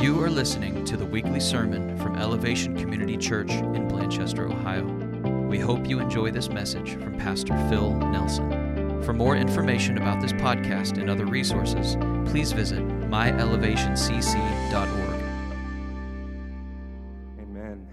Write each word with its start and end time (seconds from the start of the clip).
You 0.00 0.22
are 0.22 0.30
listening 0.30 0.84
to 0.84 0.96
the 0.96 1.04
weekly 1.04 1.40
sermon 1.40 1.98
from 1.98 2.14
Elevation 2.14 2.76
Community 2.76 3.16
Church 3.16 3.50
in 3.50 3.88
Blanchester, 3.88 4.48
Ohio. 4.48 4.84
We 5.48 5.58
hope 5.58 5.88
you 5.88 5.98
enjoy 5.98 6.30
this 6.30 6.48
message 6.48 6.92
from 6.92 7.18
Pastor 7.18 7.56
Phil 7.68 7.94
Nelson. 7.94 9.02
For 9.02 9.12
more 9.12 9.34
information 9.34 9.98
about 9.98 10.20
this 10.20 10.32
podcast 10.34 10.98
and 10.98 11.10
other 11.10 11.26
resources, 11.26 11.96
please 12.30 12.52
visit 12.52 12.78
myelevationcc.org. 12.78 15.20
Amen. 17.40 17.88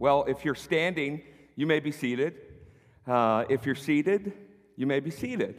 Well, 0.00 0.24
if 0.26 0.44
you're 0.44 0.56
standing, 0.56 1.22
you 1.54 1.68
may 1.68 1.78
be 1.78 1.92
seated. 1.92 2.34
Uh, 3.06 3.44
if 3.48 3.64
you're 3.64 3.76
seated, 3.76 4.32
you 4.74 4.88
may 4.88 4.98
be 4.98 5.12
seated. 5.12 5.54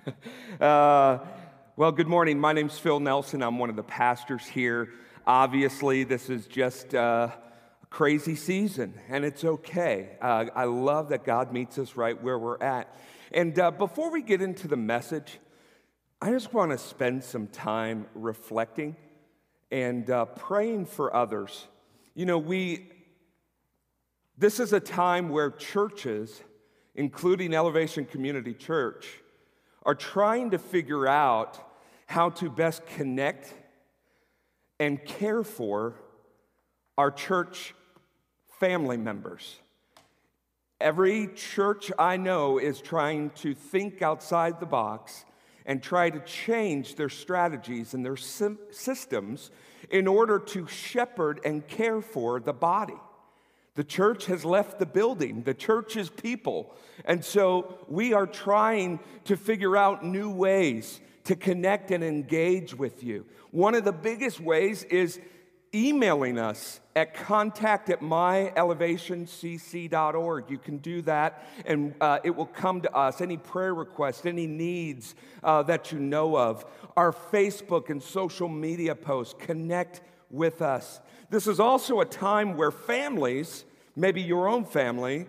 uh, 0.60 1.18
well, 1.76 1.92
good 1.92 2.08
morning. 2.08 2.40
My 2.40 2.52
name's 2.52 2.76
Phil 2.76 2.98
Nelson. 2.98 3.40
I'm 3.40 3.60
one 3.60 3.70
of 3.70 3.76
the 3.76 3.84
pastors 3.84 4.48
here. 4.48 4.88
Obviously, 5.26 6.02
this 6.02 6.28
is 6.28 6.46
just 6.48 6.96
uh, 6.96 7.28
a 7.30 7.86
crazy 7.86 8.34
season, 8.34 8.94
and 9.08 9.24
it's 9.24 9.44
okay. 9.44 10.16
Uh, 10.20 10.46
I 10.52 10.64
love 10.64 11.10
that 11.10 11.24
God 11.24 11.52
meets 11.52 11.78
us 11.78 11.94
right 11.94 12.20
where 12.20 12.36
we're 12.36 12.60
at. 12.60 12.92
And 13.30 13.56
uh, 13.56 13.70
before 13.70 14.10
we 14.10 14.22
get 14.22 14.42
into 14.42 14.66
the 14.66 14.76
message, 14.76 15.38
I 16.20 16.30
just 16.30 16.52
want 16.52 16.72
to 16.72 16.78
spend 16.78 17.22
some 17.22 17.46
time 17.46 18.06
reflecting 18.14 18.96
and 19.70 20.10
uh, 20.10 20.24
praying 20.24 20.86
for 20.86 21.14
others. 21.14 21.68
You 22.16 22.26
know, 22.26 22.38
we, 22.38 22.90
this 24.36 24.58
is 24.58 24.72
a 24.72 24.80
time 24.80 25.28
where 25.28 25.52
churches, 25.52 26.42
including 26.96 27.54
Elevation 27.54 28.06
Community 28.06 28.54
Church, 28.54 29.06
are 29.84 29.94
trying 29.94 30.50
to 30.50 30.58
figure 30.58 31.06
out 31.06 31.60
how 32.06 32.30
to 32.30 32.50
best 32.50 32.84
connect 32.86 33.54
and 34.82 35.04
care 35.04 35.44
for 35.44 35.94
our 36.98 37.12
church 37.12 37.72
family 38.58 38.96
members. 38.96 39.60
Every 40.80 41.28
church 41.36 41.92
I 41.96 42.16
know 42.16 42.58
is 42.58 42.80
trying 42.80 43.30
to 43.42 43.54
think 43.54 44.02
outside 44.02 44.58
the 44.58 44.66
box 44.66 45.24
and 45.64 45.80
try 45.80 46.10
to 46.10 46.18
change 46.18 46.96
their 46.96 47.08
strategies 47.08 47.94
and 47.94 48.04
their 48.04 48.16
systems 48.16 49.52
in 49.88 50.08
order 50.08 50.40
to 50.40 50.66
shepherd 50.66 51.38
and 51.44 51.64
care 51.68 52.00
for 52.00 52.40
the 52.40 52.52
body. 52.52 52.98
The 53.76 53.84
church 53.84 54.26
has 54.26 54.44
left 54.44 54.80
the 54.80 54.86
building, 54.86 55.44
the 55.44 55.54
church 55.54 55.96
is 55.96 56.10
people. 56.10 56.74
And 57.04 57.24
so 57.24 57.78
we 57.86 58.14
are 58.14 58.26
trying 58.26 58.98
to 59.26 59.36
figure 59.36 59.76
out 59.76 60.04
new 60.04 60.28
ways 60.28 61.00
to 61.24 61.36
connect 61.36 61.90
and 61.90 62.02
engage 62.02 62.74
with 62.74 63.04
you. 63.04 63.26
One 63.50 63.74
of 63.74 63.84
the 63.84 63.92
biggest 63.92 64.40
ways 64.40 64.84
is 64.84 65.20
emailing 65.74 66.38
us 66.38 66.80
at 66.94 67.14
contact 67.14 67.88
at 67.88 68.00
myelevationcc.org. 68.00 70.50
You 70.50 70.58
can 70.58 70.76
do 70.78 71.00
that 71.02 71.46
and 71.64 71.94
uh, 72.00 72.18
it 72.24 72.30
will 72.30 72.46
come 72.46 72.80
to 72.82 72.92
us. 72.94 73.20
Any 73.20 73.38
prayer 73.38 73.74
requests, 73.74 74.26
any 74.26 74.46
needs 74.46 75.16
uh, 75.42 75.64
that 75.64 75.90
you 75.92 75.98
know 75.98 76.36
of. 76.36 76.64
Our 76.96 77.12
Facebook 77.12 77.88
and 77.88 78.02
social 78.02 78.48
media 78.48 78.94
posts 78.94 79.34
connect 79.38 80.02
with 80.30 80.60
us. 80.60 81.00
This 81.30 81.46
is 81.46 81.58
also 81.58 82.00
a 82.00 82.04
time 82.04 82.54
where 82.56 82.70
families, 82.70 83.64
maybe 83.96 84.20
your 84.20 84.48
own 84.48 84.66
family, 84.66 85.24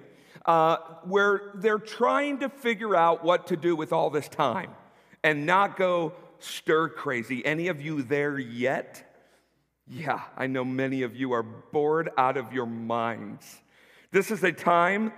uh, 0.46 0.76
where 1.06 1.52
they're 1.56 1.78
trying 1.78 2.40
to 2.40 2.50
figure 2.50 2.98
out 2.98 3.24
what 3.24 3.48
to 3.48 3.56
do 3.56 3.78
with 3.78 3.94
all 3.94 4.10
this 4.10 4.28
time 4.28 4.72
and 5.24 5.46
not 5.46 5.78
go 5.78 6.14
stir 6.40 6.90
crazy. 6.90 7.46
Any 7.46 7.68
of 7.68 7.82
you 7.82 8.02
there 8.02 8.38
yet? 8.38 9.10
Yeah, 9.88 10.22
I 10.38 10.48
know 10.48 10.64
many 10.64 11.02
of 11.04 11.16
you 11.16 11.34
are 11.34 11.44
bored 11.44 12.10
out 12.18 12.38
of 12.38 12.54
your 12.54 12.66
minds. 12.66 13.62
This 14.12 14.32
is 14.32 14.44
a 14.44 14.52
time 14.52 15.12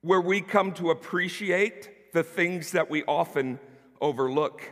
where 0.00 0.20
we 0.20 0.40
come 0.40 0.72
to 0.72 0.90
appreciate 0.90 2.12
the 2.12 2.22
things 2.22 2.72
that 2.72 2.90
we 2.90 3.02
often 3.04 3.58
overlook, 4.00 4.62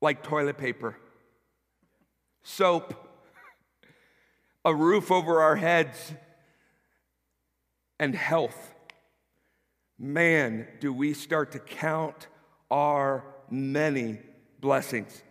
like 0.00 0.22
toilet 0.22 0.56
paper, 0.56 0.96
soap, 2.42 2.94
a 4.64 4.74
roof 4.74 5.10
over 5.10 5.40
our 5.40 5.56
heads, 5.56 6.12
and 7.98 8.14
health. 8.14 8.74
Man, 9.98 10.66
do 10.80 10.92
we 10.92 11.12
start 11.12 11.52
to 11.52 11.58
count 11.58 12.28
our 12.70 13.24
many 13.50 14.18
blessings. 14.60 15.22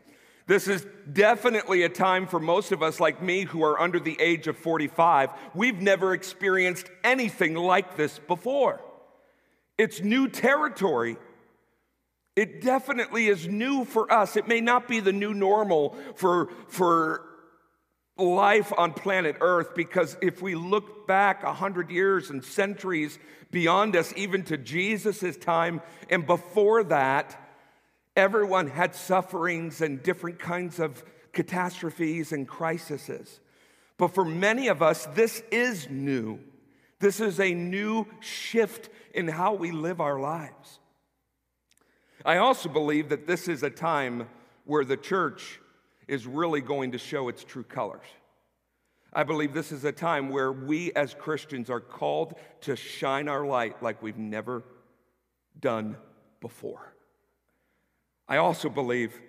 This 0.47 0.67
is 0.67 0.85
definitely 1.13 1.83
a 1.83 1.89
time 1.89 2.25
for 2.25 2.39
most 2.39 2.71
of 2.71 2.81
us, 2.81 2.99
like 2.99 3.21
me, 3.21 3.43
who 3.43 3.63
are 3.63 3.79
under 3.79 3.99
the 3.99 4.19
age 4.19 4.47
of 4.47 4.57
45. 4.57 5.29
We've 5.53 5.79
never 5.79 6.13
experienced 6.13 6.87
anything 7.03 7.53
like 7.53 7.95
this 7.95 8.17
before. 8.17 8.81
It's 9.77 10.01
new 10.01 10.27
territory. 10.27 11.17
It 12.35 12.61
definitely 12.61 13.27
is 13.27 13.47
new 13.47 13.85
for 13.85 14.11
us. 14.11 14.35
It 14.37 14.47
may 14.47 14.59
not 14.59 14.87
be 14.87 14.99
the 14.99 15.13
new 15.13 15.35
normal 15.35 15.95
for, 16.15 16.49
for 16.67 17.25
life 18.17 18.73
on 18.77 18.93
planet 18.93 19.37
Earth 19.41 19.75
because 19.75 20.17
if 20.21 20.41
we 20.41 20.55
look 20.55 21.07
back 21.07 21.43
a 21.43 21.53
hundred 21.53 21.91
years 21.91 22.29
and 22.29 22.43
centuries 22.43 23.19
beyond 23.51 23.95
us, 23.95 24.13
even 24.15 24.43
to 24.45 24.57
Jesus' 24.57 25.37
time, 25.37 25.81
and 26.09 26.25
before 26.25 26.83
that, 26.85 27.48
everyone 28.19 28.67
had 28.67 28.93
sufferings 28.93 29.81
and 29.81 30.03
different 30.03 30.37
kinds 30.37 30.79
of 30.79 31.03
catastrophes 31.33 32.31
and 32.31 32.47
crises. 32.47 33.39
But 33.97 34.09
for 34.09 34.23
many 34.23 34.67
of 34.67 34.81
us, 34.81 35.05
this 35.07 35.41
is 35.51 35.89
new. 35.89 36.39
This 36.99 37.19
is 37.19 37.39
a 37.39 37.53
new 37.53 38.05
shift 38.19 38.89
in 39.13 39.27
how 39.27 39.53
we 39.53 39.71
live 39.71 40.01
our 40.01 40.19
lives. 40.19 40.79
I 42.25 42.37
also 42.37 42.69
believe 42.69 43.09
that 43.09 43.25
this 43.25 43.47
is 43.47 43.63
a 43.63 43.69
time 43.69 44.27
where 44.65 44.83
the 44.83 44.97
church 44.97 45.59
is 46.07 46.27
really 46.27 46.61
going 46.61 46.91
to 46.91 46.97
show 46.97 47.29
its 47.29 47.43
true 47.43 47.63
colors. 47.63 48.05
I 49.13 49.23
believe 49.23 49.53
this 49.53 49.71
is 49.71 49.85
a 49.85 49.91
time 49.91 50.29
where 50.29 50.51
we 50.51 50.91
as 50.93 51.13
Christians 51.13 51.69
are 51.69 51.79
called 51.79 52.35
to 52.61 52.75
shine 52.75 53.27
our 53.27 53.45
light 53.45 53.81
like 53.81 54.03
we've 54.03 54.17
never 54.17 54.63
done 55.59 55.97
before. 56.41 56.93
I 58.29 58.37
also 58.37 58.69
believe 58.69 59.19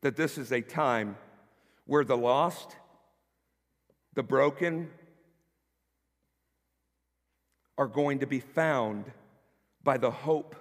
that 0.00 0.16
this 0.16 0.38
is 0.38 0.50
a 0.52 0.62
time 0.62 1.16
where 1.84 2.04
the 2.04 2.16
lost, 2.16 2.76
the 4.14 4.22
broken, 4.22 4.88
are 7.76 7.86
going 7.86 8.20
to 8.20 8.26
be 8.26 8.40
found 8.40 9.04
by 9.84 9.98
the 9.98 10.10
hope 10.10 10.56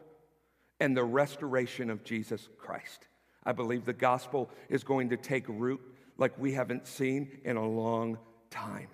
and 0.82 0.96
the 0.96 1.04
restoration 1.04 1.90
of 1.90 2.04
Jesus 2.04 2.50
Christ. 2.58 3.08
I 3.46 3.54
believe 3.54 3.86
the 3.86 3.94
gospel 3.94 4.50
is 4.70 4.84
going 4.84 5.10
to 5.10 5.18
take 5.18 5.46
root 5.48 5.80
like 6.18 6.38
we 6.38 6.52
haven't 6.52 6.88
seen 6.88 7.40
in 7.46 7.56
a 7.56 7.66
long 7.66 8.18
time. 8.50 8.90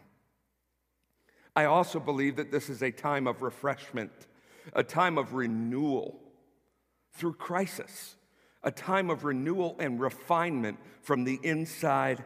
I 1.55 1.65
also 1.65 1.99
believe 1.99 2.35
that 2.35 2.51
this 2.51 2.69
is 2.69 2.83
a 2.83 2.91
time 2.91 3.25
of 3.25 3.41
refreshment, 3.41 4.11
a 4.73 4.83
time 4.83 5.17
of 5.17 5.33
renewal 5.33 6.19
through 7.13 7.33
crisis, 7.33 8.15
a 8.63 8.72
time 8.72 9.09
of 9.09 9.24
renewal 9.24 9.75
and 9.79 10.00
refinement 10.00 10.79
from 11.01 11.24
the 11.24 11.40
inside 11.44 12.24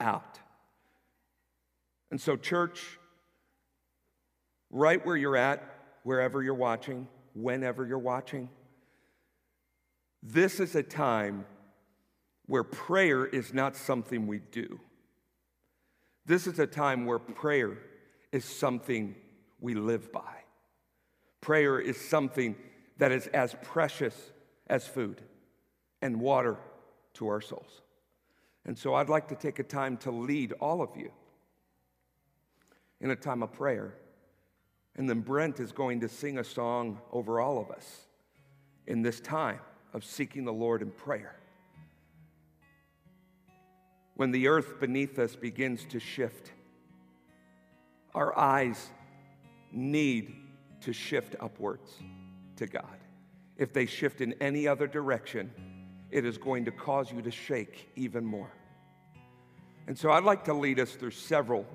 out. 0.00 0.38
And 2.10 2.20
so, 2.20 2.36
church, 2.36 2.98
right 4.70 5.04
where 5.04 5.16
you're 5.16 5.36
at, 5.36 5.62
wherever 6.02 6.42
you're 6.42 6.54
watching, 6.54 7.08
whenever 7.34 7.86
you're 7.86 7.98
watching, 7.98 8.50
this 10.22 10.60
is 10.60 10.74
a 10.74 10.82
time 10.82 11.46
where 12.46 12.64
prayer 12.64 13.24
is 13.24 13.54
not 13.54 13.76
something 13.76 14.26
we 14.26 14.40
do. 14.50 14.78
This 16.26 16.46
is 16.46 16.58
a 16.58 16.66
time 16.66 17.06
where 17.06 17.18
prayer 17.18 17.78
is 18.30 18.44
something 18.44 19.14
we 19.60 19.74
live 19.74 20.12
by. 20.12 20.34
Prayer 21.40 21.80
is 21.80 21.98
something 21.98 22.56
that 22.98 23.10
is 23.10 23.26
as 23.28 23.56
precious 23.62 24.14
as 24.68 24.86
food 24.86 25.22
and 26.02 26.20
water 26.20 26.58
to 27.14 27.28
our 27.28 27.40
souls. 27.40 27.80
And 28.66 28.76
so 28.76 28.94
I'd 28.94 29.08
like 29.08 29.28
to 29.28 29.34
take 29.34 29.58
a 29.58 29.64
time 29.64 29.96
to 29.98 30.10
lead 30.10 30.52
all 30.60 30.82
of 30.82 30.90
you 30.96 31.10
in 33.00 33.10
a 33.10 33.16
time 33.16 33.42
of 33.42 33.52
prayer. 33.52 33.94
And 34.96 35.08
then 35.08 35.20
Brent 35.20 35.58
is 35.58 35.72
going 35.72 36.00
to 36.00 36.08
sing 36.08 36.38
a 36.38 36.44
song 36.44 37.00
over 37.10 37.40
all 37.40 37.58
of 37.58 37.70
us 37.70 38.06
in 38.86 39.02
this 39.02 39.20
time 39.20 39.60
of 39.94 40.04
seeking 40.04 40.44
the 40.44 40.52
Lord 40.52 40.82
in 40.82 40.90
prayer. 40.90 41.36
When 44.14 44.30
the 44.30 44.48
earth 44.48 44.78
beneath 44.78 45.18
us 45.18 45.34
begins 45.34 45.84
to 45.86 45.98
shift, 45.98 46.52
our 48.14 48.38
eyes 48.38 48.90
need 49.72 50.34
to 50.82 50.92
shift 50.92 51.34
upwards 51.40 51.90
to 52.56 52.66
God. 52.66 52.98
If 53.56 53.72
they 53.72 53.86
shift 53.86 54.20
in 54.20 54.34
any 54.34 54.68
other 54.68 54.86
direction, 54.86 55.50
it 56.12 56.24
is 56.24 56.38
going 56.38 56.66
to 56.66 56.70
cause 56.70 57.10
you 57.10 57.22
to 57.22 57.30
shake 57.30 57.90
even 57.96 58.24
more. 58.24 58.52
And 59.86 59.98
so 59.98 60.10
I'd 60.10 60.24
like 60.24 60.44
to 60.44 60.54
lead 60.54 60.78
us 60.78 60.92
through 60.92 61.10
several 61.10 61.66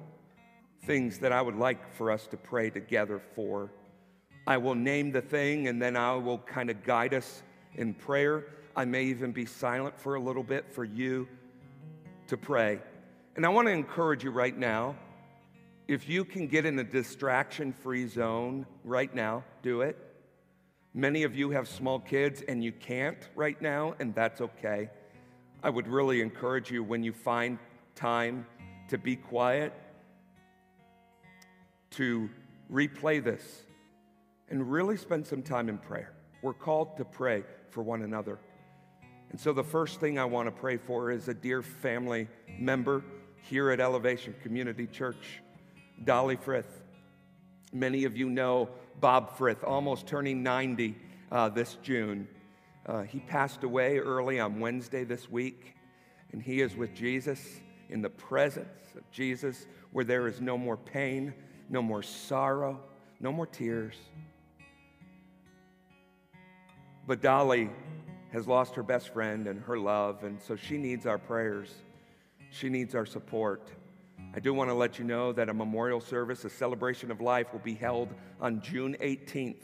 things 0.83 1.19
that 1.19 1.31
I 1.31 1.41
would 1.41 1.57
like 1.57 1.93
for 1.95 2.11
us 2.11 2.27
to 2.27 2.37
pray 2.37 2.69
together 2.69 3.19
for. 3.35 3.71
I 4.45 4.57
will 4.57 4.75
name 4.75 5.11
the 5.11 5.21
thing 5.21 5.67
and 5.67 5.81
then 5.81 5.97
I 5.97 6.13
will 6.13 6.37
kind 6.37 6.69
of 6.69 6.83
guide 6.83 7.13
us 7.13 7.43
in 7.75 7.93
prayer. 7.93 8.45
I 8.75 8.85
may 8.85 9.03
even 9.05 9.31
be 9.31 9.45
silent 9.45 9.99
for 9.99 10.15
a 10.15 10.19
little 10.19 10.43
bit 10.43 10.71
for 10.71 10.85
you 10.85 11.27
to 12.27 12.37
pray. 12.37 12.79
And 13.35 13.45
I 13.45 13.49
want 13.49 13.67
to 13.67 13.73
encourage 13.73 14.23
you 14.23 14.31
right 14.31 14.57
now 14.57 14.95
if 15.87 16.09
you 16.09 16.25
can 16.25 16.47
get 16.47 16.65
in 16.65 16.77
a 16.79 16.83
distraction 16.83 17.71
free 17.71 18.07
zone 18.07 18.65
right 18.83 19.13
now, 19.13 19.43
do 19.61 19.81
it. 19.81 19.97
Many 20.93 21.23
of 21.23 21.35
you 21.35 21.51
have 21.51 21.67
small 21.67 21.99
kids 21.99 22.41
and 22.47 22.63
you 22.63 22.71
can't 22.71 23.17
right 23.35 23.61
now, 23.61 23.95
and 23.99 24.15
that's 24.15 24.41
okay. 24.41 24.89
I 25.63 25.69
would 25.69 25.87
really 25.87 26.21
encourage 26.21 26.71
you 26.71 26.83
when 26.83 27.03
you 27.03 27.13
find 27.13 27.59
time 27.95 28.45
to 28.89 28.97
be 28.97 29.15
quiet, 29.15 29.73
to 31.91 32.29
replay 32.71 33.23
this, 33.23 33.63
and 34.49 34.71
really 34.71 34.97
spend 34.97 35.27
some 35.27 35.41
time 35.41 35.69
in 35.69 35.77
prayer. 35.77 36.13
We're 36.41 36.53
called 36.53 36.97
to 36.97 37.05
pray 37.05 37.43
for 37.69 37.83
one 37.83 38.03
another. 38.03 38.39
And 39.29 39.39
so, 39.39 39.51
the 39.51 39.63
first 39.63 39.99
thing 39.99 40.17
I 40.17 40.25
want 40.25 40.47
to 40.47 40.51
pray 40.51 40.77
for 40.77 41.11
is 41.11 41.27
a 41.27 41.33
dear 41.33 41.61
family 41.61 42.27
member 42.57 43.03
here 43.41 43.71
at 43.71 43.79
Elevation 43.79 44.33
Community 44.41 44.87
Church, 44.87 45.41
Dolly 46.05 46.37
Frith. 46.37 46.83
Many 47.73 48.05
of 48.05 48.15
you 48.15 48.29
know 48.29 48.69
Bob 48.99 49.37
Frith, 49.37 49.63
almost 49.63 50.07
turning 50.07 50.41
90 50.41 50.95
uh, 51.31 51.49
this 51.49 51.77
June. 51.83 52.27
Uh, 52.85 53.03
he 53.03 53.19
passed 53.19 53.63
away 53.63 53.99
early 53.99 54.39
on 54.39 54.59
Wednesday 54.59 55.03
this 55.03 55.29
week, 55.29 55.75
and 56.31 56.41
he 56.41 56.61
is 56.61 56.75
with 56.75 56.93
Jesus 56.93 57.61
in 57.89 58.01
the 58.01 58.09
presence 58.09 58.95
of 58.95 59.09
Jesus, 59.11 59.67
where 59.91 60.05
there 60.05 60.27
is 60.27 60.41
no 60.41 60.57
more 60.57 60.77
pain, 60.77 61.33
no 61.69 61.81
more 61.81 62.01
sorrow, 62.01 62.79
no 63.19 63.31
more 63.31 63.45
tears. 63.45 63.95
But 67.05 67.21
Dolly 67.21 67.69
has 68.31 68.47
lost 68.47 68.75
her 68.75 68.83
best 68.83 69.13
friend 69.13 69.47
and 69.47 69.61
her 69.61 69.77
love, 69.77 70.23
and 70.23 70.41
so 70.41 70.55
she 70.55 70.77
needs 70.77 71.05
our 71.05 71.17
prayers. 71.17 71.73
She 72.49 72.69
needs 72.69 72.95
our 72.95 73.05
support. 73.05 73.69
I 74.37 74.39
do 74.39 74.53
want 74.53 74.69
to 74.69 74.75
let 74.75 74.99
you 74.99 75.03
know 75.03 75.33
that 75.33 75.49
a 75.49 75.53
memorial 75.55 75.99
service, 75.99 76.45
a 76.45 76.49
celebration 76.51 77.09
of 77.09 77.21
life, 77.21 77.51
will 77.51 77.59
be 77.59 77.73
held 77.73 78.09
on 78.39 78.61
June 78.61 78.95
18th. 79.01 79.63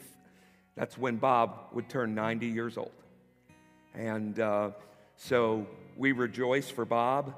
That's 0.74 0.98
when 0.98 1.18
Bob 1.18 1.68
would 1.74 1.88
turn 1.88 2.16
90 2.16 2.48
years 2.48 2.76
old. 2.76 2.90
And 3.94 4.40
uh, 4.40 4.70
so 5.14 5.68
we 5.96 6.10
rejoice 6.10 6.70
for 6.70 6.84
Bob, 6.84 7.36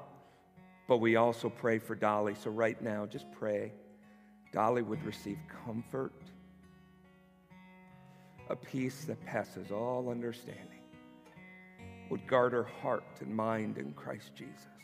but 0.87 0.97
we 0.97 1.15
also 1.15 1.47
pray 1.47 1.77
for 1.77 1.93
Dolly. 1.93 2.33
So 2.41 2.49
right 2.49 2.81
now, 2.81 3.05
just 3.05 3.31
pray 3.33 3.71
Dolly 4.51 4.81
would 4.81 5.05
receive 5.05 5.37
comfort, 5.63 6.19
a 8.49 8.55
peace 8.55 9.05
that 9.05 9.23
passes 9.27 9.71
all 9.71 10.09
understanding, 10.09 10.81
would 12.09 12.25
guard 12.25 12.53
her 12.53 12.67
heart 12.81 13.03
and 13.19 13.29
mind 13.29 13.77
in 13.77 13.93
Christ 13.93 14.31
Jesus. 14.35 14.76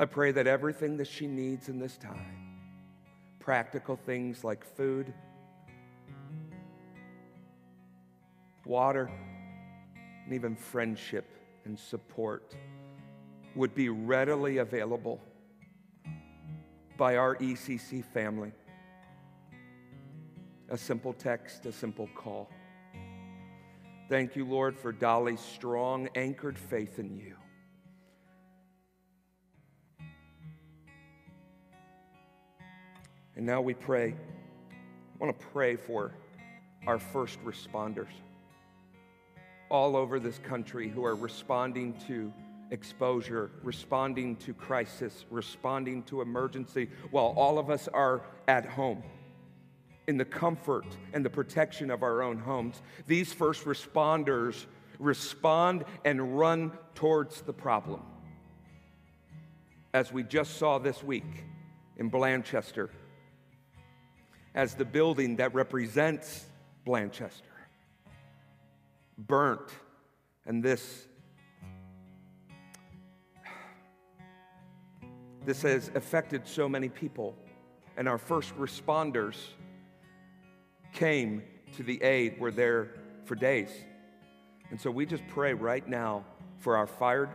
I 0.00 0.04
pray 0.04 0.30
that 0.30 0.46
everything 0.46 0.96
that 0.98 1.08
she 1.08 1.26
needs 1.26 1.68
in 1.68 1.80
this 1.80 1.96
time, 1.96 2.60
practical 3.40 3.96
things 3.96 4.44
like 4.44 4.64
food, 4.76 5.12
water, 8.64 9.10
and 10.24 10.32
even 10.32 10.54
friendship 10.54 11.24
and 11.64 11.76
support, 11.76 12.54
would 13.56 13.74
be 13.74 13.88
readily 13.88 14.58
available 14.58 15.20
by 16.96 17.16
our 17.16 17.34
ECC 17.34 18.04
family. 18.04 18.52
A 20.68 20.78
simple 20.78 21.12
text, 21.12 21.66
a 21.66 21.72
simple 21.72 22.08
call. 22.14 22.48
Thank 24.08 24.36
you, 24.36 24.44
Lord, 24.44 24.76
for 24.78 24.92
Dolly's 24.92 25.40
strong, 25.40 26.08
anchored 26.14 26.56
faith 26.56 27.00
in 27.00 27.16
you. 27.16 27.34
And 33.38 33.46
now 33.46 33.60
we 33.60 33.72
pray. 33.72 34.16
I 34.72 35.24
want 35.24 35.38
to 35.38 35.46
pray 35.46 35.76
for 35.76 36.12
our 36.88 36.98
first 36.98 37.38
responders 37.44 38.10
all 39.70 39.94
over 39.94 40.18
this 40.18 40.38
country 40.38 40.88
who 40.88 41.04
are 41.04 41.14
responding 41.14 41.94
to 42.08 42.32
exposure, 42.72 43.52
responding 43.62 44.34
to 44.36 44.52
crisis, 44.52 45.24
responding 45.30 46.02
to 46.04 46.20
emergency, 46.20 46.88
while 47.12 47.32
all 47.36 47.60
of 47.60 47.70
us 47.70 47.86
are 47.94 48.22
at 48.48 48.66
home 48.66 49.04
in 50.08 50.16
the 50.16 50.24
comfort 50.24 50.86
and 51.12 51.24
the 51.24 51.30
protection 51.30 51.92
of 51.92 52.02
our 52.02 52.22
own 52.22 52.38
homes. 52.38 52.82
These 53.06 53.32
first 53.32 53.66
responders 53.66 54.66
respond 54.98 55.84
and 56.04 56.36
run 56.36 56.72
towards 56.96 57.42
the 57.42 57.52
problem. 57.52 58.02
As 59.94 60.12
we 60.12 60.24
just 60.24 60.56
saw 60.56 60.78
this 60.78 61.04
week 61.04 61.44
in 61.98 62.10
Blanchester 62.10 62.88
as 64.54 64.74
the 64.74 64.84
building 64.84 65.36
that 65.36 65.54
represents 65.54 66.46
Blanchester. 66.86 67.42
Burnt, 69.18 69.70
and 70.46 70.62
this 70.62 71.08
this 75.44 75.62
has 75.62 75.90
affected 75.94 76.46
so 76.46 76.68
many 76.68 76.90
people 76.90 77.34
and 77.96 78.06
our 78.06 78.18
first 78.18 78.54
responders 78.58 79.36
came 80.92 81.42
to 81.74 81.82
the 81.82 82.02
aid 82.02 82.38
were 82.38 82.50
there 82.50 82.90
for 83.24 83.34
days 83.34 83.70
and 84.70 84.78
so 84.78 84.90
we 84.90 85.06
just 85.06 85.26
pray 85.28 85.54
right 85.54 85.88
now 85.88 86.22
for 86.58 86.76
our 86.76 86.86
fire 86.86 87.30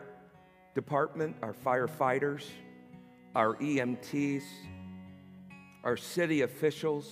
department 0.76 1.36
our 1.42 1.54
firefighters 1.54 2.44
our 3.36 3.56
emts 3.56 4.44
our 5.84 5.98
city 5.98 6.42
officials, 6.42 7.10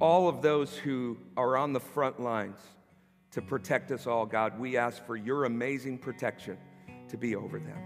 all 0.00 0.28
of 0.28 0.42
those 0.42 0.76
who 0.76 1.18
are 1.36 1.56
on 1.56 1.72
the 1.72 1.80
front 1.80 2.20
lines 2.20 2.58
to 3.32 3.42
protect 3.42 3.90
us 3.90 4.06
all, 4.06 4.26
God, 4.26 4.58
we 4.58 4.76
ask 4.76 5.04
for 5.04 5.16
your 5.16 5.44
amazing 5.44 5.98
protection 5.98 6.56
to 7.08 7.16
be 7.16 7.34
over 7.34 7.58
them. 7.58 7.78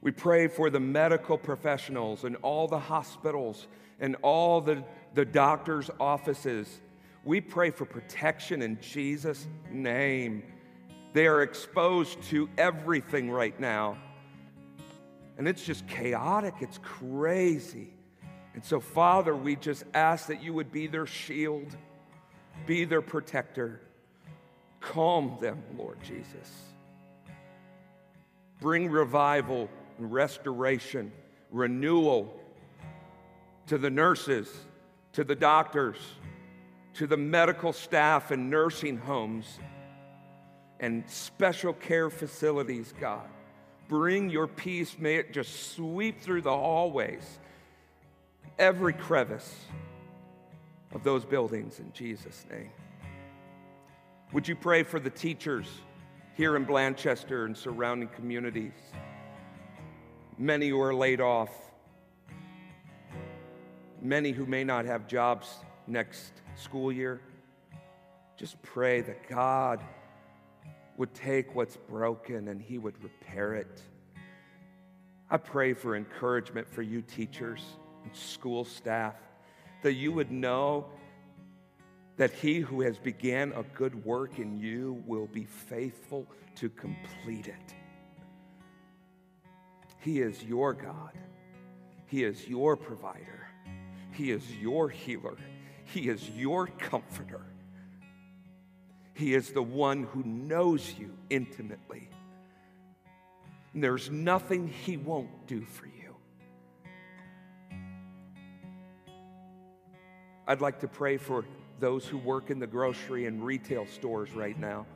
We 0.00 0.10
pray 0.10 0.48
for 0.48 0.68
the 0.68 0.80
medical 0.80 1.38
professionals 1.38 2.24
and 2.24 2.36
all 2.36 2.66
the 2.66 2.78
hospitals 2.78 3.68
and 4.00 4.16
all 4.22 4.60
the, 4.60 4.82
the 5.14 5.24
doctors' 5.24 5.90
offices. 6.00 6.80
We 7.24 7.40
pray 7.40 7.70
for 7.70 7.84
protection 7.84 8.62
in 8.62 8.80
Jesus' 8.80 9.46
name. 9.70 10.42
They 11.12 11.28
are 11.28 11.42
exposed 11.42 12.20
to 12.24 12.48
everything 12.58 13.30
right 13.30 13.58
now 13.60 13.96
and 15.42 15.48
it's 15.48 15.64
just 15.64 15.88
chaotic, 15.88 16.54
it's 16.60 16.78
crazy. 16.78 17.92
And 18.54 18.64
so, 18.64 18.78
Father, 18.78 19.34
we 19.34 19.56
just 19.56 19.82
ask 19.92 20.28
that 20.28 20.40
you 20.40 20.54
would 20.54 20.70
be 20.70 20.86
their 20.86 21.04
shield, 21.04 21.76
be 22.64 22.84
their 22.84 23.02
protector. 23.02 23.80
Calm 24.78 25.36
them, 25.40 25.60
Lord 25.76 25.98
Jesus. 26.00 26.48
Bring 28.60 28.88
revival 28.88 29.68
and 29.98 30.12
restoration, 30.12 31.10
renewal 31.50 32.40
to 33.66 33.78
the 33.78 33.90
nurses, 33.90 34.48
to 35.14 35.24
the 35.24 35.34
doctors, 35.34 35.98
to 36.94 37.08
the 37.08 37.16
medical 37.16 37.72
staff 37.72 38.30
and 38.30 38.48
nursing 38.48 38.96
homes 38.96 39.58
and 40.78 41.02
special 41.10 41.72
care 41.72 42.10
facilities, 42.10 42.94
God 43.00 43.28
bring 43.92 44.30
your 44.30 44.46
peace. 44.46 44.96
May 44.98 45.16
it 45.16 45.34
just 45.34 45.74
sweep 45.74 46.22
through 46.22 46.40
the 46.40 46.50
hallways, 46.50 47.38
every 48.58 48.94
crevice 48.94 49.54
of 50.94 51.04
those 51.04 51.26
buildings 51.26 51.78
in 51.78 51.92
Jesus' 51.92 52.46
name. 52.50 52.70
Would 54.32 54.48
you 54.48 54.56
pray 54.56 54.82
for 54.82 54.98
the 54.98 55.10
teachers 55.10 55.66
here 56.38 56.56
in 56.56 56.64
Blanchester 56.64 57.44
and 57.44 57.54
surrounding 57.54 58.08
communities? 58.08 58.72
Many 60.38 60.70
who 60.70 60.80
are 60.80 60.94
laid 60.94 61.20
off, 61.20 61.50
many 64.00 64.30
who 64.30 64.46
may 64.46 64.64
not 64.64 64.86
have 64.86 65.06
jobs 65.06 65.56
next 65.86 66.32
school 66.54 66.90
year. 66.90 67.20
Just 68.38 68.62
pray 68.62 69.02
that 69.02 69.28
God 69.28 69.84
would 70.96 71.14
take 71.14 71.54
what's 71.54 71.76
broken 71.76 72.48
and 72.48 72.60
he 72.60 72.78
would 72.78 73.02
repair 73.02 73.54
it. 73.54 73.80
I 75.30 75.38
pray 75.38 75.72
for 75.72 75.96
encouragement 75.96 76.68
for 76.68 76.82
you 76.82 77.02
teachers 77.02 77.62
and 78.04 78.14
school 78.14 78.64
staff 78.64 79.14
that 79.82 79.94
you 79.94 80.12
would 80.12 80.30
know 80.30 80.86
that 82.16 82.30
he 82.32 82.60
who 82.60 82.82
has 82.82 82.98
began 82.98 83.52
a 83.52 83.62
good 83.74 84.04
work 84.04 84.38
in 84.38 84.58
you 84.58 85.02
will 85.06 85.26
be 85.26 85.44
faithful 85.44 86.26
to 86.56 86.68
complete 86.68 87.48
it. 87.48 87.74
He 89.98 90.20
is 90.20 90.42
your 90.42 90.74
God. 90.74 91.12
He 92.06 92.24
is 92.24 92.46
your 92.46 92.76
provider. 92.76 93.48
He 94.12 94.30
is 94.30 94.42
your 94.56 94.90
healer. 94.90 95.36
He 95.84 96.08
is 96.08 96.28
your 96.30 96.66
comforter. 96.66 97.46
He 99.14 99.34
is 99.34 99.52
the 99.52 99.62
one 99.62 100.04
who 100.04 100.22
knows 100.22 100.94
you 100.98 101.16
intimately. 101.30 102.08
And 103.74 103.82
there's 103.82 104.10
nothing 104.10 104.68
He 104.68 104.96
won't 104.96 105.46
do 105.46 105.62
for 105.62 105.86
you. 105.86 106.16
I'd 110.46 110.60
like 110.60 110.80
to 110.80 110.88
pray 110.88 111.16
for 111.16 111.44
those 111.78 112.06
who 112.06 112.18
work 112.18 112.50
in 112.50 112.58
the 112.58 112.66
grocery 112.66 113.26
and 113.26 113.44
retail 113.44 113.86
stores 113.86 114.32
right 114.32 114.58
now. 114.58 114.86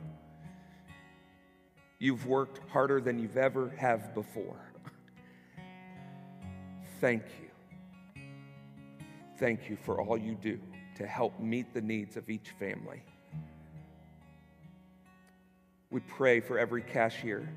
You've 1.99 2.27
worked 2.27 2.59
harder 2.69 3.01
than 3.01 3.17
you've 3.17 3.37
ever 3.37 3.69
have 3.77 4.13
before. 4.13 4.59
Thank 6.99 7.23
you. 7.41 8.21
Thank 9.37 9.69
you 9.69 9.77
for 9.83 10.01
all 10.01 10.17
you 10.17 10.35
do 10.35 10.59
to 10.95 11.05
help 11.05 11.39
meet 11.39 11.73
the 11.73 11.81
needs 11.81 12.17
of 12.17 12.29
each 12.29 12.51
family. 12.59 13.03
We 15.89 16.01
pray 16.01 16.41
for 16.41 16.59
every 16.59 16.81
cashier. 16.81 17.49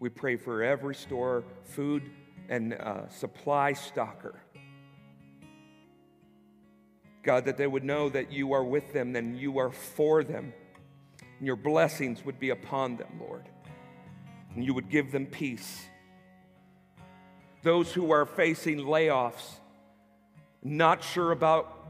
We 0.00 0.08
pray 0.08 0.36
for 0.36 0.62
every 0.62 0.94
store, 0.94 1.44
food, 1.62 2.02
and 2.48 2.74
uh, 2.74 3.08
supply 3.08 3.72
stocker. 3.72 4.34
God, 7.22 7.46
that 7.46 7.56
they 7.56 7.66
would 7.66 7.84
know 7.84 8.08
that 8.10 8.32
you 8.32 8.52
are 8.52 8.64
with 8.64 8.92
them 8.92 9.16
and 9.16 9.38
you 9.38 9.58
are 9.58 9.70
for 9.70 10.22
them. 10.22 10.52
And 11.38 11.46
your 11.46 11.56
blessings 11.56 12.24
would 12.24 12.38
be 12.38 12.50
upon 12.50 12.96
them, 12.96 13.20
Lord. 13.20 13.48
And 14.54 14.64
you 14.64 14.74
would 14.74 14.90
give 14.90 15.10
them 15.10 15.26
peace. 15.26 15.86
Those 17.62 17.92
who 17.92 18.10
are 18.10 18.26
facing 18.26 18.78
layoffs, 18.78 19.54
not 20.62 21.02
sure 21.02 21.32
about 21.32 21.83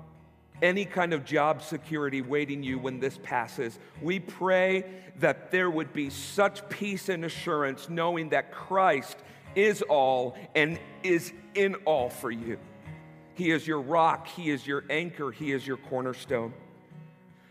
any 0.63 0.85
kind 0.85 1.13
of 1.13 1.25
job 1.25 1.63
security 1.63 2.23
waiting 2.23 2.63
you 2.63 2.79
when 2.79 3.01
this 3.01 3.19
passes. 3.23 3.79
We 4.01 4.21
pray 4.21 4.85
that 5.19 5.51
there 5.51 5.71
would 5.71 5.93
be 5.93 6.11
such 6.11 6.69
peace 6.69 7.09
and 7.09 7.25
assurance 7.25 7.89
knowing 7.89 8.31
that 8.31 8.53
Christ 8.53 9.17
is 9.55 9.83
all 9.83 10.37
and 10.55 10.79
is 11.03 11.33
in 11.55 11.75
all 11.85 12.11
for 12.11 12.31
you. 12.31 12.59
He 13.35 13.51
is 13.51 13.67
your 13.67 13.81
rock, 13.81 14.29
He 14.29 14.51
is 14.51 14.67
your 14.67 14.85
anchor, 14.91 15.31
He 15.31 15.53
is 15.53 15.67
your 15.67 15.77
cornerstone. 15.77 16.55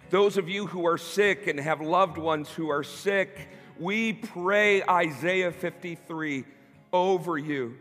Those 0.10 0.38
of 0.38 0.48
you 0.48 0.68
who 0.68 0.86
are 0.86 0.98
sick 0.98 1.48
and 1.48 1.60
have 1.60 1.82
loved 1.82 2.18
ones 2.18 2.50
who 2.50 2.70
are 2.70 2.84
sick, 2.84 3.50
we 3.80 4.14
pray 4.14 4.84
Isaiah 4.84 5.52
53 5.52 6.46
over 6.94 7.38
you 7.38 7.78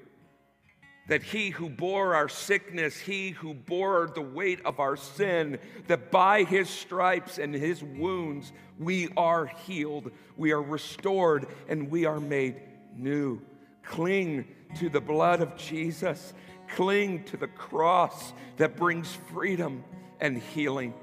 that 1.09 1.23
he 1.23 1.51
who 1.51 1.69
bore 1.69 2.15
our 2.15 2.29
sickness, 2.29 2.97
he 2.97 3.31
who 3.31 3.55
bore 3.55 4.11
the 4.15 4.23
weight 4.23 4.61
of 4.65 4.79
our 4.79 4.97
sin, 4.97 5.59
that 5.89 6.11
by 6.11 6.45
his 6.45 6.69
stripes 6.69 7.39
and 7.39 7.55
his 7.55 7.83
wounds 7.83 8.53
we 8.79 9.09
are 9.17 9.47
healed, 9.47 10.11
we 10.37 10.53
are 10.53 10.63
restored, 10.63 11.47
and 11.69 11.91
we 11.91 12.05
are 12.05 12.21
made 12.21 12.57
new. 12.97 13.41
Cling 13.83 14.47
to 14.79 14.89
the 14.89 15.01
blood 15.01 15.41
of 15.41 15.57
Jesus, 15.57 16.33
cling 16.69 17.25
to 17.25 17.37
the 17.37 17.49
cross 17.49 18.33
that 18.57 18.77
brings 18.77 19.13
freedom 19.33 19.85
and 20.21 20.39
healing. 20.39 20.95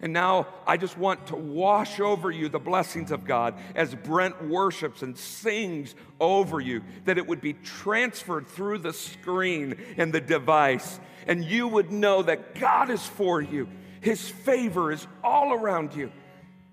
And 0.00 0.12
now 0.12 0.48
I 0.66 0.76
just 0.76 0.98
want 0.98 1.28
to 1.28 1.36
wash 1.36 1.98
over 1.98 2.30
you 2.30 2.48
the 2.48 2.58
blessings 2.58 3.10
of 3.10 3.24
God 3.24 3.54
as 3.74 3.94
Brent 3.94 4.44
worships 4.44 5.02
and 5.02 5.16
sings 5.16 5.94
over 6.20 6.60
you, 6.60 6.82
that 7.04 7.16
it 7.16 7.26
would 7.26 7.40
be 7.40 7.54
transferred 7.54 8.46
through 8.46 8.78
the 8.78 8.92
screen 8.92 9.76
and 9.96 10.12
the 10.12 10.20
device, 10.20 11.00
and 11.26 11.44
you 11.44 11.68
would 11.68 11.90
know 11.90 12.22
that 12.22 12.54
God 12.54 12.90
is 12.90 13.06
for 13.06 13.40
you. 13.40 13.68
His 14.00 14.28
favor 14.28 14.92
is 14.92 15.06
all 15.22 15.54
around 15.54 15.94
you. 15.94 16.12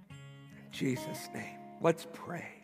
In 0.10 0.72
Jesus' 0.72 1.30
name, 1.34 1.58
let's 1.80 2.06
pray. 2.12 2.61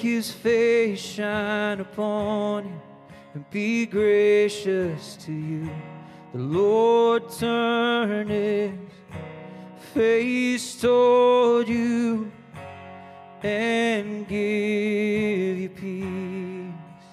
His 0.00 0.30
face 0.30 1.00
shine 1.00 1.80
upon 1.80 2.64
you 2.64 2.80
and 3.34 3.50
be 3.50 3.86
gracious 3.86 5.16
to 5.16 5.32
you. 5.32 5.70
The 6.32 6.38
Lord 6.38 7.30
turn 7.30 8.28
his 8.28 8.72
face 9.92 10.80
toward 10.80 11.68
you 11.68 12.32
and 13.42 14.26
give 14.28 15.58
you 15.58 15.68
peace. 15.68 17.06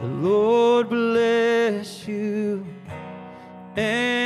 The 0.00 0.08
Lord 0.08 0.88
bless 0.88 2.06
you 2.08 2.66
and 3.76 4.25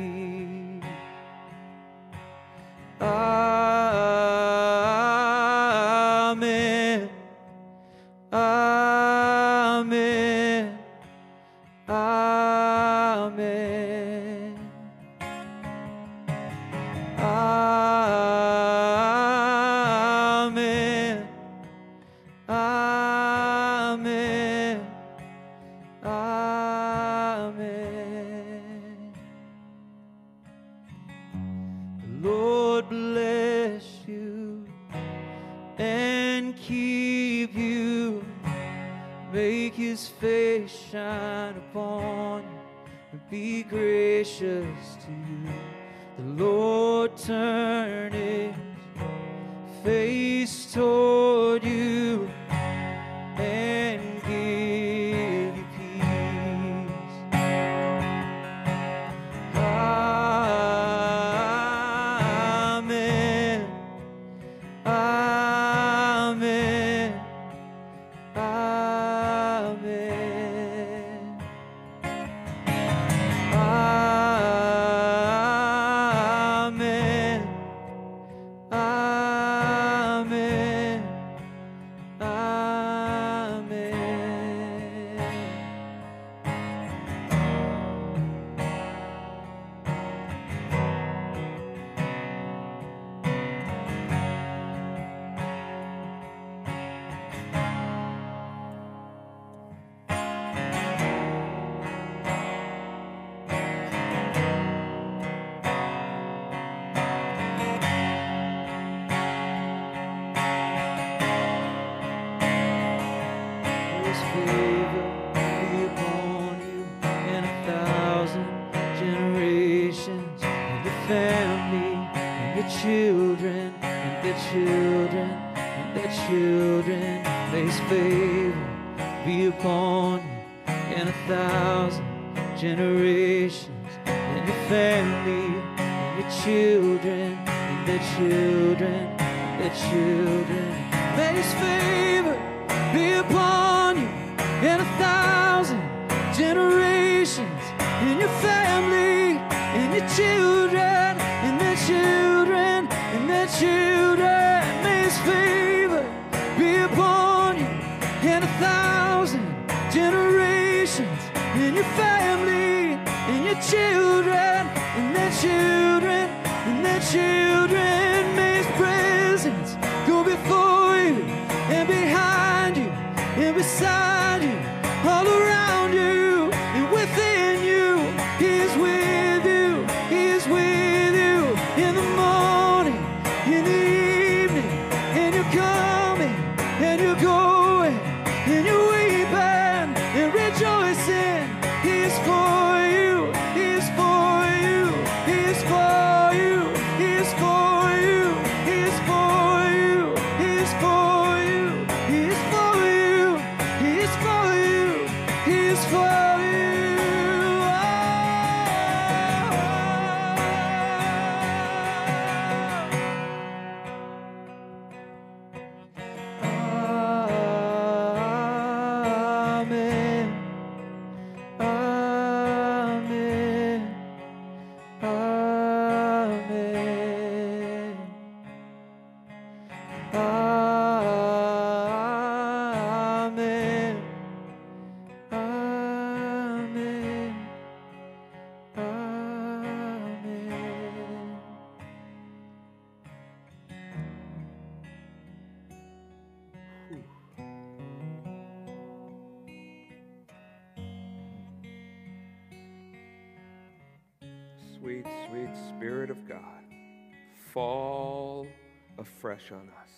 Afresh 259.41 259.59
on 259.59 259.69
us. 259.81 259.89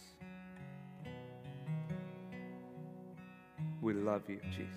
We 3.81 3.93
love 3.93 4.23
you, 4.27 4.39
Jesus. 4.51 4.69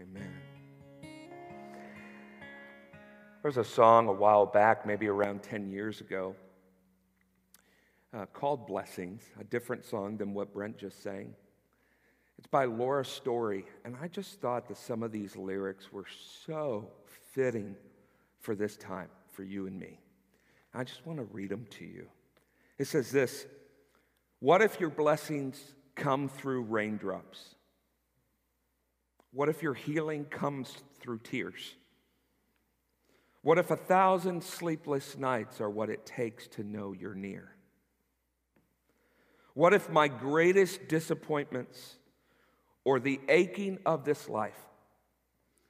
Amen. 0.00 0.32
There 3.42 3.50
was 3.50 3.56
a 3.56 3.64
song 3.64 4.08
a 4.08 4.12
while 4.12 4.46
back, 4.46 4.86
maybe 4.86 5.06
around 5.06 5.42
10 5.42 5.70
years 5.70 6.00
ago, 6.00 6.34
uh, 8.12 8.26
called 8.26 8.66
Blessings, 8.66 9.22
a 9.40 9.44
different 9.44 9.84
song 9.84 10.16
than 10.16 10.34
what 10.34 10.52
Brent 10.52 10.78
just 10.78 11.02
sang. 11.02 11.34
It's 12.36 12.46
by 12.46 12.66
Laura 12.66 13.04
Story, 13.04 13.64
and 13.84 13.96
I 14.00 14.08
just 14.08 14.40
thought 14.40 14.68
that 14.68 14.76
some 14.76 15.02
of 15.02 15.12
these 15.12 15.36
lyrics 15.36 15.92
were 15.92 16.06
so 16.46 16.88
fitting 17.32 17.74
for 18.40 18.54
this 18.54 18.76
time, 18.76 19.08
for 19.32 19.42
you 19.42 19.66
and 19.66 19.78
me. 19.78 19.98
I 20.74 20.84
just 20.84 21.06
want 21.06 21.18
to 21.18 21.24
read 21.24 21.50
them 21.50 21.66
to 21.78 21.84
you. 21.84 22.08
It 22.78 22.86
says 22.86 23.10
this 23.10 23.46
What 24.40 24.62
if 24.62 24.80
your 24.80 24.90
blessings 24.90 25.60
come 25.94 26.28
through 26.28 26.62
raindrops? 26.62 27.54
What 29.32 29.48
if 29.48 29.62
your 29.62 29.74
healing 29.74 30.24
comes 30.24 30.74
through 31.00 31.18
tears? 31.18 31.74
What 33.42 33.58
if 33.58 33.70
a 33.70 33.76
thousand 33.76 34.42
sleepless 34.42 35.16
nights 35.16 35.60
are 35.60 35.70
what 35.70 35.90
it 35.90 36.04
takes 36.04 36.48
to 36.48 36.64
know 36.64 36.92
you're 36.92 37.14
near? 37.14 37.54
What 39.54 39.74
if 39.74 39.90
my 39.90 40.08
greatest 40.08 40.88
disappointments 40.88 41.96
or 42.84 43.00
the 43.00 43.20
aching 43.28 43.78
of 43.84 44.04
this 44.04 44.28
life 44.28 44.58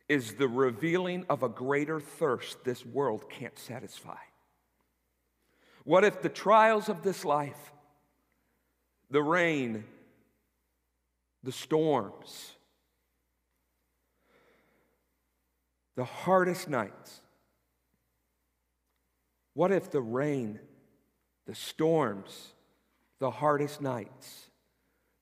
is 0.08 0.34
the 0.34 0.48
revealing 0.48 1.24
of 1.28 1.42
a 1.42 1.48
greater 1.48 2.00
thirst 2.00 2.64
this 2.64 2.84
world 2.84 3.28
can't 3.30 3.58
satisfy? 3.58 4.16
What 5.84 6.04
if 6.04 6.22
the 6.22 6.28
trials 6.28 6.88
of 6.88 7.02
this 7.02 7.24
life, 7.24 7.72
the 9.10 9.22
rain, 9.22 9.84
the 11.42 11.52
storms, 11.52 12.52
the 15.96 16.04
hardest 16.04 16.68
nights, 16.68 17.20
what 19.54 19.72
if 19.72 19.90
the 19.90 20.00
rain, 20.00 20.60
the 21.46 21.54
storms, 21.54 22.52
the 23.18 23.30
hardest 23.30 23.80
nights, 23.80 24.46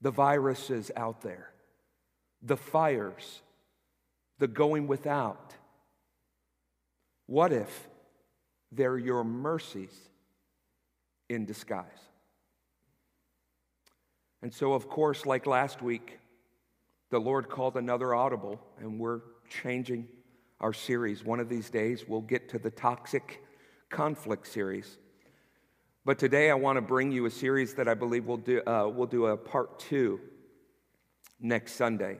the 0.01 0.11
viruses 0.11 0.91
out 0.95 1.21
there, 1.21 1.51
the 2.41 2.57
fires, 2.57 3.41
the 4.37 4.47
going 4.47 4.85
without, 4.85 5.55
what 7.25 7.51
if 7.51 7.87
they're 8.71 8.97
your 8.97 9.23
mercies 9.23 10.09
in 11.29 11.45
disguise? 11.45 11.85
And 14.41 14.53
so, 14.53 14.73
of 14.73 14.87
course, 14.87 15.25
like 15.25 15.47
last 15.47 15.81
week, 15.81 16.19
the 17.09 17.19
Lord 17.19 17.49
called 17.49 17.77
another 17.77 18.13
audible, 18.13 18.61
and 18.79 18.99
we're 18.99 19.21
changing 19.49 20.07
our 20.59 20.73
series. 20.73 21.23
One 21.23 21.39
of 21.39 21.49
these 21.49 21.69
days, 21.69 22.05
we'll 22.07 22.21
get 22.21 22.49
to 22.49 22.59
the 22.59 22.71
toxic 22.71 23.43
conflict 23.89 24.47
series. 24.47 24.97
But 26.05 26.19
today, 26.19 26.49
I 26.51 26.53
want 26.53 26.77
to 26.77 26.81
bring 26.81 27.11
you 27.11 27.25
a 27.25 27.31
series 27.31 27.73
that 27.75 27.87
I 27.87 27.93
believe 27.93 28.25
we'll 28.25 28.37
do, 28.37 28.61
uh, 28.65 28.87
we'll 28.87 29.07
do 29.07 29.27
a 29.27 29.37
part 29.37 29.79
two 29.79 30.19
next 31.39 31.73
Sunday. 31.73 32.19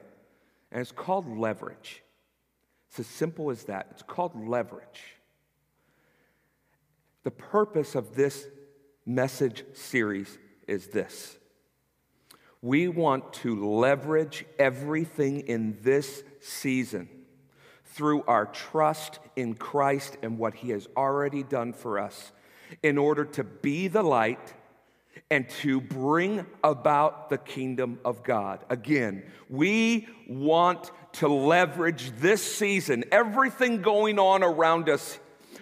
And 0.70 0.80
it's 0.80 0.92
called 0.92 1.26
Leverage. 1.38 2.02
It's 2.88 3.00
as 3.00 3.06
simple 3.06 3.50
as 3.50 3.64
that. 3.64 3.88
It's 3.90 4.02
called 4.02 4.32
Leverage. 4.48 5.16
The 7.24 7.30
purpose 7.30 7.94
of 7.94 8.14
this 8.14 8.46
message 9.08 9.64
series 9.72 10.38
is 10.66 10.88
this 10.88 11.38
we 12.60 12.88
want 12.88 13.32
to 13.32 13.64
leverage 13.64 14.44
everything 14.58 15.40
in 15.40 15.78
this 15.82 16.22
season 16.40 17.08
through 17.84 18.22
our 18.24 18.46
trust 18.46 19.18
in 19.36 19.54
Christ 19.54 20.16
and 20.22 20.38
what 20.38 20.54
He 20.54 20.70
has 20.70 20.86
already 20.96 21.42
done 21.42 21.72
for 21.72 21.98
us 21.98 22.32
in 22.82 22.98
order 22.98 23.24
to 23.24 23.44
be 23.44 23.88
the 23.88 24.02
light 24.02 24.54
and 25.30 25.48
to 25.48 25.80
bring 25.80 26.46
about 26.62 27.30
the 27.30 27.38
kingdom 27.38 27.98
of 28.04 28.22
God. 28.22 28.64
Again, 28.68 29.24
we 29.48 30.06
want 30.28 30.90
to 31.14 31.28
leverage 31.28 32.12
this 32.18 32.42
season, 32.42 33.04
everything 33.10 33.82
going 33.82 34.18
on 34.18 34.42
around 34.42 34.88
us, 34.88 35.18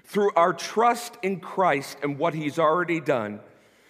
through 0.07 0.31
our 0.35 0.53
trust 0.53 1.17
in 1.23 1.41
Christ 1.41 1.99
and 2.03 2.19
what 2.19 2.35
He's 2.35 2.59
already 2.59 3.01
done, 3.01 3.41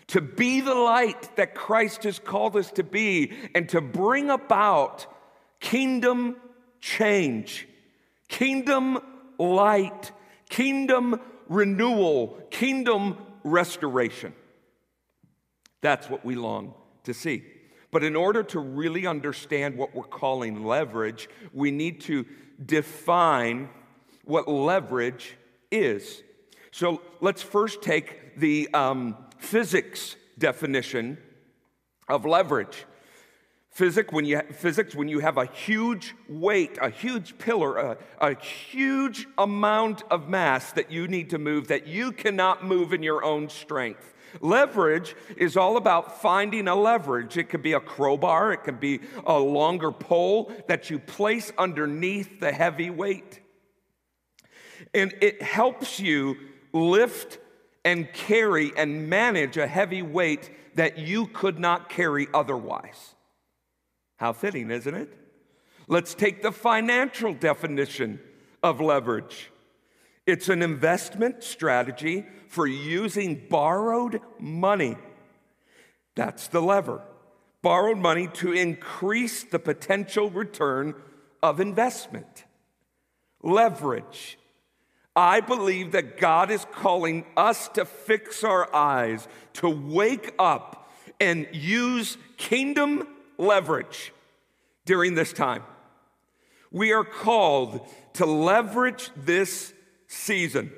to 0.08 0.20
be 0.20 0.60
the 0.60 0.74
light 0.74 1.36
that 1.36 1.54
Christ 1.54 2.04
has 2.04 2.18
called 2.18 2.56
us 2.56 2.70
to 2.72 2.82
be, 2.82 3.32
and 3.54 3.68
to 3.70 3.80
bring 3.80 4.30
about 4.30 5.06
kingdom 5.60 6.36
change, 6.80 7.68
kingdom 8.28 8.98
light, 9.38 10.12
kingdom 10.48 11.20
renewal, 11.48 12.40
kingdom 12.50 13.18
restoration. 13.44 14.32
That's 15.80 16.08
what 16.08 16.24
we 16.24 16.34
long 16.34 16.74
to 17.04 17.14
see. 17.14 17.44
But 17.90 18.02
in 18.02 18.16
order 18.16 18.42
to 18.42 18.58
really 18.58 19.06
understand 19.06 19.76
what 19.76 19.94
we're 19.94 20.02
calling 20.02 20.64
leverage, 20.64 21.28
we 21.52 21.70
need 21.70 22.00
to 22.02 22.26
define 22.64 23.68
what 24.24 24.48
leverage 24.48 25.36
is. 25.70 26.22
So 26.70 27.00
let's 27.20 27.42
first 27.42 27.82
take 27.82 28.38
the 28.38 28.68
um, 28.74 29.16
physics 29.38 30.16
definition 30.38 31.18
of 32.08 32.24
leverage. 32.24 32.84
Physics 33.70 34.10
when, 34.10 34.24
you, 34.24 34.40
physics, 34.52 34.94
when 34.94 35.08
you 35.08 35.18
have 35.18 35.36
a 35.36 35.44
huge 35.44 36.14
weight, 36.28 36.78
a 36.80 36.88
huge 36.88 37.36
pillar, 37.36 37.76
a, 37.76 37.98
a 38.20 38.34
huge 38.34 39.26
amount 39.36 40.02
of 40.10 40.28
mass 40.28 40.72
that 40.72 40.90
you 40.90 41.06
need 41.08 41.30
to 41.30 41.38
move 41.38 41.68
that 41.68 41.86
you 41.86 42.12
cannot 42.12 42.64
move 42.64 42.94
in 42.94 43.02
your 43.02 43.22
own 43.22 43.50
strength. 43.50 44.14
Leverage 44.40 45.14
is 45.36 45.56
all 45.56 45.76
about 45.76 46.22
finding 46.22 46.68
a 46.68 46.74
leverage. 46.74 47.36
It 47.36 47.50
could 47.50 47.62
be 47.62 47.74
a 47.74 47.80
crowbar, 47.80 48.52
it 48.52 48.64
could 48.64 48.80
be 48.80 49.00
a 49.26 49.38
longer 49.38 49.92
pole 49.92 50.52
that 50.68 50.88
you 50.88 50.98
place 50.98 51.52
underneath 51.58 52.40
the 52.40 52.52
heavy 52.52 52.88
weight. 52.90 53.40
And 54.94 55.14
it 55.20 55.42
helps 55.42 56.00
you 56.00 56.36
lift 56.72 57.38
and 57.84 58.12
carry 58.12 58.72
and 58.76 59.08
manage 59.08 59.56
a 59.56 59.66
heavy 59.66 60.02
weight 60.02 60.50
that 60.74 60.98
you 60.98 61.26
could 61.26 61.58
not 61.58 61.88
carry 61.88 62.28
otherwise. 62.34 63.14
How 64.16 64.32
fitting, 64.32 64.70
isn't 64.70 64.94
it? 64.94 65.12
Let's 65.88 66.14
take 66.14 66.42
the 66.42 66.52
financial 66.52 67.32
definition 67.32 68.20
of 68.62 68.80
leverage 68.80 69.50
it's 70.26 70.48
an 70.48 70.60
investment 70.60 71.44
strategy 71.44 72.26
for 72.48 72.66
using 72.66 73.46
borrowed 73.48 74.20
money. 74.40 74.96
That's 76.16 76.48
the 76.48 76.60
lever. 76.60 77.02
Borrowed 77.62 77.98
money 77.98 78.26
to 78.34 78.52
increase 78.52 79.44
the 79.44 79.60
potential 79.60 80.28
return 80.30 80.94
of 81.42 81.60
investment. 81.60 82.44
Leverage 83.42 84.36
I 85.16 85.40
believe 85.40 85.92
that 85.92 86.18
God 86.18 86.50
is 86.50 86.66
calling 86.72 87.24
us 87.38 87.68
to 87.68 87.86
fix 87.86 88.44
our 88.44 88.72
eyes, 88.74 89.26
to 89.54 89.70
wake 89.70 90.34
up 90.38 90.92
and 91.18 91.48
use 91.52 92.18
kingdom 92.36 93.08
leverage 93.38 94.12
during 94.84 95.14
this 95.14 95.32
time. 95.32 95.62
We 96.70 96.92
are 96.92 97.04
called 97.04 97.80
to 98.14 98.26
leverage 98.26 99.10
this 99.16 99.72
season, 100.06 100.70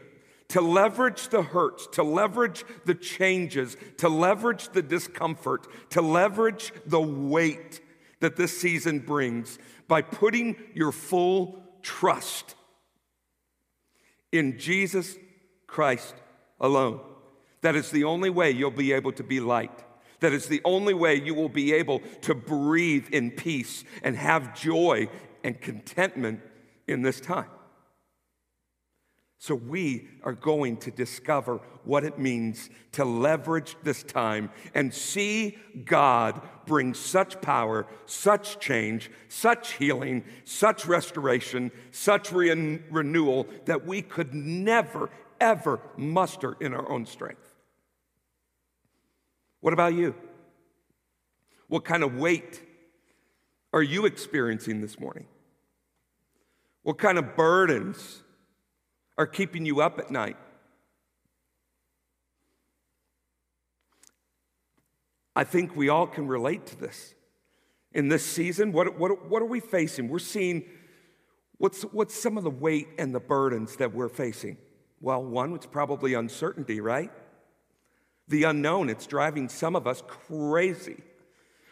to 0.48 0.60
leverage 0.60 1.28
the 1.30 1.42
hurts, 1.42 1.88
to 1.92 2.04
leverage 2.04 2.64
the 2.84 2.94
changes, 2.94 3.76
to 3.96 4.08
leverage 4.08 4.68
the 4.68 4.82
discomfort, 4.82 5.66
to 5.90 6.00
leverage 6.00 6.72
the 6.86 7.00
weight 7.00 7.80
that 8.20 8.36
this 8.36 8.56
season 8.58 9.00
brings 9.00 9.58
by 9.88 10.02
putting 10.02 10.54
your 10.74 10.92
full 10.92 11.60
trust 11.82 12.54
in 14.32 14.58
Jesus 14.58 15.16
Christ 15.66 16.14
alone. 16.60 17.00
That 17.62 17.76
is 17.76 17.90
the 17.90 18.04
only 18.04 18.30
way 18.30 18.50
you'll 18.50 18.70
be 18.70 18.92
able 18.92 19.12
to 19.12 19.24
be 19.24 19.40
light. 19.40 19.84
That 20.20 20.32
is 20.32 20.46
the 20.46 20.60
only 20.64 20.94
way 20.94 21.14
you 21.14 21.34
will 21.34 21.48
be 21.48 21.72
able 21.74 22.00
to 22.22 22.34
breathe 22.34 23.08
in 23.12 23.30
peace 23.30 23.84
and 24.02 24.16
have 24.16 24.58
joy 24.58 25.08
and 25.44 25.60
contentment 25.60 26.40
in 26.86 27.02
this 27.02 27.20
time. 27.20 27.48
So, 29.40 29.54
we 29.54 30.08
are 30.24 30.32
going 30.32 30.78
to 30.78 30.90
discover 30.90 31.60
what 31.84 32.02
it 32.02 32.18
means 32.18 32.70
to 32.92 33.04
leverage 33.04 33.76
this 33.84 34.02
time 34.02 34.50
and 34.74 34.92
see 34.92 35.56
God 35.84 36.40
bring 36.66 36.92
such 36.92 37.40
power, 37.40 37.86
such 38.04 38.58
change, 38.58 39.12
such 39.28 39.74
healing, 39.74 40.24
such 40.44 40.86
restoration, 40.86 41.70
such 41.92 42.32
re- 42.32 42.80
renewal 42.90 43.46
that 43.66 43.86
we 43.86 44.02
could 44.02 44.34
never, 44.34 45.08
ever 45.40 45.80
muster 45.96 46.56
in 46.60 46.74
our 46.74 46.90
own 46.90 47.06
strength. 47.06 47.54
What 49.60 49.72
about 49.72 49.94
you? 49.94 50.16
What 51.68 51.84
kind 51.84 52.02
of 52.02 52.16
weight 52.16 52.60
are 53.72 53.82
you 53.82 54.04
experiencing 54.04 54.80
this 54.80 54.98
morning? 54.98 55.26
What 56.82 56.98
kind 56.98 57.18
of 57.18 57.36
burdens? 57.36 58.22
Are 59.18 59.26
keeping 59.26 59.66
you 59.66 59.82
up 59.82 59.98
at 59.98 60.10
night. 60.10 60.36
I 65.34 65.44
think 65.44 65.76
we 65.76 65.88
all 65.88 66.06
can 66.06 66.26
relate 66.26 66.66
to 66.66 66.76
this. 66.76 67.14
In 67.92 68.08
this 68.08 68.24
season, 68.24 68.72
what, 68.72 68.98
what, 68.98 69.28
what 69.28 69.42
are 69.42 69.46
we 69.46 69.60
facing? 69.60 70.08
We're 70.08 70.18
seeing 70.20 70.64
what's, 71.58 71.82
what's 71.82 72.14
some 72.14 72.38
of 72.38 72.44
the 72.44 72.50
weight 72.50 72.88
and 72.98 73.14
the 73.14 73.20
burdens 73.20 73.76
that 73.76 73.92
we're 73.92 74.08
facing? 74.08 74.56
Well, 75.00 75.22
one, 75.22 75.54
it's 75.54 75.66
probably 75.66 76.14
uncertainty, 76.14 76.80
right? 76.80 77.10
The 78.28 78.44
unknown, 78.44 78.90
it's 78.90 79.06
driving 79.06 79.48
some 79.48 79.74
of 79.74 79.86
us 79.86 80.02
crazy. 80.06 81.02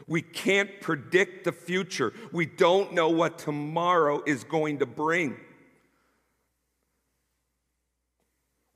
We 0.06 0.22
can't 0.22 0.80
predict 0.80 1.44
the 1.44 1.52
future. 1.52 2.12
We 2.32 2.46
don't 2.46 2.92
know 2.92 3.10
what 3.10 3.38
tomorrow 3.38 4.22
is 4.26 4.44
going 4.44 4.78
to 4.78 4.86
bring. 4.86 5.36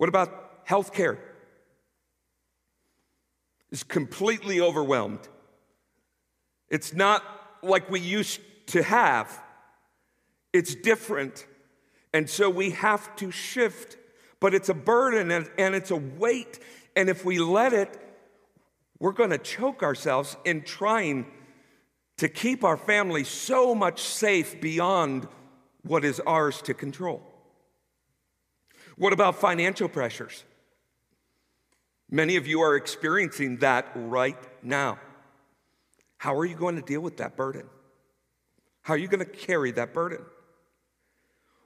What 0.00 0.08
about 0.08 0.64
healthcare? 0.66 1.18
Is 3.70 3.82
completely 3.82 4.58
overwhelmed. 4.58 5.28
It's 6.70 6.94
not 6.94 7.22
like 7.62 7.90
we 7.90 8.00
used 8.00 8.40
to 8.68 8.82
have. 8.82 9.38
It's 10.54 10.74
different. 10.74 11.46
And 12.14 12.30
so 12.30 12.48
we 12.48 12.70
have 12.70 13.14
to 13.16 13.30
shift, 13.30 13.98
but 14.40 14.54
it's 14.54 14.70
a 14.70 14.74
burden 14.74 15.30
and, 15.58 15.74
it's 15.74 15.90
a 15.90 15.96
weight. 15.96 16.60
And 16.96 17.10
if 17.10 17.26
we 17.26 17.38
let 17.38 17.74
it, 17.74 17.94
we're 19.00 19.12
going 19.12 19.28
to 19.28 19.38
choke 19.38 19.82
ourselves 19.82 20.34
in 20.46 20.62
trying 20.62 21.26
to 22.16 22.30
keep 22.30 22.64
our 22.64 22.78
family 22.78 23.24
so 23.24 23.74
much 23.74 24.00
safe 24.00 24.62
beyond 24.62 25.28
what 25.82 26.06
is 26.06 26.20
ours 26.20 26.62
to 26.62 26.72
control. 26.72 27.29
What 29.00 29.14
about 29.14 29.36
financial 29.36 29.88
pressures? 29.88 30.44
Many 32.10 32.36
of 32.36 32.46
you 32.46 32.60
are 32.60 32.76
experiencing 32.76 33.56
that 33.60 33.90
right 33.94 34.36
now. 34.62 34.98
How 36.18 36.36
are 36.36 36.44
you 36.44 36.54
going 36.54 36.76
to 36.76 36.82
deal 36.82 37.00
with 37.00 37.16
that 37.16 37.34
burden? 37.34 37.64
How 38.82 38.92
are 38.92 38.98
you 38.98 39.08
going 39.08 39.24
to 39.24 39.24
carry 39.24 39.70
that 39.70 39.94
burden? 39.94 40.18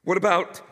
What 0.04 0.16
about 0.16 0.62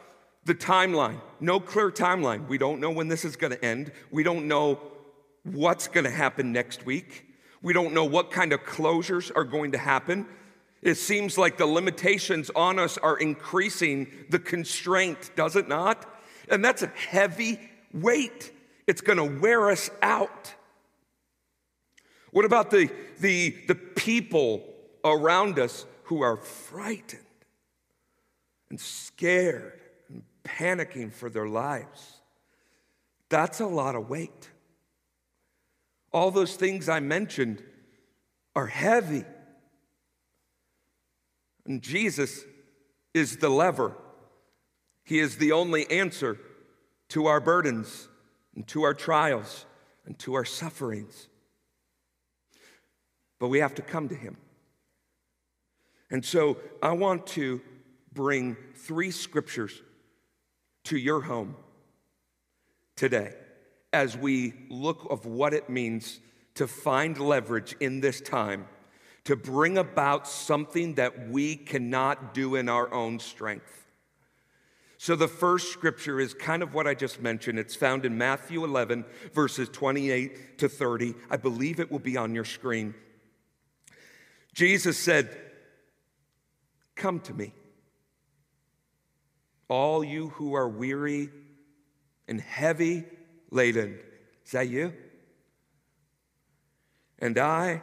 the 0.45 0.55
timeline? 0.55 1.21
No 1.41 1.59
clear 1.59 1.91
timeline. 1.91 2.47
We 2.47 2.59
don't 2.59 2.79
know 2.79 2.93
when 2.93 3.09
this 3.09 3.25
is 3.25 3.35
going 3.35 3.53
to 3.53 3.65
end. 3.65 3.91
We 4.13 4.23
don't 4.23 4.47
know 4.47 4.79
what's 5.43 5.89
going 5.89 6.05
to 6.05 6.13
happen 6.13 6.53
next 6.53 6.87
week. 6.87 7.27
We 7.61 7.73
don't 7.73 7.93
know 7.93 8.05
what 8.05 8.31
kind 8.31 8.53
of 8.53 8.61
closures 8.61 9.33
are 9.35 9.43
going 9.43 9.73
to 9.73 9.79
happen. 9.79 10.29
It 10.81 10.95
seems 10.95 11.37
like 11.37 11.59
the 11.59 11.67
limitations 11.67 12.53
on 12.55 12.79
us 12.79 12.99
are 12.99 13.17
increasing 13.17 14.07
the 14.31 14.39
constraint, 14.39 15.33
does 15.35 15.57
it 15.57 15.67
not? 15.67 16.09
And 16.49 16.65
that's 16.65 16.83
a 16.83 16.89
heavy 16.89 17.59
weight. 17.93 18.53
It's 18.87 19.01
going 19.01 19.19
to 19.19 19.41
wear 19.41 19.71
us 19.71 19.91
out. 20.01 20.55
What 22.31 22.45
about 22.45 22.71
the, 22.71 22.91
the, 23.21 23.57
the 23.69 23.75
people 23.75 24.65
around 25.05 25.59
us 25.59 25.87
who 26.05 26.23
are 26.23 26.37
frightened 26.37 27.21
and 28.71 28.81
scared 28.81 29.81
and 30.09 30.23
panicking 30.45 31.13
for 31.13 31.29
their 31.29 31.49
lives? 31.49 32.21
That's 33.29 33.61
a 33.61 33.67
lot 33.67 33.95
of 33.95 34.09
weight. 34.09 34.51
All 36.13 36.31
those 36.31 36.57
things 36.57 36.89
I 36.89 37.01
mentioned 37.01 37.63
are 38.55 38.67
heavy. 38.67 39.25
And 41.67 41.81
Jesus 41.81 42.45
is 43.15 43.39
the 43.39 43.49
lever 43.49 43.97
he 45.05 45.19
is 45.19 45.37
the 45.37 45.53
only 45.53 45.91
answer 45.91 46.39
to 47.09 47.27
our 47.27 47.41
burdens 47.41 48.09
and 48.55 48.67
to 48.69 48.83
our 48.83 48.95
trials 48.95 49.67
and 50.07 50.19
to 50.21 50.35
our 50.35 50.45
sufferings. 50.45 51.29
But 53.39 53.49
we 53.49 53.59
have 53.59 53.75
to 53.77 53.83
come 53.83 54.09
to 54.09 54.15
Him. 54.15 54.37
And 56.11 56.25
so 56.25 56.59
I 56.83 56.93
want 56.93 57.27
to 57.29 57.61
bring 58.13 58.57
three 58.75 59.11
scriptures 59.11 59.83
to 60.85 60.97
your 60.97 61.23
home 61.23 61.57
today 62.97 63.35
as 63.93 64.17
we 64.17 64.55
look 64.69 65.07
of 65.11 65.27
what 65.27 65.55
it 65.55 65.69
means 65.69 66.21
to 66.55 66.67
find 66.67 67.19
leverage 67.19 67.75
in 67.81 68.01
this 68.01 68.21
time 68.21 68.67
to 69.25 69.37
bring 69.37 69.79
about 69.79 70.27
something 70.27 70.95
that 70.95 71.29
we 71.29 71.57
cannot 71.57 72.35
do 72.35 72.57
in 72.57 72.69
our 72.69 72.93
own 72.93 73.19
strength. 73.19 73.82
So, 75.03 75.17
the 75.17 75.27
first 75.27 75.73
scripture 75.73 76.21
is 76.21 76.33
kind 76.33 76.63
of 76.63 76.75
what 76.75 76.87
I 76.87 76.95
just 76.95 77.21
mentioned. 77.21 77.59
It's 77.59 77.75
found 77.75 78.07
in 78.07 78.17
Matthew 78.17 78.63
11, 78.63 79.05
verses 79.33 79.69
28 79.69 80.59
to 80.59 80.69
30. 80.69 81.17
I 81.29 81.37
believe 81.39 81.81
it 81.81 81.91
will 81.91 81.99
be 81.99 82.17
on 82.17 82.37
your 82.37 82.45
screen. 82.45 82.95
Jesus 84.55 84.97
said, 84.97 85.37
Come 86.95 87.19
to 87.19 87.35
me, 87.35 87.53
all 89.67 90.05
you 90.05 90.29
who 90.29 90.55
are 90.55 90.69
weary 90.69 91.31
and 92.29 92.41
heavy 92.41 93.03
laden. 93.51 93.99
Is 94.47 94.53
that 94.53 94.69
you? 94.69 94.93
And 97.19 97.39
I 97.39 97.83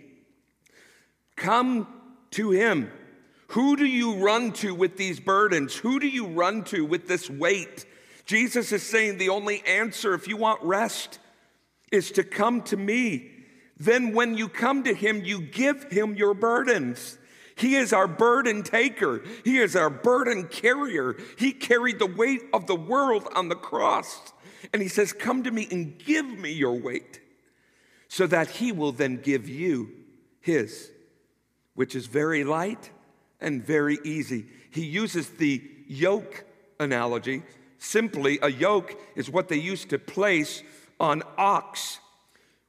Come 1.41 1.87
to 2.31 2.51
him. 2.51 2.91
Who 3.47 3.75
do 3.75 3.85
you 3.85 4.23
run 4.23 4.51
to 4.53 4.75
with 4.75 4.95
these 4.95 5.19
burdens? 5.19 5.75
Who 5.75 5.99
do 5.99 6.07
you 6.07 6.27
run 6.27 6.63
to 6.65 6.85
with 6.85 7.07
this 7.07 7.31
weight? 7.31 7.83
Jesus 8.27 8.71
is 8.71 8.83
saying 8.83 9.17
the 9.17 9.29
only 9.29 9.65
answer, 9.65 10.13
if 10.13 10.27
you 10.27 10.37
want 10.37 10.61
rest, 10.61 11.17
is 11.91 12.11
to 12.11 12.23
come 12.23 12.61
to 12.65 12.77
me. 12.77 13.31
Then, 13.75 14.13
when 14.13 14.37
you 14.37 14.49
come 14.49 14.83
to 14.83 14.93
him, 14.93 15.23
you 15.25 15.41
give 15.41 15.91
him 15.91 16.15
your 16.15 16.35
burdens. 16.35 17.17
He 17.55 17.75
is 17.75 17.91
our 17.91 18.07
burden 18.07 18.61
taker. 18.61 19.23
He 19.43 19.57
is 19.57 19.75
our 19.75 19.89
burden 19.89 20.47
carrier. 20.47 21.15
He 21.39 21.53
carried 21.53 21.97
the 21.97 22.05
weight 22.05 22.43
of 22.53 22.67
the 22.67 22.75
world 22.75 23.27
on 23.33 23.49
the 23.49 23.55
cross. 23.55 24.31
And 24.71 24.79
he 24.79 24.87
says, 24.87 25.11
Come 25.11 25.41
to 25.41 25.51
me 25.51 25.67
and 25.71 25.97
give 25.97 26.27
me 26.27 26.51
your 26.51 26.79
weight, 26.79 27.19
so 28.09 28.27
that 28.27 28.51
he 28.51 28.71
will 28.71 28.91
then 28.91 29.17
give 29.17 29.49
you 29.49 29.89
his 30.39 30.91
which 31.81 31.95
is 31.95 32.05
very 32.05 32.43
light 32.43 32.91
and 33.39 33.65
very 33.65 33.97
easy. 34.03 34.45
He 34.69 34.85
uses 34.85 35.27
the 35.29 35.63
yoke 35.87 36.45
analogy. 36.79 37.41
Simply, 37.79 38.37
a 38.43 38.51
yoke 38.51 39.01
is 39.15 39.31
what 39.31 39.49
they 39.49 39.57
used 39.57 39.89
to 39.89 39.97
place 39.97 40.61
on 40.99 41.23
ox. 41.39 41.97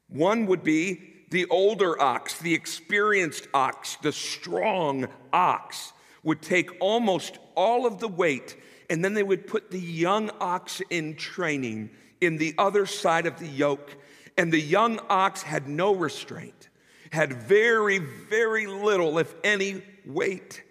One 0.09 0.47
would 0.47 0.65
be 0.65 1.27
the 1.29 1.45
older 1.51 2.01
ox, 2.01 2.39
the 2.39 2.55
experienced 2.55 3.49
ox, 3.53 3.99
the 4.01 4.13
strong 4.13 5.09
ox, 5.31 5.93
would 6.23 6.41
take 6.41 6.71
almost 6.81 7.39
all 7.55 7.85
of 7.85 7.99
the 7.99 8.09
weight, 8.09 8.57
and 8.89 9.05
then 9.05 9.13
they 9.13 9.23
would 9.23 9.47
put 9.47 9.71
the 9.71 9.79
young 9.79 10.31
ox 10.41 10.81
in 10.89 11.17
training 11.17 11.91
in 12.23 12.39
the 12.39 12.55
other 12.57 12.87
side 12.87 13.27
of 13.27 13.39
the 13.39 13.47
yoke. 13.47 13.95
And 14.39 14.51
the 14.51 14.59
young 14.59 15.01
ox 15.11 15.43
had 15.43 15.69
no 15.69 15.95
restraint 15.95 16.71
had 17.13 17.35
very, 17.35 17.99
very 17.99 18.67
little, 18.67 19.19
if 19.19 19.35
any, 19.45 19.83
weight 20.07 20.63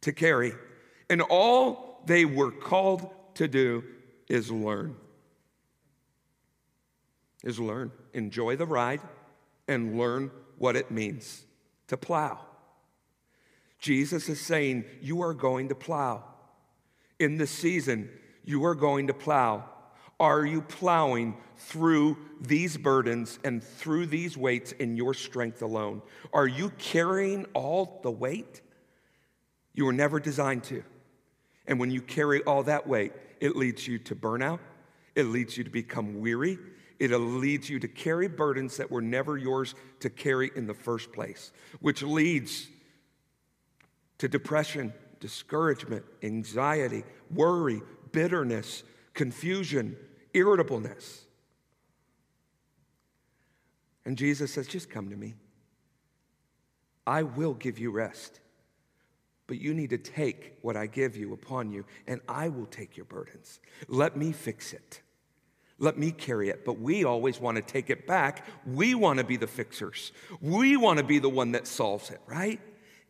to 0.00 0.12
carry. 0.12 0.52
And 1.10 1.20
all 1.20 2.02
they 2.06 2.24
were 2.24 2.52
called 2.52 3.10
to 3.34 3.48
do 3.48 3.82
is 4.28 4.48
learn. 4.48 4.94
Is 7.42 7.58
learn. 7.58 7.90
Enjoy 8.14 8.54
the 8.54 8.64
ride 8.64 9.00
and 9.66 9.98
learn 9.98 10.30
what 10.56 10.76
it 10.76 10.92
means 10.92 11.44
to 11.88 11.96
plow. 11.96 12.38
Jesus 13.80 14.28
is 14.28 14.40
saying, 14.40 14.84
You 15.00 15.22
are 15.22 15.34
going 15.34 15.68
to 15.68 15.74
plow. 15.74 16.22
In 17.18 17.38
this 17.38 17.50
season, 17.50 18.08
you 18.44 18.64
are 18.64 18.76
going 18.76 19.08
to 19.08 19.14
plow. 19.14 19.64
Are 20.20 20.44
you 20.44 20.62
plowing 20.62 21.36
through 21.56 22.16
these 22.40 22.76
burdens 22.76 23.38
and 23.44 23.62
through 23.62 24.06
these 24.06 24.36
weights 24.36 24.72
in 24.72 24.96
your 24.96 25.14
strength 25.14 25.62
alone? 25.62 26.02
Are 26.32 26.46
you 26.46 26.70
carrying 26.70 27.44
all 27.54 28.00
the 28.02 28.10
weight? 28.10 28.60
You 29.74 29.84
were 29.84 29.92
never 29.92 30.18
designed 30.18 30.64
to. 30.64 30.82
And 31.66 31.78
when 31.78 31.90
you 31.90 32.00
carry 32.00 32.42
all 32.42 32.64
that 32.64 32.86
weight, 32.86 33.12
it 33.40 33.54
leads 33.54 33.86
you 33.86 33.98
to 34.00 34.16
burnout, 34.16 34.58
it 35.14 35.24
leads 35.24 35.56
you 35.56 35.64
to 35.64 35.70
become 35.70 36.20
weary, 36.20 36.58
it 36.98 37.12
leads 37.12 37.70
you 37.70 37.78
to 37.78 37.88
carry 37.88 38.26
burdens 38.26 38.76
that 38.78 38.90
were 38.90 39.02
never 39.02 39.36
yours 39.36 39.74
to 40.00 40.10
carry 40.10 40.50
in 40.56 40.66
the 40.66 40.74
first 40.74 41.12
place, 41.12 41.52
which 41.80 42.02
leads 42.02 42.66
to 44.18 44.26
depression, 44.26 44.92
discouragement, 45.20 46.04
anxiety, 46.24 47.04
worry, 47.30 47.82
bitterness, 48.10 48.82
confusion, 49.14 49.96
irritableness. 50.38 51.24
And 54.04 54.16
Jesus 54.16 54.52
says, 54.52 54.66
Just 54.66 54.88
come 54.88 55.10
to 55.10 55.16
me. 55.16 55.34
I 57.06 57.22
will 57.22 57.54
give 57.54 57.78
you 57.78 57.90
rest. 57.90 58.40
But 59.46 59.60
you 59.60 59.72
need 59.72 59.90
to 59.90 59.98
take 59.98 60.58
what 60.60 60.76
I 60.76 60.86
give 60.86 61.16
you 61.16 61.32
upon 61.32 61.72
you, 61.72 61.86
and 62.06 62.20
I 62.28 62.48
will 62.48 62.66
take 62.66 62.96
your 62.96 63.06
burdens. 63.06 63.60
Let 63.88 64.16
me 64.16 64.32
fix 64.32 64.74
it. 64.74 65.00
Let 65.78 65.96
me 65.96 66.10
carry 66.10 66.50
it. 66.50 66.64
But 66.64 66.80
we 66.80 67.04
always 67.04 67.40
want 67.40 67.56
to 67.56 67.62
take 67.62 67.88
it 67.88 68.06
back. 68.06 68.44
We 68.66 68.94
want 68.94 69.18
to 69.18 69.24
be 69.24 69.36
the 69.36 69.46
fixers. 69.46 70.12
We 70.40 70.76
want 70.76 70.98
to 70.98 71.04
be 71.04 71.18
the 71.18 71.30
one 71.30 71.52
that 71.52 71.66
solves 71.66 72.10
it, 72.10 72.20
right? 72.26 72.60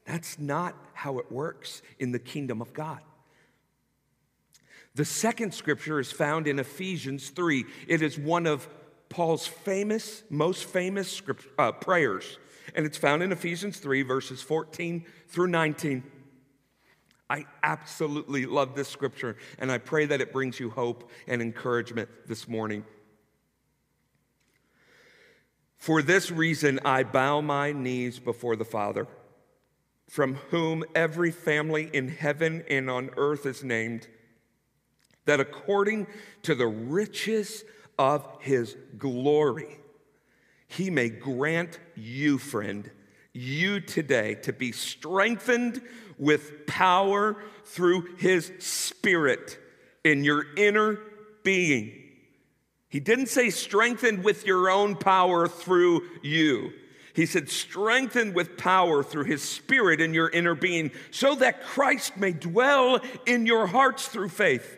That's 0.04 0.38
not 0.38 0.76
how 0.92 1.18
it 1.18 1.30
works 1.32 1.82
in 1.98 2.12
the 2.12 2.18
kingdom 2.18 2.62
of 2.62 2.72
God. 2.72 3.00
The 4.98 5.04
second 5.04 5.54
scripture 5.54 6.00
is 6.00 6.11
found 6.11 6.48
in 6.48 6.58
Ephesians 6.58 7.30
3. 7.30 7.64
It 7.87 8.02
is 8.02 8.18
one 8.18 8.48
of 8.48 8.68
Paul's 9.08 9.46
famous, 9.46 10.24
most 10.28 10.64
famous 10.64 11.08
script, 11.08 11.46
uh, 11.56 11.70
prayers, 11.70 12.37
and 12.74 12.84
it's 12.84 12.98
found 12.98 13.22
in 13.22 13.30
Ephesians 13.30 13.78
3, 13.78 14.02
verses 14.02 14.42
14 14.42 15.04
through 15.28 15.46
19. 15.46 16.02
I 17.30 17.46
absolutely 17.62 18.44
love 18.44 18.74
this 18.74 18.88
scripture, 18.88 19.37
and 19.61 19.70
I 19.70 19.78
pray 19.78 20.04
that 20.06 20.20
it 20.20 20.32
brings 20.32 20.58
you 20.58 20.68
hope 20.68 21.08
and 21.28 21.40
encouragement 21.40 22.08
this 22.26 22.48
morning. 22.48 22.84
For 25.76 26.02
this 26.02 26.32
reason, 26.32 26.80
I 26.84 27.04
bow 27.04 27.40
my 27.40 27.70
knees 27.70 28.18
before 28.18 28.56
the 28.56 28.64
Father, 28.64 29.06
from 30.08 30.34
whom 30.50 30.82
every 30.96 31.30
family 31.30 31.88
in 31.92 32.08
heaven 32.08 32.64
and 32.68 32.90
on 32.90 33.11
earth 33.16 33.46
is 33.46 33.62
named 33.62 34.08
that 35.28 35.40
according 35.40 36.06
to 36.42 36.54
the 36.54 36.66
riches 36.66 37.62
of 37.98 38.26
his 38.40 38.74
glory, 38.96 39.78
he 40.68 40.88
may 40.88 41.10
grant 41.10 41.78
you, 41.94 42.38
friend, 42.38 42.90
you 43.34 43.78
today 43.78 44.36
to 44.36 44.54
be 44.54 44.72
strengthened 44.72 45.82
with 46.16 46.66
power 46.66 47.36
through 47.66 48.16
his 48.16 48.50
spirit 48.58 49.58
in 50.02 50.24
your 50.24 50.46
inner 50.56 50.98
being. 51.42 51.92
He 52.88 52.98
didn't 52.98 53.26
say 53.28 53.50
strengthened 53.50 54.24
with 54.24 54.46
your 54.46 54.70
own 54.70 54.96
power 54.96 55.46
through 55.46 56.08
you. 56.22 56.72
He 57.12 57.26
said, 57.26 57.50
strengthened 57.50 58.34
with 58.34 58.56
power 58.56 59.02
through 59.02 59.24
his 59.24 59.42
spirit 59.42 60.00
in 60.00 60.14
your 60.14 60.30
inner 60.30 60.54
being, 60.54 60.90
so 61.10 61.34
that 61.34 61.62
Christ 61.62 62.16
may 62.16 62.32
dwell 62.32 63.00
in 63.26 63.44
your 63.44 63.66
hearts 63.66 64.08
through 64.08 64.30
faith 64.30 64.77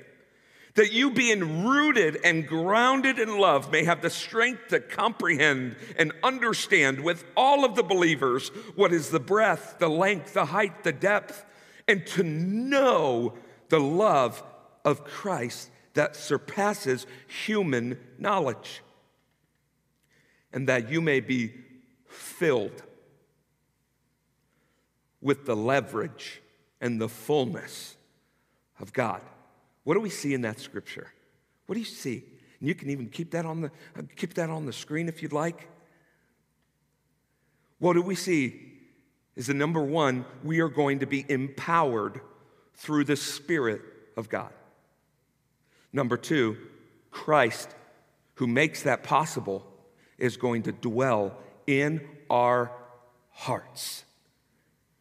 that 0.74 0.92
you, 0.92 1.10
being 1.10 1.66
rooted 1.66 2.18
and 2.24 2.46
grounded 2.46 3.18
in 3.18 3.38
love, 3.38 3.72
may 3.72 3.84
have 3.84 4.02
the 4.02 4.10
strength 4.10 4.68
to 4.68 4.80
comprehend 4.80 5.76
and 5.98 6.12
understand 6.22 7.00
with 7.00 7.24
all 7.36 7.64
of 7.64 7.74
the 7.74 7.82
believers 7.82 8.48
what 8.76 8.92
is 8.92 9.10
the 9.10 9.20
breadth, 9.20 9.78
the 9.78 9.88
length, 9.88 10.34
the 10.34 10.46
height, 10.46 10.84
the 10.84 10.92
depth, 10.92 11.44
and 11.88 12.06
to 12.06 12.22
know 12.22 13.34
the 13.68 13.80
love 13.80 14.42
of 14.84 15.04
Christ 15.04 15.70
that 15.94 16.14
surpasses 16.14 17.06
human 17.26 17.98
knowledge, 18.18 18.82
and 20.52 20.68
that 20.68 20.88
you 20.90 21.00
may 21.00 21.20
be 21.20 21.52
filled 22.06 22.82
with 25.20 25.46
the 25.46 25.56
leverage 25.56 26.40
and 26.80 27.00
the 27.00 27.08
fullness 27.08 27.96
of 28.78 28.92
God. 28.92 29.20
What 29.84 29.94
do 29.94 30.00
we 30.00 30.10
see 30.10 30.34
in 30.34 30.42
that 30.42 30.60
scripture? 30.60 31.12
What 31.66 31.74
do 31.74 31.80
you 31.80 31.86
see? 31.86 32.24
And 32.58 32.68
you 32.68 32.74
can 32.74 32.90
even 32.90 33.08
keep 33.08 33.30
that 33.32 33.46
on 33.46 33.60
the 33.60 33.70
keep 34.16 34.34
that 34.34 34.50
on 34.50 34.66
the 34.66 34.72
screen 34.72 35.08
if 35.08 35.22
you'd 35.22 35.32
like. 35.32 35.68
What 37.78 37.94
do 37.94 38.02
we 38.02 38.14
see? 38.14 38.66
Is 39.36 39.46
the 39.46 39.54
number 39.54 39.82
one, 39.82 40.26
we 40.44 40.60
are 40.60 40.68
going 40.68 40.98
to 40.98 41.06
be 41.06 41.24
empowered 41.28 42.20
through 42.74 43.04
the 43.04 43.16
Spirit 43.16 43.80
of 44.16 44.28
God. 44.28 44.52
Number 45.92 46.16
two, 46.16 46.56
Christ, 47.10 47.74
who 48.34 48.46
makes 48.46 48.82
that 48.82 49.02
possible, 49.02 49.66
is 50.18 50.36
going 50.36 50.64
to 50.64 50.72
dwell 50.72 51.36
in 51.66 52.06
our 52.28 52.70
hearts. 53.30 54.04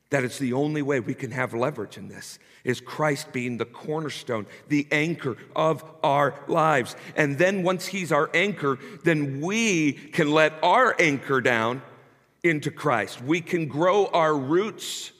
That 0.10 0.24
is 0.24 0.39
the 0.39 0.54
only 0.54 0.82
way 0.82 1.00
we 1.00 1.13
can 1.13 1.32
have 1.32 1.54
leverage 1.54 1.98
in 1.98 2.08
this 2.08 2.39
is 2.63 2.82
Christ 2.82 3.32
being 3.32 3.58
the 3.58 3.65
cornerstone, 3.65 4.45
the 4.67 4.88
anchor 4.91 5.38
of 5.56 5.84
our 6.04 6.34
lives. 6.48 6.95
And 7.15 7.38
then 7.38 7.63
once 7.63 7.86
he's 7.86 8.12
our 8.12 8.30
anchor, 8.34 8.80
then 9.04 9.39
we 9.39 9.93
can 9.93 10.32
let 10.32 10.54
our 10.63 10.95
anchor 11.00 11.41
down 11.41 11.82
into 12.43 12.72
Christ. 12.72 13.22
We 13.22 13.41
can 13.41 13.67
grow 13.67 14.08
our 14.08 14.36
roots 14.36 15.12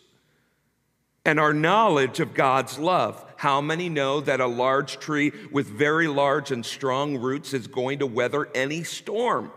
and 1.24 1.40
our 1.40 1.54
knowledge 1.54 2.20
of 2.20 2.34
God's 2.34 2.80
love. 2.80 3.24
How 3.38 3.62
many 3.62 3.90
know 3.90 4.22
that 4.22 4.42
a 4.42 4.48
large 4.48 5.00
tree 5.00 5.32
with 5.52 5.68
very 5.68 6.08
large 6.08 6.52
and 6.52 6.66
strong 6.66 7.18
roots 7.18 7.54
is 7.54 7.68
going 7.68 8.00
to 8.00 8.08
weather 8.08 8.50
any 8.56 8.84
storm? 8.84 9.52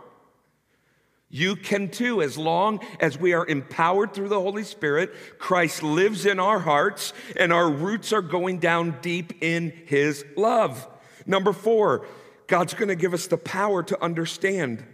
You 1.35 1.55
can 1.55 1.89
too, 1.89 2.21
as 2.21 2.37
long 2.37 2.79
as 2.99 3.17
we 3.17 3.33
are 3.33 3.43
empowered 3.47 4.13
through 4.13 4.29
the 4.29 4.39
Holy 4.39 4.63
Spirit. 4.63 5.39
Christ 5.39 5.81
lives 5.81 6.27
in 6.27 6.39
our 6.39 6.59
hearts, 6.59 7.11
and 7.35 7.51
our 7.51 7.71
roots 7.71 8.13
are 8.13 8.21
going 8.21 8.59
down 8.59 8.99
deep 9.01 9.41
in 9.41 9.73
His 9.87 10.23
love. 10.37 10.87
Number 11.25 11.51
four, 11.51 12.05
God's 12.45 12.75
gonna 12.75 12.93
give 12.93 13.15
us 13.15 13.25
the 13.25 13.37
power 13.37 13.81
to 13.81 13.99
understand 13.99 14.85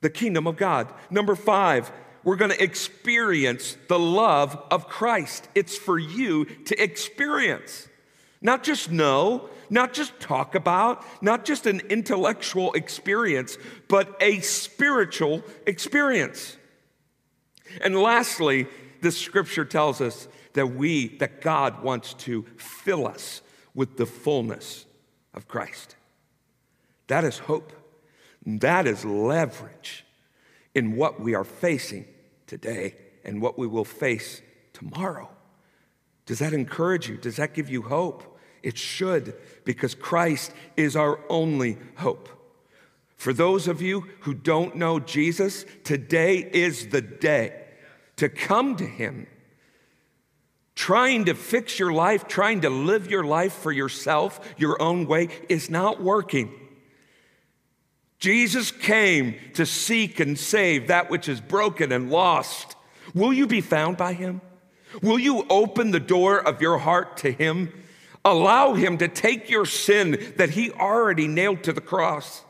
the 0.00 0.10
kingdom 0.10 0.48
of 0.48 0.56
God. 0.56 0.92
Number 1.10 1.36
five, 1.36 1.92
we're 2.24 2.34
gonna 2.34 2.54
experience 2.58 3.76
the 3.86 4.00
love 4.00 4.60
of 4.68 4.88
Christ. 4.88 5.48
It's 5.54 5.78
for 5.78 5.96
you 5.96 6.46
to 6.64 6.82
experience, 6.82 7.86
not 8.42 8.64
just 8.64 8.90
know, 8.90 9.48
not 9.70 9.92
just 9.92 10.18
talk 10.20 10.54
about, 10.54 11.04
not 11.22 11.44
just 11.44 11.66
an 11.66 11.80
intellectual 11.88 12.72
experience, 12.72 13.56
but 13.88 14.16
a 14.20 14.40
spiritual 14.40 15.42
experience. 15.66 16.56
And 17.80 17.96
lastly, 17.96 18.66
the 19.00 19.12
scripture 19.12 19.64
tells 19.64 20.00
us 20.00 20.28
that 20.54 20.66
we, 20.66 21.08
that 21.18 21.40
God 21.40 21.82
wants 21.82 22.14
to 22.14 22.44
fill 22.56 23.06
us 23.06 23.40
with 23.74 23.96
the 23.96 24.06
fullness 24.06 24.84
of 25.32 25.46
Christ. 25.46 25.96
That 27.06 27.24
is 27.24 27.38
hope. 27.38 27.72
That 28.44 28.86
is 28.86 29.04
leverage 29.04 30.04
in 30.74 30.96
what 30.96 31.20
we 31.20 31.34
are 31.34 31.44
facing 31.44 32.06
today 32.46 32.96
and 33.24 33.40
what 33.40 33.58
we 33.58 33.66
will 33.66 33.84
face 33.84 34.42
tomorrow. 34.72 35.28
Does 36.26 36.38
that 36.40 36.52
encourage 36.52 37.08
you? 37.08 37.16
Does 37.16 37.36
that 37.36 37.54
give 37.54 37.68
you 37.68 37.82
hope? 37.82 38.29
It 38.62 38.76
should, 38.76 39.34
because 39.64 39.94
Christ 39.94 40.52
is 40.76 40.96
our 40.96 41.20
only 41.28 41.78
hope. 41.96 42.28
For 43.16 43.32
those 43.32 43.68
of 43.68 43.82
you 43.82 44.06
who 44.20 44.32
don't 44.32 44.76
know 44.76 44.98
Jesus, 44.98 45.66
today 45.84 46.38
is 46.38 46.88
the 46.88 47.02
day 47.02 47.64
to 48.16 48.28
come 48.28 48.76
to 48.76 48.86
Him. 48.86 49.26
Trying 50.74 51.26
to 51.26 51.34
fix 51.34 51.78
your 51.78 51.92
life, 51.92 52.26
trying 52.26 52.62
to 52.62 52.70
live 52.70 53.10
your 53.10 53.24
life 53.24 53.52
for 53.52 53.72
yourself, 53.72 54.40
your 54.56 54.80
own 54.80 55.06
way, 55.06 55.28
is 55.50 55.68
not 55.68 56.02
working. 56.02 56.50
Jesus 58.18 58.70
came 58.70 59.36
to 59.54 59.66
seek 59.66 60.20
and 60.20 60.38
save 60.38 60.88
that 60.88 61.10
which 61.10 61.28
is 61.28 61.40
broken 61.40 61.92
and 61.92 62.10
lost. 62.10 62.76
Will 63.14 63.32
you 63.32 63.46
be 63.46 63.60
found 63.60 63.96
by 63.96 64.12
Him? 64.12 64.40
Will 65.02 65.18
you 65.18 65.46
open 65.50 65.90
the 65.90 66.00
door 66.00 66.38
of 66.38 66.60
your 66.60 66.78
heart 66.78 67.18
to 67.18 67.32
Him? 67.32 67.72
Allow 68.24 68.74
Him 68.74 68.98
to 68.98 69.08
take 69.08 69.48
your 69.48 69.66
sin 69.66 70.34
that 70.36 70.50
He 70.50 70.70
already 70.70 71.26
nailed 71.26 71.62
to 71.64 71.72
the 71.72 71.80
cross. 71.80 72.42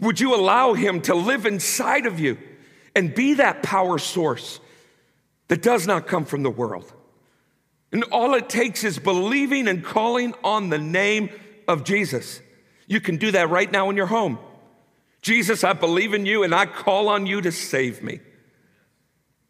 Would 0.00 0.20
you 0.20 0.34
allow 0.34 0.74
Him 0.74 1.00
to 1.02 1.14
live 1.14 1.46
inside 1.46 2.06
of 2.06 2.20
you 2.20 2.38
and 2.94 3.14
be 3.14 3.34
that 3.34 3.62
power 3.62 3.98
source 3.98 4.60
that 5.48 5.62
does 5.62 5.86
not 5.86 6.06
come 6.06 6.24
from 6.24 6.42
the 6.42 6.50
world? 6.50 6.92
And 7.92 8.04
all 8.04 8.34
it 8.34 8.48
takes 8.48 8.82
is 8.82 8.98
believing 8.98 9.68
and 9.68 9.84
calling 9.84 10.34
on 10.42 10.68
the 10.68 10.78
name 10.78 11.30
of 11.68 11.84
Jesus. 11.84 12.40
You 12.86 13.00
can 13.00 13.16
do 13.16 13.30
that 13.30 13.50
right 13.50 13.70
now 13.70 13.88
in 13.88 13.96
your 13.96 14.06
home. 14.06 14.38
Jesus, 15.22 15.64
I 15.64 15.72
believe 15.72 16.12
in 16.12 16.26
you 16.26 16.42
and 16.42 16.54
I 16.54 16.66
call 16.66 17.08
on 17.08 17.24
you 17.26 17.40
to 17.40 17.52
save 17.52 18.02
me. 18.02 18.20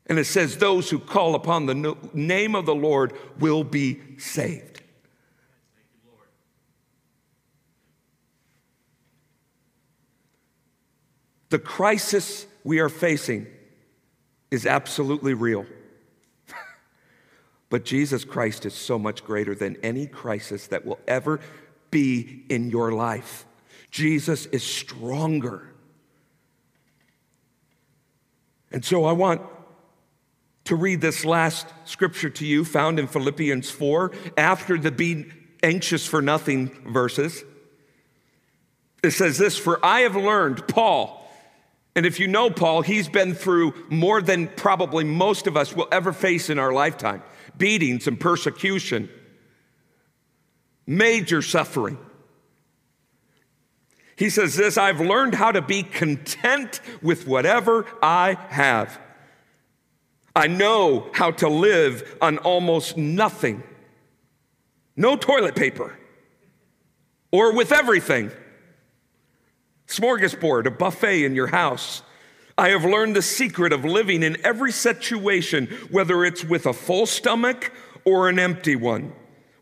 And 0.07 0.19
it 0.19 0.27
says, 0.27 0.59
Those 0.59 0.91
who 0.91 0.99
call 0.99 1.35
upon 1.35 1.67
the 1.67 1.97
name 2.13 2.55
of 2.55 2.67
the 2.67 2.75
Lord 2.75 3.15
will 3.41 3.65
be 3.65 4.01
saved. 4.19 4.74
The 11.55 11.61
crisis 11.61 12.49
we 12.65 12.81
are 12.81 12.89
facing 12.89 13.47
is 14.51 14.67
absolutely 14.67 15.35
real. 15.35 15.65
but 17.71 17.85
Jesus 17.85 18.25
Christ 18.25 18.67
is 18.67 18.75
so 18.75 18.99
much 18.99 19.23
greater 19.25 19.55
than 19.55 19.77
any 19.81 20.09
crisis 20.09 20.67
that 20.67 20.85
will 20.85 20.99
ever 21.07 21.39
be 21.93 22.43
in 22.49 22.71
your 22.71 22.91
life. 22.91 23.47
Jesus 23.93 24.47
is 24.47 24.65
stronger. 24.65 25.73
And 28.73 28.85
so 28.85 29.05
I 29.05 29.13
want 29.13 29.41
to 30.65 30.75
read 30.75 31.01
this 31.01 31.25
last 31.25 31.69
scripture 31.85 32.31
to 32.31 32.45
you 32.45 32.65
found 32.65 32.99
in 32.99 33.07
Philippians 33.07 33.71
4 33.71 34.11
after 34.37 34.77
the 34.77 34.91
be 34.91 35.27
anxious 35.63 36.05
for 36.05 36.21
nothing 36.21 36.71
verses. 36.93 37.45
It 39.05 39.13
says 39.13 39.39
this 39.39 39.57
For 39.57 39.79
I 39.87 40.01
have 40.01 40.17
learned, 40.17 40.67
Paul, 40.67 41.21
and 41.97 42.05
if 42.05 42.19
you 42.19 42.27
know 42.27 42.51
Paul, 42.51 42.83
he's 42.83 43.09
been 43.09 43.35
through 43.35 43.75
more 43.89 44.21
than 44.21 44.49
probably 44.49 45.05
most 45.05 45.47
of 45.47 45.57
us 45.57 45.75
will 45.75 45.89
ever 45.93 46.13
face 46.13 46.51
in 46.51 46.59
our 46.59 46.73
lifetime. 46.73 47.23
Beatings 47.57 48.09
and 48.09 48.19
persecution, 48.19 49.09
major 50.87 51.41
suffering. 51.41 51.99
He 54.17 54.29
says 54.29 54.57
this 54.57 54.77
I've 54.77 55.01
learned 55.01 55.35
how 55.35 55.53
to 55.53 55.63
be 55.63 55.85
content 55.85 56.81
with 57.01 57.29
whatever 57.29 57.87
I 58.03 58.39
have. 58.49 58.99
I 60.35 60.49
know 60.49 61.11
how 61.13 61.31
to 61.31 61.49
live 61.49 62.17
on 62.21 62.39
almost 62.39 62.97
nothing, 62.97 63.63
no 64.97 65.15
toilet 65.15 65.55
paper, 65.55 65.97
or 67.31 67.55
with 67.55 67.71
everything 67.71 68.33
smorgasbord, 69.89 70.67
a 70.67 70.71
buffet 70.71 71.25
in 71.25 71.35
your 71.35 71.49
house. 71.49 72.03
I 72.57 72.71
have 72.71 72.85
learned 72.85 73.17
the 73.17 73.23
secret 73.23 73.73
of 73.73 73.85
living 73.85 74.23
in 74.23 74.37
every 74.45 74.73
situation, 74.73 75.67
whether 75.91 76.25
it's 76.25 76.45
with 76.45 76.67
a 76.67 76.73
full 76.73 77.07
stomach 77.07 77.73
or 78.05 78.29
an 78.29 78.39
empty 78.39 78.77
one, 78.77 79.13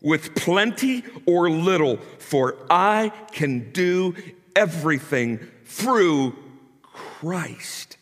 with 0.01 0.35
plenty 0.35 1.03
or 1.25 1.49
little, 1.49 1.97
for 2.19 2.55
I 2.69 3.11
can 3.31 3.71
do 3.71 4.15
everything 4.55 5.39
through 5.65 6.35
Christ 6.83 7.97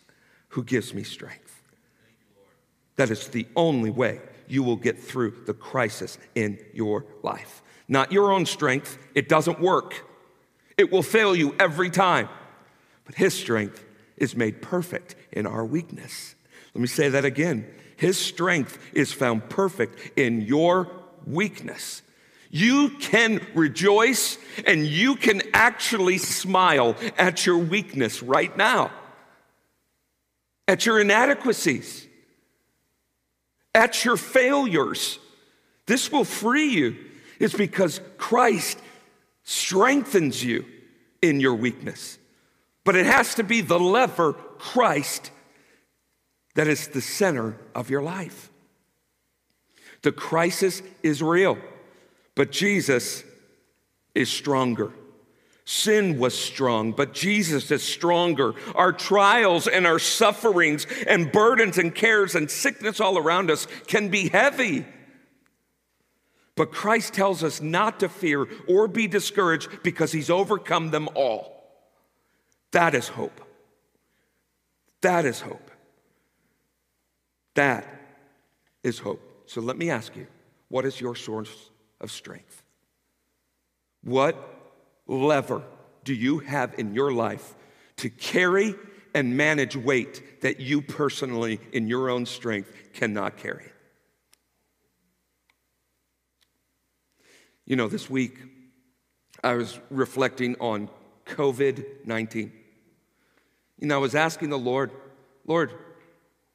who 0.48 0.62
gives 0.62 0.92
me 0.92 1.02
strength. 1.02 1.62
That 2.96 3.10
is 3.10 3.28
the 3.28 3.46
only 3.56 3.90
way 3.90 4.20
you 4.46 4.62
will 4.62 4.76
get 4.76 4.98
through 4.98 5.44
the 5.46 5.54
crisis 5.54 6.18
in 6.34 6.58
your 6.74 7.06
life. 7.22 7.62
Not 7.88 8.12
your 8.12 8.32
own 8.32 8.44
strength, 8.44 8.98
it 9.14 9.28
doesn't 9.28 9.60
work. 9.60 10.04
It 10.76 10.90
will 10.90 11.02
fail 11.02 11.34
you 11.34 11.54
every 11.58 11.90
time. 11.90 12.28
But 13.04 13.14
His 13.14 13.34
strength 13.34 13.84
is 14.16 14.36
made 14.36 14.62
perfect 14.62 15.14
in 15.32 15.46
our 15.46 15.64
weakness. 15.64 16.34
Let 16.74 16.80
me 16.80 16.86
say 16.86 17.08
that 17.08 17.24
again. 17.24 17.66
His 17.96 18.18
strength 18.18 18.78
is 18.92 19.12
found 19.12 19.48
perfect 19.48 20.18
in 20.18 20.40
your 20.42 20.90
weakness. 21.26 22.02
You 22.50 22.90
can 22.90 23.40
rejoice 23.54 24.38
and 24.66 24.86
you 24.86 25.16
can 25.16 25.42
actually 25.54 26.18
smile 26.18 26.96
at 27.16 27.46
your 27.46 27.58
weakness 27.58 28.22
right 28.22 28.54
now, 28.56 28.90
at 30.68 30.84
your 30.84 31.00
inadequacies, 31.00 32.06
at 33.74 34.04
your 34.04 34.18
failures. 34.18 35.18
This 35.86 36.12
will 36.12 36.24
free 36.24 36.68
you. 36.68 36.96
It's 37.38 37.54
because 37.54 38.00
Christ 38.18 38.78
strengthens 39.52 40.42
you 40.42 40.64
in 41.20 41.38
your 41.38 41.54
weakness. 41.54 42.18
But 42.84 42.96
it 42.96 43.06
has 43.06 43.34
to 43.34 43.44
be 43.44 43.60
the 43.60 43.78
lever, 43.78 44.32
Christ, 44.32 45.30
that 46.54 46.66
is 46.66 46.88
the 46.88 47.02
center 47.02 47.56
of 47.74 47.90
your 47.90 48.02
life. 48.02 48.50
The 50.02 50.12
crisis 50.12 50.82
is 51.02 51.22
real, 51.22 51.58
but 52.34 52.50
Jesus 52.50 53.22
is 54.14 54.30
stronger. 54.30 54.92
Sin 55.64 56.18
was 56.18 56.36
strong, 56.36 56.92
but 56.92 57.14
Jesus 57.14 57.70
is 57.70 57.82
stronger. 57.84 58.54
Our 58.74 58.92
trials 58.92 59.68
and 59.68 59.86
our 59.86 60.00
sufferings 60.00 60.86
and 61.06 61.30
burdens 61.30 61.78
and 61.78 61.94
cares 61.94 62.34
and 62.34 62.50
sickness 62.50 63.00
all 63.00 63.16
around 63.16 63.50
us 63.50 63.68
can 63.86 64.08
be 64.08 64.28
heavy. 64.28 64.86
But 66.54 66.72
Christ 66.72 67.14
tells 67.14 67.42
us 67.42 67.60
not 67.60 68.00
to 68.00 68.08
fear 68.08 68.46
or 68.68 68.86
be 68.86 69.06
discouraged 69.06 69.82
because 69.82 70.12
he's 70.12 70.30
overcome 70.30 70.90
them 70.90 71.08
all. 71.14 71.62
That 72.72 72.94
is 72.94 73.08
hope. 73.08 73.40
That 75.00 75.24
is 75.24 75.40
hope. 75.40 75.70
That 77.54 77.86
is 78.82 78.98
hope. 78.98 79.20
So 79.46 79.60
let 79.60 79.76
me 79.76 79.90
ask 79.90 80.14
you 80.16 80.26
what 80.68 80.84
is 80.84 81.00
your 81.00 81.14
source 81.14 81.70
of 82.00 82.10
strength? 82.10 82.62
What 84.02 84.36
lever 85.06 85.62
do 86.04 86.14
you 86.14 86.40
have 86.40 86.78
in 86.78 86.94
your 86.94 87.12
life 87.12 87.54
to 87.96 88.10
carry 88.10 88.74
and 89.14 89.36
manage 89.36 89.76
weight 89.76 90.40
that 90.40 90.60
you 90.60 90.82
personally, 90.82 91.60
in 91.72 91.86
your 91.86 92.08
own 92.10 92.26
strength, 92.26 92.72
cannot 92.94 93.36
carry? 93.36 93.70
You 97.66 97.76
know, 97.76 97.88
this 97.88 98.10
week 98.10 98.38
I 99.42 99.54
was 99.54 99.78
reflecting 99.90 100.56
on 100.60 100.88
COVID 101.26 102.06
19. 102.06 102.52
You 103.78 103.86
know, 103.88 103.96
I 103.96 103.98
was 103.98 104.14
asking 104.14 104.50
the 104.50 104.58
Lord, 104.58 104.92
Lord, 105.46 105.72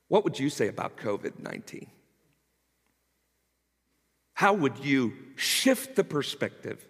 what 0.08 0.24
would 0.24 0.40
you 0.40 0.50
say 0.50 0.68
about 0.68 0.98
COVID 0.98 1.40
19? 1.40 1.88
How 4.34 4.54
would 4.54 4.86
you 4.86 5.14
shift 5.36 5.96
the 5.96 6.04
perspective 6.04 6.88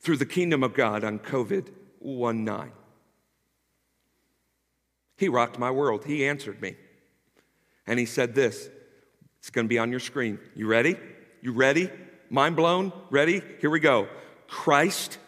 through 0.00 0.18
the 0.18 0.26
kingdom 0.26 0.62
of 0.62 0.74
God 0.74 1.04
on 1.04 1.18
COVID 1.18 1.68
19? 2.00 2.72
He 5.16 5.28
rocked 5.28 5.58
my 5.58 5.70
world. 5.70 6.04
He 6.04 6.26
answered 6.26 6.60
me. 6.60 6.76
And 7.86 7.98
he 7.98 8.06
said 8.06 8.34
this 8.34 8.68
it's 9.38 9.50
going 9.50 9.66
to 9.66 9.68
be 9.68 9.78
on 9.78 9.90
your 9.90 10.00
screen. 10.00 10.38
You 10.54 10.66
ready? 10.66 10.96
You 11.40 11.52
ready? 11.52 11.90
Mind 12.30 12.56
blown? 12.56 12.92
Ready? 13.10 13.42
Here 13.60 13.70
we 13.70 13.80
go. 13.80 14.08
Christ 14.48 15.18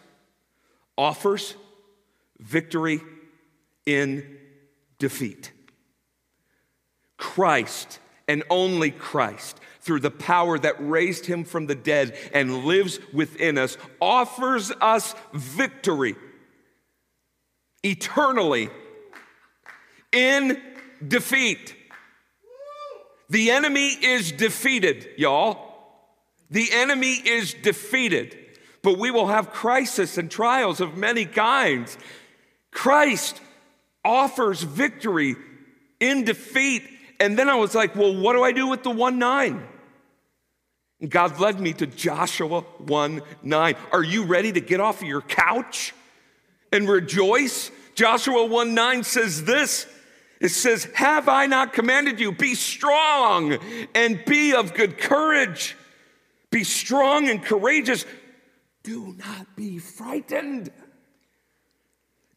offers 0.97 1.55
victory 2.39 3.01
in 3.85 4.37
defeat. 4.97 5.51
Christ 7.17 7.99
and 8.27 8.43
only 8.49 8.91
Christ, 8.91 9.59
through 9.81 10.01
the 10.01 10.11
power 10.11 10.59
that 10.59 10.75
raised 10.79 11.25
him 11.25 11.43
from 11.43 11.67
the 11.67 11.75
dead 11.75 12.15
and 12.33 12.65
lives 12.65 12.99
within 13.13 13.57
us, 13.57 13.77
offers 13.99 14.71
us 14.81 15.15
victory 15.33 16.15
eternally 17.83 18.69
in 20.11 20.61
defeat. 21.05 21.75
The 23.29 23.51
enemy 23.51 23.87
is 23.87 24.31
defeated, 24.31 25.07
y'all. 25.17 25.68
The 26.49 26.69
enemy 26.71 27.13
is 27.13 27.53
defeated, 27.53 28.37
but 28.81 28.97
we 28.97 29.11
will 29.11 29.27
have 29.27 29.51
crisis 29.51 30.17
and 30.17 30.29
trials 30.29 30.81
of 30.81 30.97
many 30.97 31.25
kinds. 31.25 31.97
Christ 32.71 33.39
offers 34.03 34.61
victory 34.63 35.35
in 35.99 36.23
defeat. 36.23 36.83
And 37.19 37.37
then 37.37 37.49
I 37.49 37.55
was 37.55 37.75
like, 37.75 37.95
well, 37.95 38.15
what 38.15 38.33
do 38.33 38.43
I 38.43 38.51
do 38.51 38.67
with 38.67 38.83
the 38.83 38.91
1 38.91 39.19
9? 39.19 39.67
And 41.01 41.09
God 41.09 41.39
led 41.39 41.59
me 41.59 41.73
to 41.73 41.87
Joshua 41.87 42.61
1 42.61 43.21
9. 43.43 43.75
Are 43.91 44.03
you 44.03 44.23
ready 44.23 44.51
to 44.51 44.61
get 44.61 44.79
off 44.79 45.01
of 45.01 45.07
your 45.07 45.21
couch 45.21 45.93
and 46.71 46.89
rejoice? 46.89 47.71
Joshua 47.95 48.45
1 48.45 48.73
9 48.73 49.03
says 49.03 49.43
this 49.43 49.85
it 50.39 50.49
says, 50.49 50.85
Have 50.95 51.27
I 51.27 51.45
not 51.45 51.73
commanded 51.73 52.19
you? 52.19 52.31
Be 52.31 52.55
strong 52.55 53.57
and 53.93 54.23
be 54.25 54.53
of 54.53 54.73
good 54.73 54.97
courage. 54.97 55.75
Be 56.51 56.63
strong 56.63 57.29
and 57.29 57.43
courageous. 57.43 58.05
Do 58.83 59.15
not 59.17 59.55
be 59.55 59.77
frightened. 59.77 60.71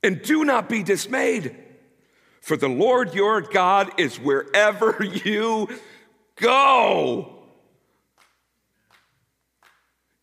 And 0.03 0.23
do 0.23 0.45
not 0.45 0.69
be 0.69 0.83
dismayed. 0.83 1.57
For 2.41 2.57
the 2.57 2.69
Lord 2.69 3.15
your 3.15 3.41
God 3.41 3.93
is 3.99 4.19
wherever 4.19 5.03
you 5.25 5.69
go. 6.37 7.42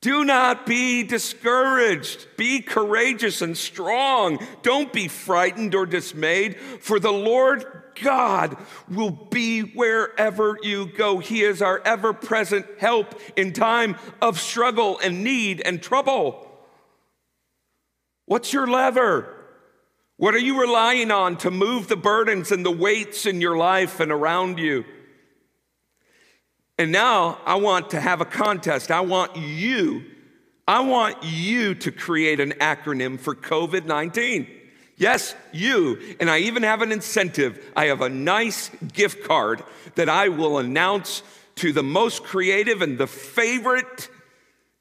Do 0.01 0.23
not 0.23 0.65
be 0.65 1.03
discouraged. 1.03 2.27
Be 2.37 2.61
courageous 2.61 3.41
and 3.41 3.57
strong. 3.57 4.39
Don't 4.61 4.93
be 4.93 5.09
frightened 5.09 5.75
or 5.75 5.85
dismayed, 5.85 6.57
for 6.57 6.99
the 6.99 7.11
Lord 7.11 7.65
God 8.01 8.55
will 8.87 9.11
be 9.11 9.61
wherever 9.61 10.57
you 10.61 10.85
go. 10.85 11.19
He 11.19 11.41
is 11.41 11.61
our 11.61 11.81
ever 11.83 12.13
present 12.13 12.65
help 12.77 13.19
in 13.35 13.51
time 13.51 13.97
of 14.21 14.39
struggle 14.39 14.99
and 15.03 15.23
need 15.23 15.61
and 15.65 15.81
trouble. 15.81 16.47
What's 18.25 18.53
your 18.53 18.67
lever? 18.67 19.35
What 20.15 20.33
are 20.33 20.39
you 20.39 20.61
relying 20.61 21.11
on 21.11 21.37
to 21.37 21.51
move 21.51 21.87
the 21.87 21.97
burdens 21.97 22.51
and 22.51 22.65
the 22.65 22.71
weights 22.71 23.25
in 23.25 23.41
your 23.41 23.57
life 23.57 23.99
and 23.99 24.11
around 24.11 24.59
you? 24.59 24.85
And 26.79 26.93
now 26.93 27.39
I 27.45 27.55
want 27.55 27.89
to 27.89 27.99
have 27.99 28.21
a 28.21 28.25
contest. 28.25 28.89
I 28.89 29.01
want 29.01 29.35
you, 29.35 30.05
I 30.65 30.79
want 30.79 31.17
you 31.23 31.75
to 31.75 31.91
create 31.91 32.39
an 32.39 32.51
acronym 32.53 33.19
for 33.19 33.35
COVID 33.35 33.85
19. 33.85 34.47
Yes, 34.95 35.35
you. 35.51 36.15
And 36.21 36.29
I 36.29 36.39
even 36.39 36.63
have 36.63 36.81
an 36.81 36.93
incentive. 36.93 37.69
I 37.75 37.87
have 37.87 38.01
a 38.01 38.07
nice 38.07 38.69
gift 38.93 39.25
card 39.25 39.61
that 39.95 40.07
I 40.07 40.29
will 40.29 40.57
announce 40.57 41.21
to 41.55 41.73
the 41.73 41.83
most 41.83 42.23
creative 42.23 42.81
and 42.81 42.97
the 42.97 43.07
favorite 43.07 44.09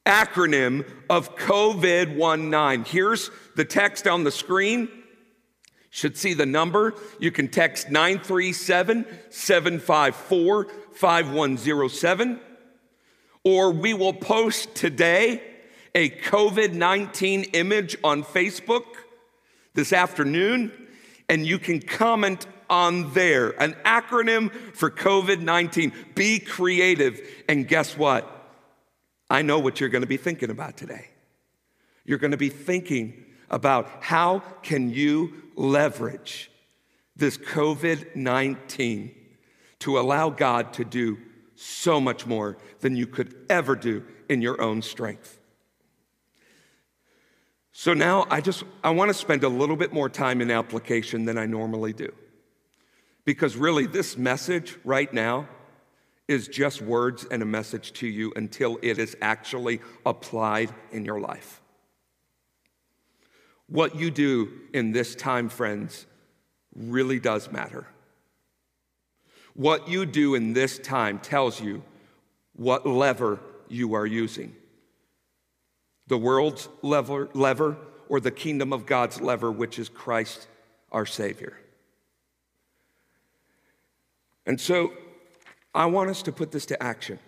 acronym 0.06 0.88
of 1.10 1.34
COVID 1.34 2.16
19. 2.16 2.84
Here's 2.84 3.28
the 3.56 3.64
text 3.64 4.06
on 4.06 4.22
the 4.22 4.30
screen. 4.30 4.88
Should 5.90 6.16
see 6.16 6.34
the 6.34 6.46
number. 6.46 6.94
You 7.18 7.32
can 7.32 7.48
text 7.48 7.90
937 7.90 9.04
754 9.30 10.66
5107, 10.98 12.40
or 13.44 13.70
we 13.70 13.94
will 13.94 14.12
post 14.12 14.74
today 14.74 15.40
a 15.94 16.10
COVID 16.10 16.72
19 16.72 17.44
image 17.52 17.96
on 18.02 18.24
Facebook 18.24 18.82
this 19.74 19.92
afternoon, 19.92 20.72
and 21.28 21.46
you 21.46 21.60
can 21.60 21.80
comment 21.80 22.48
on 22.68 23.12
there. 23.14 23.50
An 23.62 23.76
acronym 23.84 24.50
for 24.74 24.90
COVID 24.90 25.40
19. 25.40 25.92
Be 26.16 26.40
creative. 26.40 27.20
And 27.48 27.68
guess 27.68 27.96
what? 27.96 28.50
I 29.30 29.42
know 29.42 29.60
what 29.60 29.78
you're 29.78 29.90
going 29.90 30.02
to 30.02 30.08
be 30.08 30.16
thinking 30.16 30.50
about 30.50 30.76
today. 30.76 31.10
You're 32.06 32.18
going 32.18 32.32
to 32.32 32.36
be 32.36 32.48
thinking 32.48 33.24
about 33.50 33.88
how 34.00 34.40
can 34.64 34.90
you 34.90 35.32
leverage 35.54 36.50
this 37.14 37.38
COVID 37.38 38.16
19 38.16 39.14
to 39.80 39.98
allow 39.98 40.30
God 40.30 40.72
to 40.74 40.84
do 40.84 41.18
so 41.54 42.00
much 42.00 42.26
more 42.26 42.56
than 42.80 42.96
you 42.96 43.06
could 43.06 43.34
ever 43.48 43.74
do 43.74 44.04
in 44.28 44.42
your 44.42 44.60
own 44.60 44.82
strength. 44.82 45.38
So 47.72 47.94
now 47.94 48.26
I 48.30 48.40
just 48.40 48.64
I 48.82 48.90
want 48.90 49.08
to 49.08 49.14
spend 49.14 49.44
a 49.44 49.48
little 49.48 49.76
bit 49.76 49.92
more 49.92 50.08
time 50.08 50.40
in 50.40 50.50
application 50.50 51.24
than 51.24 51.38
I 51.38 51.46
normally 51.46 51.92
do. 51.92 52.12
Because 53.24 53.56
really 53.56 53.86
this 53.86 54.16
message 54.16 54.76
right 54.84 55.12
now 55.12 55.48
is 56.28 56.48
just 56.48 56.82
words 56.82 57.24
and 57.30 57.42
a 57.42 57.46
message 57.46 57.92
to 57.94 58.06
you 58.06 58.32
until 58.36 58.78
it 58.82 58.98
is 58.98 59.16
actually 59.22 59.80
applied 60.04 60.70
in 60.92 61.04
your 61.04 61.20
life. 61.20 61.60
What 63.68 63.96
you 63.96 64.10
do 64.10 64.50
in 64.72 64.92
this 64.92 65.14
time, 65.14 65.48
friends, 65.48 66.06
really 66.74 67.18
does 67.18 67.50
matter. 67.50 67.86
What 69.58 69.88
you 69.88 70.06
do 70.06 70.36
in 70.36 70.52
this 70.52 70.78
time 70.78 71.18
tells 71.18 71.60
you 71.60 71.82
what 72.54 72.86
lever 72.86 73.40
you 73.66 73.94
are 73.94 74.06
using 74.06 74.54
the 76.06 76.16
world's 76.16 76.68
lever, 76.80 77.28
lever 77.34 77.76
or 78.08 78.20
the 78.20 78.30
kingdom 78.30 78.72
of 78.72 78.86
God's 78.86 79.20
lever, 79.20 79.50
which 79.50 79.80
is 79.80 79.88
Christ 79.88 80.46
our 80.92 81.04
Savior. 81.04 81.58
And 84.46 84.60
so 84.60 84.92
I 85.74 85.86
want 85.86 86.08
us 86.08 86.22
to 86.22 86.32
put 86.32 86.52
this 86.52 86.64
to 86.66 86.80
action. 86.80 87.18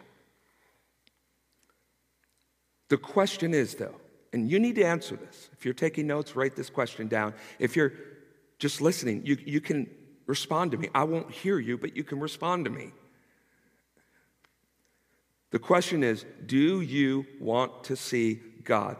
The 2.90 2.96
question 2.96 3.54
is, 3.54 3.74
though, 3.74 3.96
and 4.32 4.48
you 4.48 4.60
need 4.60 4.76
to 4.76 4.84
answer 4.84 5.16
this. 5.16 5.50
If 5.52 5.64
you're 5.64 5.74
taking 5.74 6.06
notes, 6.06 6.36
write 6.36 6.54
this 6.54 6.70
question 6.70 7.08
down. 7.08 7.34
If 7.58 7.74
you're 7.74 7.92
just 8.60 8.80
listening, 8.80 9.22
you, 9.26 9.36
you 9.44 9.60
can 9.60 9.90
respond 10.30 10.70
to 10.70 10.78
me. 10.78 10.88
I 10.94 11.04
won't 11.04 11.30
hear 11.30 11.58
you, 11.58 11.76
but 11.76 11.94
you 11.94 12.04
can 12.04 12.20
respond 12.20 12.64
to 12.64 12.70
me. 12.70 12.92
The 15.50 15.58
question 15.58 16.02
is 16.02 16.24
Do 16.46 16.80
you 16.80 17.26
want 17.38 17.84
to 17.84 17.96
see 17.96 18.40
God 18.64 18.96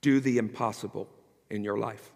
do 0.00 0.18
the 0.18 0.38
impossible 0.38 1.08
in 1.50 1.62
your 1.62 1.78
life? 1.78 2.12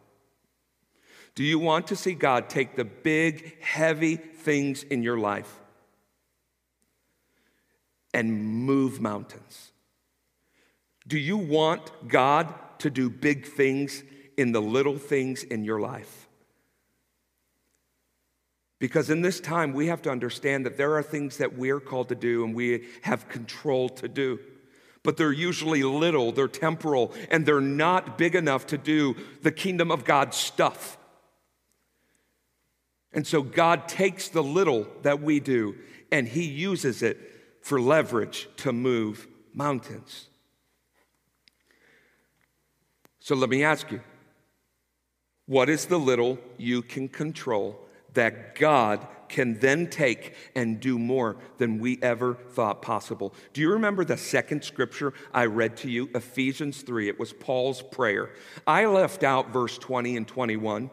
Do 1.36 1.44
you 1.44 1.58
want 1.58 1.88
to 1.88 1.96
see 1.96 2.14
God 2.14 2.48
take 2.48 2.74
the 2.74 2.84
big, 2.84 3.62
heavy 3.62 4.16
things 4.16 4.82
in 4.82 5.02
your 5.02 5.18
life 5.18 5.60
and 8.14 8.40
move 8.40 9.00
mountains. 9.00 9.72
Do 11.06 11.18
you 11.18 11.36
want 11.36 12.08
God 12.08 12.54
to 12.78 12.88
do 12.88 13.10
big 13.10 13.44
things 13.44 14.04
in 14.38 14.52
the 14.52 14.62
little 14.62 14.96
things 14.96 15.42
in 15.42 15.64
your 15.64 15.80
life? 15.80 16.23
Because 18.78 19.08
in 19.10 19.22
this 19.22 19.40
time, 19.40 19.72
we 19.72 19.86
have 19.86 20.02
to 20.02 20.10
understand 20.10 20.66
that 20.66 20.76
there 20.76 20.94
are 20.94 21.02
things 21.02 21.38
that 21.38 21.56
we're 21.56 21.80
called 21.80 22.08
to 22.08 22.14
do 22.14 22.44
and 22.44 22.54
we 22.54 22.86
have 23.02 23.28
control 23.28 23.88
to 23.90 24.08
do. 24.08 24.40
But 25.02 25.16
they're 25.16 25.32
usually 25.32 25.82
little, 25.82 26.32
they're 26.32 26.48
temporal, 26.48 27.12
and 27.30 27.44
they're 27.44 27.60
not 27.60 28.16
big 28.18 28.34
enough 28.34 28.66
to 28.68 28.78
do 28.78 29.16
the 29.42 29.52
kingdom 29.52 29.90
of 29.90 30.04
God 30.04 30.34
stuff. 30.34 30.98
And 33.12 33.26
so 33.26 33.42
God 33.42 33.86
takes 33.86 34.28
the 34.28 34.42
little 34.42 34.86
that 35.02 35.22
we 35.22 35.40
do 35.40 35.76
and 36.10 36.28
He 36.28 36.44
uses 36.44 37.02
it 37.02 37.18
for 37.62 37.80
leverage 37.80 38.48
to 38.58 38.72
move 38.72 39.26
mountains. 39.54 40.28
So 43.20 43.34
let 43.34 43.48
me 43.48 43.64
ask 43.64 43.90
you 43.90 44.00
what 45.46 45.68
is 45.68 45.86
the 45.86 45.98
little 45.98 46.38
you 46.58 46.82
can 46.82 47.08
control 47.08 47.83
that 48.14 48.54
God 48.54 49.06
can 49.28 49.58
then 49.58 49.88
take 49.88 50.34
and 50.54 50.80
do 50.80 50.98
more 50.98 51.36
than 51.58 51.78
we 51.78 51.98
ever 52.02 52.34
thought 52.34 52.82
possible. 52.82 53.34
Do 53.52 53.60
you 53.60 53.72
remember 53.72 54.04
the 54.04 54.16
second 54.16 54.64
scripture 54.64 55.12
I 55.32 55.46
read 55.46 55.76
to 55.78 55.90
you? 55.90 56.08
Ephesians 56.14 56.82
3. 56.82 57.08
It 57.08 57.18
was 57.18 57.32
Paul's 57.32 57.82
prayer. 57.82 58.30
I 58.66 58.86
left 58.86 59.24
out 59.24 59.52
verse 59.52 59.76
20 59.78 60.16
and 60.16 60.28
21. 60.28 60.90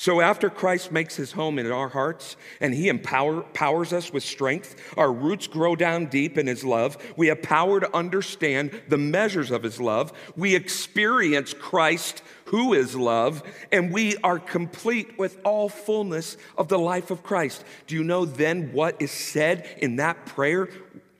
So, 0.00 0.22
after 0.22 0.48
Christ 0.48 0.92
makes 0.92 1.16
his 1.16 1.32
home 1.32 1.58
in 1.58 1.70
our 1.70 1.90
hearts 1.90 2.38
and 2.58 2.72
he 2.72 2.88
empower, 2.88 3.42
empowers 3.42 3.92
us 3.92 4.10
with 4.10 4.22
strength, 4.22 4.94
our 4.96 5.12
roots 5.12 5.46
grow 5.46 5.76
down 5.76 6.06
deep 6.06 6.38
in 6.38 6.46
his 6.46 6.64
love. 6.64 6.96
We 7.18 7.26
have 7.26 7.42
power 7.42 7.80
to 7.80 7.94
understand 7.94 8.80
the 8.88 8.96
measures 8.96 9.50
of 9.50 9.62
his 9.62 9.78
love. 9.78 10.14
We 10.36 10.54
experience 10.54 11.52
Christ, 11.52 12.22
who 12.46 12.72
is 12.72 12.96
love, 12.96 13.42
and 13.70 13.92
we 13.92 14.16
are 14.24 14.38
complete 14.38 15.18
with 15.18 15.38
all 15.44 15.68
fullness 15.68 16.38
of 16.56 16.68
the 16.68 16.78
life 16.78 17.10
of 17.10 17.22
Christ. 17.22 17.62
Do 17.86 17.94
you 17.94 18.02
know 18.02 18.24
then 18.24 18.72
what 18.72 19.02
is 19.02 19.10
said 19.10 19.68
in 19.76 19.96
that 19.96 20.24
prayer? 20.24 20.70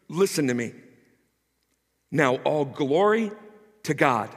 Listen 0.08 0.46
to 0.46 0.54
me. 0.54 0.72
Now, 2.10 2.36
all 2.44 2.64
glory 2.64 3.30
to 3.82 3.92
God 3.92 4.34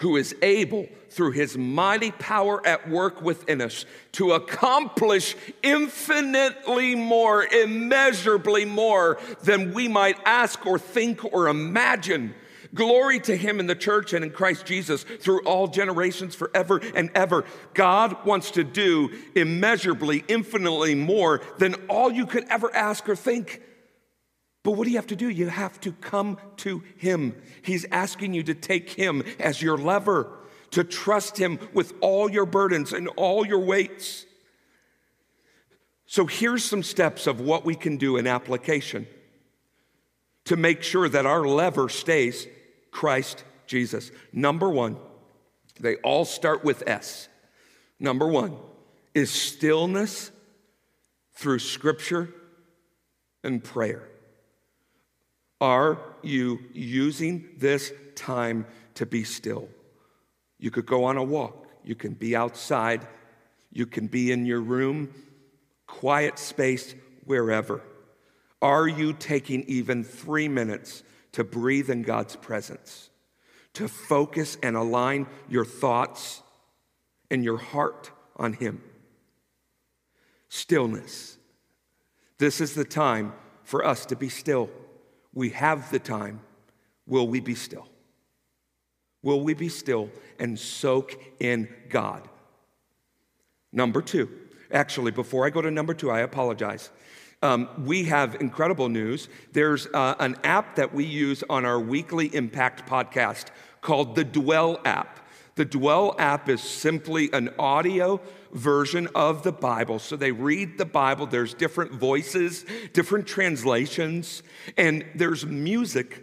who 0.00 0.16
is 0.16 0.34
able, 0.42 0.86
through 1.10 1.32
his 1.32 1.58
mighty 1.58 2.10
power 2.12 2.64
at 2.66 2.88
work 2.88 3.20
within 3.20 3.60
us, 3.60 3.84
to 4.12 4.32
accomplish 4.32 5.36
infinitely 5.62 6.94
more, 6.94 7.44
immeasurably 7.44 8.64
more 8.64 9.18
than 9.42 9.74
we 9.74 9.88
might 9.88 10.16
ask 10.24 10.64
or 10.66 10.78
think 10.78 11.24
or 11.32 11.48
imagine. 11.48 12.34
Glory 12.74 13.18
to 13.20 13.36
him 13.36 13.58
in 13.60 13.66
the 13.66 13.74
church 13.74 14.12
and 14.12 14.24
in 14.24 14.30
Christ 14.30 14.64
Jesus 14.64 15.02
through 15.02 15.40
all 15.40 15.66
generations 15.66 16.34
forever 16.34 16.80
and 16.94 17.10
ever. 17.14 17.44
God 17.74 18.24
wants 18.24 18.52
to 18.52 18.64
do 18.64 19.10
immeasurably, 19.34 20.24
infinitely 20.28 20.94
more 20.94 21.42
than 21.58 21.74
all 21.88 22.10
you 22.10 22.26
could 22.26 22.44
ever 22.48 22.74
ask 22.74 23.08
or 23.08 23.16
think. 23.16 23.60
But 24.62 24.72
what 24.72 24.84
do 24.84 24.90
you 24.90 24.98
have 24.98 25.06
to 25.08 25.16
do? 25.16 25.28
You 25.28 25.48
have 25.48 25.80
to 25.80 25.92
come 25.92 26.38
to 26.58 26.82
Him. 26.96 27.34
He's 27.62 27.86
asking 27.90 28.34
you 28.34 28.42
to 28.42 28.54
take 28.54 28.90
Him 28.90 29.22
as 29.38 29.62
your 29.62 29.78
lever, 29.78 30.30
to 30.72 30.84
trust 30.84 31.38
Him 31.38 31.58
with 31.72 31.94
all 32.00 32.30
your 32.30 32.46
burdens 32.46 32.92
and 32.92 33.08
all 33.16 33.46
your 33.46 33.60
weights. 33.60 34.26
So 36.06 36.26
here's 36.26 36.64
some 36.64 36.82
steps 36.82 37.26
of 37.26 37.40
what 37.40 37.64
we 37.64 37.74
can 37.74 37.96
do 37.96 38.16
in 38.16 38.26
application 38.26 39.06
to 40.46 40.56
make 40.56 40.82
sure 40.82 41.08
that 41.08 41.26
our 41.26 41.46
lever 41.46 41.88
stays 41.88 42.46
Christ 42.90 43.44
Jesus. 43.66 44.10
Number 44.32 44.68
one, 44.68 44.96
they 45.78 45.96
all 45.96 46.24
start 46.24 46.64
with 46.64 46.82
S. 46.86 47.28
Number 47.98 48.26
one 48.26 48.56
is 49.14 49.30
stillness 49.30 50.30
through 51.34 51.60
scripture 51.60 52.34
and 53.42 53.62
prayer. 53.62 54.08
Are 55.60 55.98
you 56.22 56.60
using 56.72 57.50
this 57.58 57.92
time 58.14 58.66
to 58.94 59.04
be 59.04 59.24
still? 59.24 59.68
You 60.58 60.70
could 60.70 60.86
go 60.86 61.04
on 61.04 61.16
a 61.16 61.22
walk, 61.22 61.66
you 61.84 61.94
can 61.94 62.14
be 62.14 62.34
outside, 62.34 63.06
you 63.72 63.86
can 63.86 64.06
be 64.06 64.32
in 64.32 64.46
your 64.46 64.60
room, 64.60 65.14
quiet 65.86 66.38
space, 66.38 66.94
wherever. 67.24 67.82
Are 68.62 68.88
you 68.88 69.12
taking 69.12 69.62
even 69.64 70.04
three 70.04 70.48
minutes 70.48 71.02
to 71.32 71.44
breathe 71.44 71.88
in 71.90 72.02
God's 72.02 72.36
presence, 72.36 73.10
to 73.74 73.88
focus 73.88 74.58
and 74.62 74.76
align 74.76 75.26
your 75.48 75.64
thoughts 75.64 76.42
and 77.30 77.44
your 77.44 77.58
heart 77.58 78.10
on 78.36 78.54
Him? 78.54 78.82
Stillness. 80.48 81.38
This 82.38 82.60
is 82.60 82.74
the 82.74 82.84
time 82.84 83.32
for 83.62 83.84
us 83.84 84.04
to 84.06 84.16
be 84.16 84.28
still. 84.28 84.68
We 85.32 85.50
have 85.50 85.90
the 85.90 85.98
time. 85.98 86.40
Will 87.06 87.28
we 87.28 87.40
be 87.40 87.54
still? 87.54 87.88
Will 89.22 89.40
we 89.40 89.54
be 89.54 89.68
still 89.68 90.10
and 90.38 90.58
soak 90.58 91.16
in 91.40 91.68
God? 91.88 92.28
Number 93.72 94.02
two, 94.02 94.28
actually, 94.72 95.10
before 95.10 95.46
I 95.46 95.50
go 95.50 95.60
to 95.60 95.70
number 95.70 95.94
two, 95.94 96.10
I 96.10 96.20
apologize. 96.20 96.90
Um, 97.42 97.68
we 97.84 98.04
have 98.04 98.34
incredible 98.36 98.88
news. 98.88 99.28
There's 99.52 99.86
uh, 99.86 100.14
an 100.18 100.36
app 100.44 100.76
that 100.76 100.92
we 100.92 101.04
use 101.04 101.42
on 101.48 101.64
our 101.64 101.80
weekly 101.80 102.34
impact 102.34 102.88
podcast 102.88 103.46
called 103.80 104.14
the 104.14 104.24
Dwell 104.24 104.80
app. 104.84 105.19
The 105.60 105.66
Dwell 105.66 106.16
app 106.18 106.48
is 106.48 106.62
simply 106.62 107.28
an 107.34 107.50
audio 107.58 108.22
version 108.50 109.08
of 109.14 109.42
the 109.42 109.52
Bible. 109.52 109.98
So 109.98 110.16
they 110.16 110.32
read 110.32 110.78
the 110.78 110.86
Bible, 110.86 111.26
there's 111.26 111.52
different 111.52 111.92
voices, 111.92 112.64
different 112.94 113.26
translations, 113.26 114.42
and 114.78 115.04
there's 115.14 115.44
music 115.44 116.22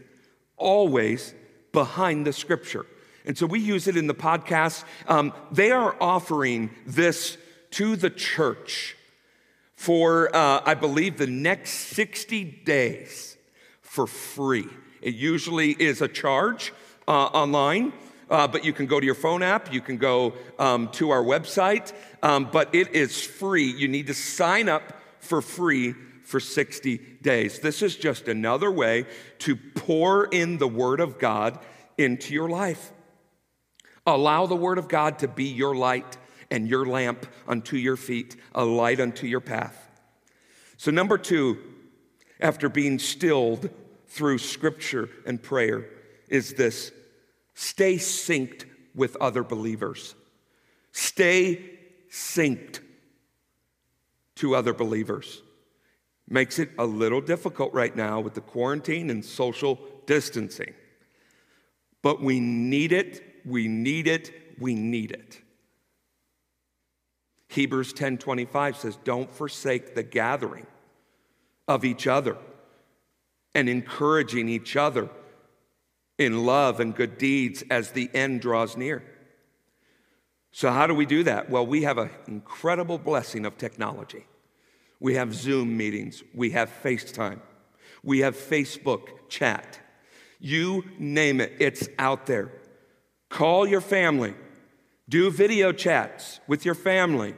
always 0.55 1.35
behind 1.71 2.25
the 2.25 2.33
scripture. 2.33 2.87
And 3.27 3.37
so 3.37 3.45
we 3.45 3.59
use 3.59 3.87
it 3.87 3.95
in 3.95 4.07
the 4.07 4.15
podcast. 4.15 4.83
Um, 5.07 5.31
they 5.51 5.69
are 5.69 5.95
offering 6.01 6.71
this 6.87 7.37
to 7.73 7.95
the 7.95 8.09
church 8.09 8.97
for, 9.75 10.35
uh, 10.35 10.63
I 10.65 10.73
believe, 10.73 11.19
the 11.19 11.27
next 11.27 11.73
60 11.93 12.43
days 12.65 13.37
for 13.81 14.07
free. 14.07 14.65
It 14.99 15.13
usually 15.13 15.73
is 15.73 16.01
a 16.01 16.07
charge 16.07 16.73
uh, 17.07 17.11
online. 17.11 17.93
Uh, 18.29 18.47
but 18.47 18.65
you 18.65 18.73
can 18.73 18.85
go 18.85 18.99
to 18.99 19.05
your 19.05 19.15
phone 19.15 19.41
app, 19.41 19.71
you 19.71 19.79
can 19.79 19.97
go 19.97 20.33
um, 20.59 20.89
to 20.89 21.11
our 21.11 21.23
website, 21.23 21.93
um, 22.21 22.49
but 22.51 22.73
it 22.75 22.93
is 22.93 23.21
free. 23.21 23.71
You 23.71 23.87
need 23.87 24.07
to 24.07 24.13
sign 24.13 24.67
up 24.67 24.93
for 25.19 25.41
free 25.41 25.95
for 26.23 26.41
60 26.41 26.97
days. 27.21 27.59
This 27.59 27.81
is 27.81 27.95
just 27.95 28.27
another 28.27 28.69
way 28.69 29.05
to 29.39 29.55
pour 29.55 30.25
in 30.25 30.57
the 30.57 30.67
Word 30.67 30.99
of 30.99 31.19
God 31.19 31.57
into 31.97 32.33
your 32.33 32.49
life. 32.49 32.91
Allow 34.05 34.45
the 34.45 34.55
Word 34.55 34.77
of 34.77 34.89
God 34.89 35.19
to 35.19 35.27
be 35.27 35.45
your 35.45 35.73
light 35.73 36.17
and 36.51 36.67
your 36.67 36.85
lamp 36.85 37.25
unto 37.47 37.77
your 37.77 37.95
feet, 37.95 38.35
a 38.53 38.65
light 38.65 38.99
unto 38.99 39.25
your 39.25 39.39
path. 39.39 39.89
So, 40.77 40.91
number 40.91 41.17
two, 41.17 41.59
after 42.39 42.69
being 42.69 42.99
stilled 42.99 43.69
through 44.07 44.37
scripture 44.37 45.09
and 45.25 45.41
prayer, 45.41 45.85
is 46.29 46.53
this 46.53 46.91
stay 47.57 47.95
synced 47.95 48.65
with 48.93 49.15
other 49.15 49.43
believers. 49.43 50.13
Stay 50.91 51.59
synced 52.07 52.81
to 54.35 54.55
other 54.55 54.73
believers. 54.73 55.41
Makes 56.29 56.59
it 56.59 56.69
a 56.77 56.85
little 56.85 57.19
difficult 57.19 57.73
right 57.73 57.95
now 57.95 58.19
with 58.19 58.35
the 58.35 58.41
quarantine 58.41 59.09
and 59.09 59.25
social 59.25 59.79
distancing. 60.05 60.75
But 62.03 62.21
we 62.21 62.39
need 62.39 62.91
it, 62.91 63.41
we 63.43 63.67
need 63.67 64.07
it, 64.07 64.31
we 64.59 64.75
need 64.75 65.11
it. 65.11 65.41
Hebrews 67.47 67.91
10:25 67.91 68.77
says, 68.77 68.97
"Don't 69.03 69.33
forsake 69.33 69.95
the 69.95 70.03
gathering 70.03 70.67
of 71.67 71.83
each 71.83 72.05
other 72.05 72.37
and 73.55 73.67
encouraging 73.67 74.47
each 74.47 74.75
other 74.75 75.09
in 76.17 76.45
love 76.45 76.79
and 76.79 76.95
good 76.95 77.17
deeds 77.17 77.63
as 77.69 77.91
the 77.91 78.09
end 78.13 78.41
draws 78.41 78.75
near." 78.77 79.03
So, 80.51 80.71
how 80.71 80.87
do 80.87 80.95
we 80.95 81.05
do 81.05 81.23
that? 81.23 81.51
Well, 81.51 81.67
we 81.67 81.83
have 81.83 81.99
an 81.99 82.09
incredible 82.27 82.97
blessing 82.97 83.45
of 83.45 83.57
technology. 83.57 84.25
We 84.99 85.13
have 85.13 85.33
Zoom 85.33 85.77
meetings, 85.77 86.23
we 86.33 86.49
have 86.51 86.71
FaceTime, 86.83 87.39
we 88.03 88.19
have 88.19 88.35
Facebook 88.35 89.29
chat. 89.29 89.79
You 90.39 90.83
name 90.97 91.41
it, 91.41 91.53
it's 91.59 91.87
out 91.99 92.25
there. 92.25 92.51
Call 93.29 93.67
your 93.67 93.81
family, 93.81 94.33
do 95.07 95.29
video 95.29 95.71
chats 95.71 96.39
with 96.47 96.65
your 96.65 96.73
family, 96.73 97.35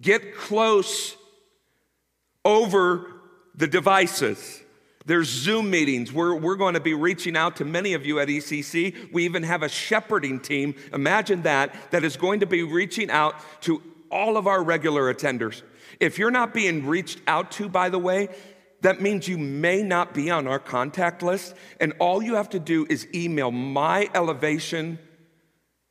get 0.00 0.34
close 0.34 1.16
over 2.44 3.12
the 3.54 3.66
devices. 3.66 4.62
There's 5.06 5.28
Zoom 5.28 5.70
meetings. 5.70 6.12
We're, 6.12 6.34
we're 6.34 6.56
going 6.56 6.74
to 6.74 6.80
be 6.80 6.94
reaching 6.94 7.36
out 7.36 7.56
to 7.56 7.64
many 7.64 7.92
of 7.92 8.06
you 8.06 8.20
at 8.20 8.28
ECC. 8.28 9.12
We 9.12 9.24
even 9.24 9.42
have 9.42 9.62
a 9.62 9.68
shepherding 9.68 10.40
team. 10.40 10.74
Imagine 10.94 11.42
that, 11.42 11.74
that 11.90 12.04
is 12.04 12.16
going 12.16 12.40
to 12.40 12.46
be 12.46 12.62
reaching 12.62 13.10
out 13.10 13.34
to 13.62 13.82
all 14.10 14.36
of 14.36 14.46
our 14.46 14.62
regular 14.62 15.12
attenders. 15.12 15.62
If 16.00 16.18
you're 16.18 16.30
not 16.30 16.54
being 16.54 16.86
reached 16.86 17.20
out 17.26 17.50
to, 17.52 17.68
by 17.68 17.90
the 17.90 17.98
way, 17.98 18.28
that 18.80 19.00
means 19.00 19.28
you 19.28 19.38
may 19.38 19.82
not 19.82 20.14
be 20.14 20.30
on 20.30 20.46
our 20.46 20.58
contact 20.58 21.22
list. 21.22 21.54
And 21.80 21.92
all 21.98 22.22
you 22.22 22.36
have 22.36 22.50
to 22.50 22.58
do 22.58 22.86
is 22.88 23.06
email 23.14 23.50
my 23.50 24.08
elevation, 24.14 24.98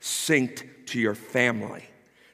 Synced 0.00 0.86
to 0.86 0.98
your 0.98 1.14
family, 1.14 1.84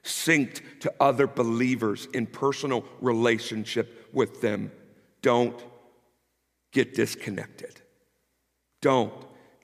synced 0.03 0.63
to 0.81 0.93
other 0.99 1.27
believers 1.27 2.09
in 2.13 2.27
personal 2.27 2.85
relationship 3.01 4.09
with 4.13 4.41
them. 4.41 4.73
Don't 5.23 5.63
get 6.73 6.95
disconnected. 6.95 7.80
Don't 8.81 9.13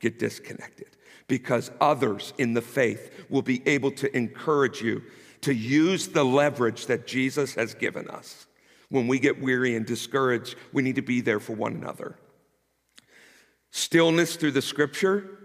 get 0.00 0.18
disconnected 0.18 0.88
because 1.28 1.70
others 1.80 2.32
in 2.38 2.54
the 2.54 2.62
faith 2.62 3.26
will 3.28 3.42
be 3.42 3.66
able 3.66 3.90
to 3.90 4.16
encourage 4.16 4.80
you 4.80 5.02
to 5.42 5.54
use 5.54 6.08
the 6.08 6.24
leverage 6.24 6.86
that 6.86 7.06
Jesus 7.06 7.54
has 7.54 7.74
given 7.74 8.08
us. 8.08 8.46
When 8.88 9.08
we 9.08 9.18
get 9.18 9.40
weary 9.40 9.74
and 9.74 9.84
discouraged, 9.84 10.54
we 10.72 10.82
need 10.82 10.96
to 10.96 11.02
be 11.02 11.20
there 11.20 11.40
for 11.40 11.54
one 11.54 11.74
another. 11.74 12.16
Stillness 13.70 14.36
through 14.36 14.52
the 14.52 14.62
scripture, 14.62 15.38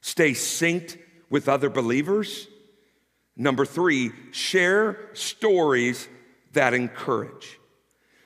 stay 0.00 0.32
synced 0.32 0.98
with 1.30 1.48
other 1.48 1.68
believers. 1.68 2.48
Number 3.36 3.66
three, 3.66 4.12
share 4.30 5.10
stories 5.12 6.08
that 6.52 6.72
encourage. 6.72 7.58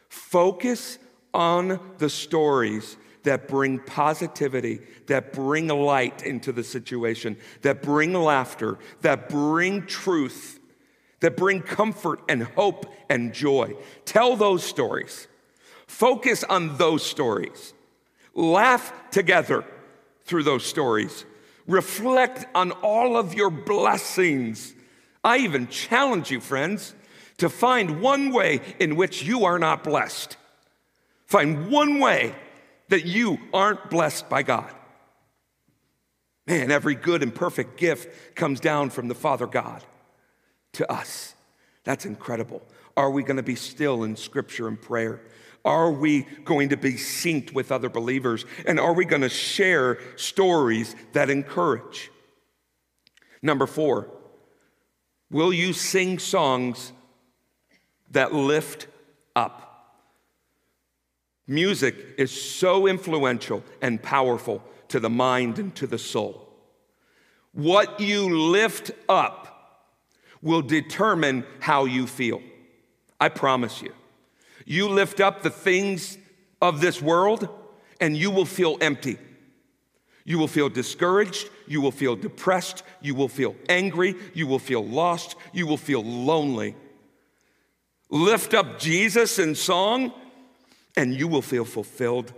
Focus 0.08 0.98
on 1.34 1.80
the 1.98 2.10
stories 2.10 2.96
that 3.28 3.46
bring 3.46 3.78
positivity, 3.78 4.80
that 5.06 5.34
bring 5.34 5.68
light 5.68 6.22
into 6.22 6.50
the 6.50 6.64
situation, 6.64 7.36
that 7.60 7.82
bring 7.82 8.14
laughter, 8.14 8.78
that 9.02 9.28
bring 9.28 9.84
truth, 9.84 10.58
that 11.20 11.36
bring 11.36 11.60
comfort 11.60 12.20
and 12.26 12.42
hope 12.42 12.90
and 13.10 13.34
joy. 13.34 13.74
Tell 14.06 14.34
those 14.34 14.64
stories. 14.64 15.28
Focus 15.86 16.42
on 16.42 16.78
those 16.78 17.04
stories. 17.04 17.74
Laugh 18.34 18.94
together 19.10 19.62
through 20.24 20.44
those 20.44 20.64
stories. 20.64 21.26
Reflect 21.66 22.46
on 22.54 22.72
all 22.72 23.18
of 23.18 23.34
your 23.34 23.50
blessings. 23.50 24.72
I 25.22 25.36
even 25.40 25.68
challenge 25.68 26.30
you, 26.30 26.40
friends, 26.40 26.94
to 27.36 27.50
find 27.50 28.00
one 28.00 28.32
way 28.32 28.62
in 28.80 28.96
which 28.96 29.22
you 29.22 29.44
are 29.44 29.58
not 29.58 29.84
blessed. 29.84 30.38
Find 31.26 31.70
one 31.70 31.98
way 31.98 32.34
that 32.88 33.04
you 33.04 33.38
aren't 33.52 33.90
blessed 33.90 34.28
by 34.28 34.42
God. 34.42 34.72
Man, 36.46 36.70
every 36.70 36.94
good 36.94 37.22
and 37.22 37.34
perfect 37.34 37.76
gift 37.76 38.34
comes 38.34 38.58
down 38.58 38.90
from 38.90 39.08
the 39.08 39.14
Father 39.14 39.46
God 39.46 39.84
to 40.72 40.90
us. 40.90 41.34
That's 41.84 42.06
incredible. 42.06 42.62
Are 42.96 43.10
we 43.10 43.22
going 43.22 43.36
to 43.36 43.42
be 43.42 43.54
still 43.54 44.02
in 44.04 44.16
scripture 44.16 44.66
and 44.66 44.80
prayer? 44.80 45.20
Are 45.64 45.90
we 45.90 46.22
going 46.44 46.70
to 46.70 46.76
be 46.76 46.94
synced 46.94 47.52
with 47.52 47.70
other 47.70 47.90
believers? 47.90 48.46
And 48.64 48.80
are 48.80 48.94
we 48.94 49.04
going 49.04 49.22
to 49.22 49.28
share 49.28 49.98
stories 50.16 50.96
that 51.12 51.28
encourage? 51.28 52.10
Number 53.42 53.66
four, 53.66 54.08
will 55.30 55.52
you 55.52 55.72
sing 55.72 56.18
songs 56.18 56.92
that 58.10 58.32
lift 58.32 58.86
up? 59.36 59.67
Music 61.48 61.96
is 62.18 62.30
so 62.30 62.86
influential 62.86 63.64
and 63.80 64.02
powerful 64.02 64.62
to 64.88 65.00
the 65.00 65.10
mind 65.10 65.58
and 65.58 65.74
to 65.74 65.86
the 65.86 65.98
soul. 65.98 66.46
What 67.52 67.98
you 67.98 68.50
lift 68.50 68.90
up 69.08 69.88
will 70.42 70.62
determine 70.62 71.44
how 71.60 71.86
you 71.86 72.06
feel. 72.06 72.42
I 73.18 73.30
promise 73.30 73.82
you. 73.82 73.92
You 74.66 74.88
lift 74.88 75.20
up 75.20 75.42
the 75.42 75.50
things 75.50 76.18
of 76.60 76.82
this 76.82 77.00
world, 77.00 77.48
and 78.00 78.14
you 78.14 78.30
will 78.30 78.44
feel 78.44 78.76
empty. 78.82 79.18
You 80.24 80.38
will 80.38 80.48
feel 80.48 80.68
discouraged. 80.68 81.48
You 81.66 81.80
will 81.80 81.90
feel 81.90 82.14
depressed. 82.14 82.82
You 83.00 83.14
will 83.14 83.28
feel 83.28 83.56
angry. 83.70 84.14
You 84.34 84.46
will 84.46 84.58
feel 84.58 84.84
lost. 84.86 85.36
You 85.54 85.66
will 85.66 85.78
feel 85.78 86.04
lonely. 86.04 86.76
Lift 88.10 88.52
up 88.52 88.78
Jesus 88.78 89.38
in 89.38 89.54
song, 89.54 90.12
and 90.98 91.14
you 91.14 91.28
will 91.28 91.42
feel 91.42 91.64
fulfilled. 91.64 92.34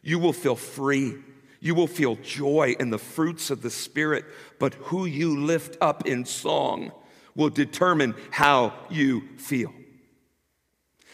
You 0.00 0.20
will 0.20 0.32
feel 0.32 0.54
free. 0.54 1.16
You 1.58 1.74
will 1.74 1.88
feel 1.88 2.14
joy 2.14 2.76
in 2.78 2.90
the 2.90 2.98
fruits 2.98 3.50
of 3.50 3.62
the 3.62 3.70
Spirit. 3.70 4.24
But 4.60 4.74
who 4.74 5.06
you 5.06 5.40
lift 5.40 5.76
up 5.80 6.06
in 6.06 6.24
song 6.24 6.92
will 7.34 7.50
determine 7.50 8.14
how 8.30 8.74
you 8.90 9.28
feel. 9.38 9.72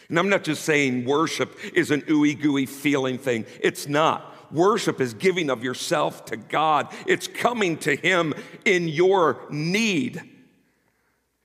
And 0.07 0.19
I'm 0.19 0.29
not 0.29 0.43
just 0.43 0.65
saying 0.65 1.05
worship 1.05 1.57
is 1.73 1.89
an 1.89 2.03
ooey 2.03 2.39
gooey 2.39 2.67
feeling 2.67 3.17
thing, 3.17 3.47
it's 3.59 3.87
not. 3.87 4.35
Worship 4.53 5.01
is 5.01 5.15
giving 5.15 5.49
of 5.49 5.63
yourself 5.63 6.25
to 6.25 6.37
God, 6.37 6.93
it's 7.07 7.27
coming 7.27 7.77
to 7.79 7.95
Him 7.95 8.35
in 8.65 8.87
your 8.87 9.41
need 9.49 10.21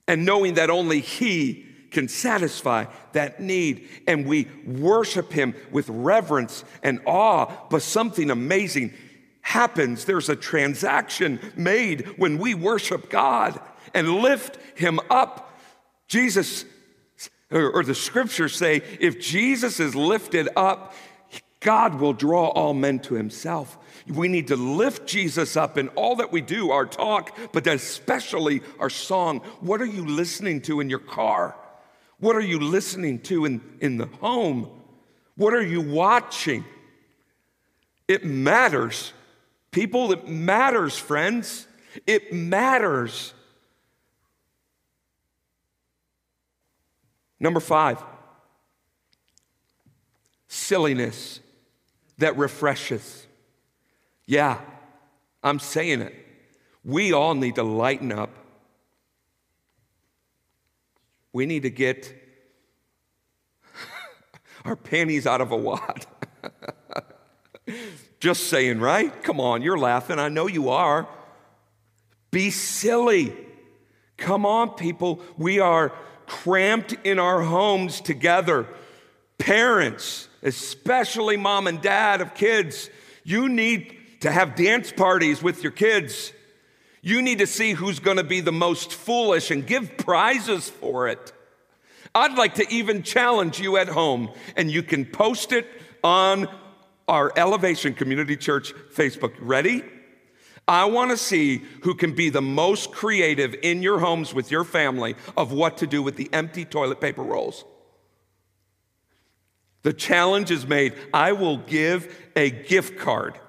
and 0.07 0.27
knowing 0.27 0.55
that 0.55 0.69
only 0.69 1.01
He 1.01 1.72
can 1.93 2.09
satisfy 2.09 2.87
that 3.13 3.41
need. 3.41 3.89
And 4.07 4.27
we 4.27 4.49
worship 4.67 5.33
Him 5.33 5.55
with 5.71 5.89
reverence 5.89 6.65
and 6.83 7.01
awe, 7.07 7.47
but 7.71 7.83
something 7.83 8.31
amazing 8.31 8.95
happens. 9.43 10.05
There's 10.05 10.29
a 10.29 10.37
transaction 10.37 11.39
made 11.57 12.15
when 12.17 12.39
we 12.39 12.55
worship 12.55 13.11
God 13.11 13.61
and 13.95 14.09
lift 14.09 14.59
Him 14.77 14.99
up. 15.11 15.59
Jesus, 16.09 16.65
or, 17.51 17.83
the 17.85 17.95
scriptures 17.95 18.57
say, 18.57 18.83
if 19.01 19.21
Jesus 19.21 19.81
is 19.81 19.95
lifted 19.95 20.49
up, 20.57 20.95
God 21.61 22.01
will 22.01 22.13
draw 22.13 22.49
all 22.49 22.75
men 22.75 22.99
to 23.01 23.15
Himself. 23.15 23.79
We 24.09 24.29
need 24.29 24.49
to 24.49 24.57
lift 24.57 25.07
Jesus 25.07 25.57
up 25.57 25.79
in 25.79 25.89
all 25.91 26.17
that 26.17 26.33
we 26.33 26.41
do, 26.41 26.73
our 26.73 26.87
talk, 26.87 27.37
but 27.53 27.67
especially 27.67 28.63
our 28.81 28.91
song. 28.91 29.39
What 29.61 29.81
are 29.81 29.87
you 29.87 30.05
listening 30.05 30.61
to 30.63 30.81
in 30.81 30.91
your 30.91 30.99
car? 30.99 31.57
What 32.23 32.37
are 32.37 32.41
you 32.41 32.61
listening 32.61 33.19
to 33.23 33.47
in, 33.47 33.61
in 33.81 33.97
the 33.97 34.07
home? 34.07 34.71
What 35.35 35.55
are 35.55 35.63
you 35.63 35.81
watching? 35.81 36.65
It 38.07 38.25
matters. 38.25 39.13
People, 39.73 40.13
it 40.13 40.29
matters, 40.29 40.97
friends. 40.97 41.67
It 42.07 42.33
matters. 42.33 43.35
Number 47.41 47.59
five, 47.59 48.01
silliness 50.47 51.41
that 52.19 52.39
refreshes. 52.39 53.27
Yeah, 54.27 54.61
I'm 55.43 55.59
saying 55.59 56.03
it. 56.03 56.15
We 56.85 57.13
all 57.13 57.35
need 57.35 57.57
to 57.57 57.65
lighten 57.65 58.13
up 58.13 58.31
we 61.33 61.47
need 61.47 61.63
to 61.63 61.71
get 61.71 62.13
our 64.65 64.77
panties 64.77 65.27
out 65.27 65.41
of 65.41 65.53
a 65.53 65.57
wad. 65.57 66.07
Just 68.21 68.45
saying, 68.45 68.81
right? 68.81 69.23
Come 69.23 69.41
on, 69.41 69.63
you're 69.63 69.79
laughing. 69.79 70.19
I 70.19 70.29
know 70.29 70.47
you 70.47 70.69
are. 70.69 71.09
Be 72.31 72.51
silly. 72.51 73.35
Come 74.17 74.47
on, 74.47 74.71
people. 74.71 75.21
We 75.37 75.59
are 75.59 75.93
cramped 76.27 76.95
in 77.05 77.19
our 77.19 77.43
homes 77.43 78.01
together. 78.01 78.67
Parents, 79.39 80.29
especially 80.43 81.37
mom 81.37 81.67
and 81.67 81.83
dad 81.83 82.21
of 82.21 82.35
kids, 82.35 82.91
you 83.25 83.49
need 83.49 83.97
to 84.21 84.31
have 84.31 84.55
dance 84.55 84.93
parties 84.93 85.43
with 85.43 85.63
your 85.63 85.73
kids. 85.73 86.33
You 87.03 87.21
need 87.21 87.39
to 87.41 87.49
see 87.49 87.73
who's 87.73 87.99
going 87.99 88.19
to 88.19 88.25
be 88.25 88.41
the 88.41 88.53
most 88.53 88.93
foolish 88.93 89.51
and 89.51 89.67
give 89.67 89.97
prizes 89.99 90.71
for 90.71 91.09
it. 91.09 91.33
I'd 92.15 92.39
like 92.39 92.55
to 92.55 92.69
even 92.73 93.03
challenge 93.03 93.59
you 93.59 93.77
at 93.77 93.89
home, 93.89 94.31
and 94.57 94.71
you 94.71 94.85
can 94.85 95.05
post 95.05 95.53
it 95.53 95.67
on 96.05 96.47
our 97.09 97.33
Elevation 97.37 97.95
Community 97.95 98.37
Church 98.37 98.73
Facebook. 98.95 99.35
Ready? 99.41 99.83
I 100.69 100.85
want 100.85 101.11
to 101.11 101.17
see 101.17 101.63
who 101.83 101.95
can 101.95 102.15
be 102.15 102.31
the 102.31 102.41
most 102.41 102.93
creative 102.93 103.57
in 103.63 103.83
your 103.83 103.99
homes 103.99 104.33
with 104.33 104.53
your 104.53 104.63
family 104.63 105.17
of 105.37 105.51
what 105.51 105.79
to 105.79 105.89
do 105.89 106.03
with 106.03 106.17
the 106.17 106.31
empty 106.33 106.65
toilet 106.65 107.01
paper 107.01 107.23
rolls. 107.23 107.65
The 109.83 109.93
challenge 109.93 110.53
is 110.53 110.67
made. 110.69 110.95
I 111.13 111.33
will 111.33 111.57
give 111.57 112.31
a 112.37 112.51
gift 112.51 112.97
card 112.97 113.41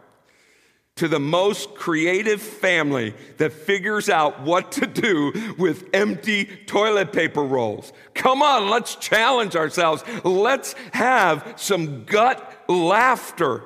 to 0.95 1.07
the 1.07 1.19
most 1.19 1.73
creative 1.73 2.41
family 2.41 3.15
that 3.37 3.51
figures 3.51 4.09
out 4.09 4.41
what 4.41 4.71
to 4.73 4.85
do 4.85 5.55
with 5.57 5.89
empty 5.93 6.45
toilet 6.67 7.11
paper 7.11 7.41
rolls. 7.41 7.91
Come 8.13 8.43
on, 8.43 8.69
let's 8.69 8.95
challenge 8.95 9.55
ourselves. 9.55 10.03
Let's 10.23 10.75
have 10.91 11.55
some 11.57 12.05
gut 12.05 12.63
laughter. 12.69 13.63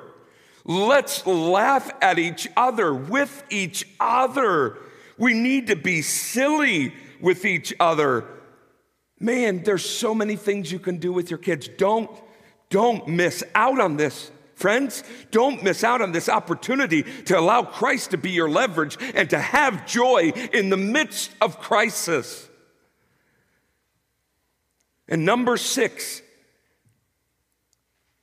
Let's 0.64 1.26
laugh 1.26 1.90
at 2.00 2.18
each 2.18 2.48
other, 2.56 2.94
with 2.94 3.44
each 3.50 3.86
other. 4.00 4.78
We 5.18 5.34
need 5.34 5.66
to 5.66 5.76
be 5.76 6.02
silly 6.02 6.94
with 7.20 7.44
each 7.44 7.74
other. 7.78 8.24
Man, 9.20 9.62
there's 9.64 9.84
so 9.84 10.14
many 10.14 10.36
things 10.36 10.70
you 10.70 10.78
can 10.78 10.98
do 10.98 11.12
with 11.12 11.30
your 11.30 11.38
kids. 11.38 11.68
Don't 11.68 12.10
don't 12.70 13.08
miss 13.08 13.42
out 13.54 13.80
on 13.80 13.96
this. 13.96 14.30
Friends, 14.58 15.04
don't 15.30 15.62
miss 15.62 15.84
out 15.84 16.02
on 16.02 16.10
this 16.10 16.28
opportunity 16.28 17.04
to 17.26 17.38
allow 17.38 17.62
Christ 17.62 18.10
to 18.10 18.18
be 18.18 18.30
your 18.30 18.50
leverage 18.50 18.98
and 19.14 19.30
to 19.30 19.38
have 19.38 19.86
joy 19.86 20.32
in 20.52 20.68
the 20.68 20.76
midst 20.76 21.30
of 21.40 21.60
crisis. 21.60 22.48
And 25.06 25.24
number 25.24 25.56
six, 25.56 26.22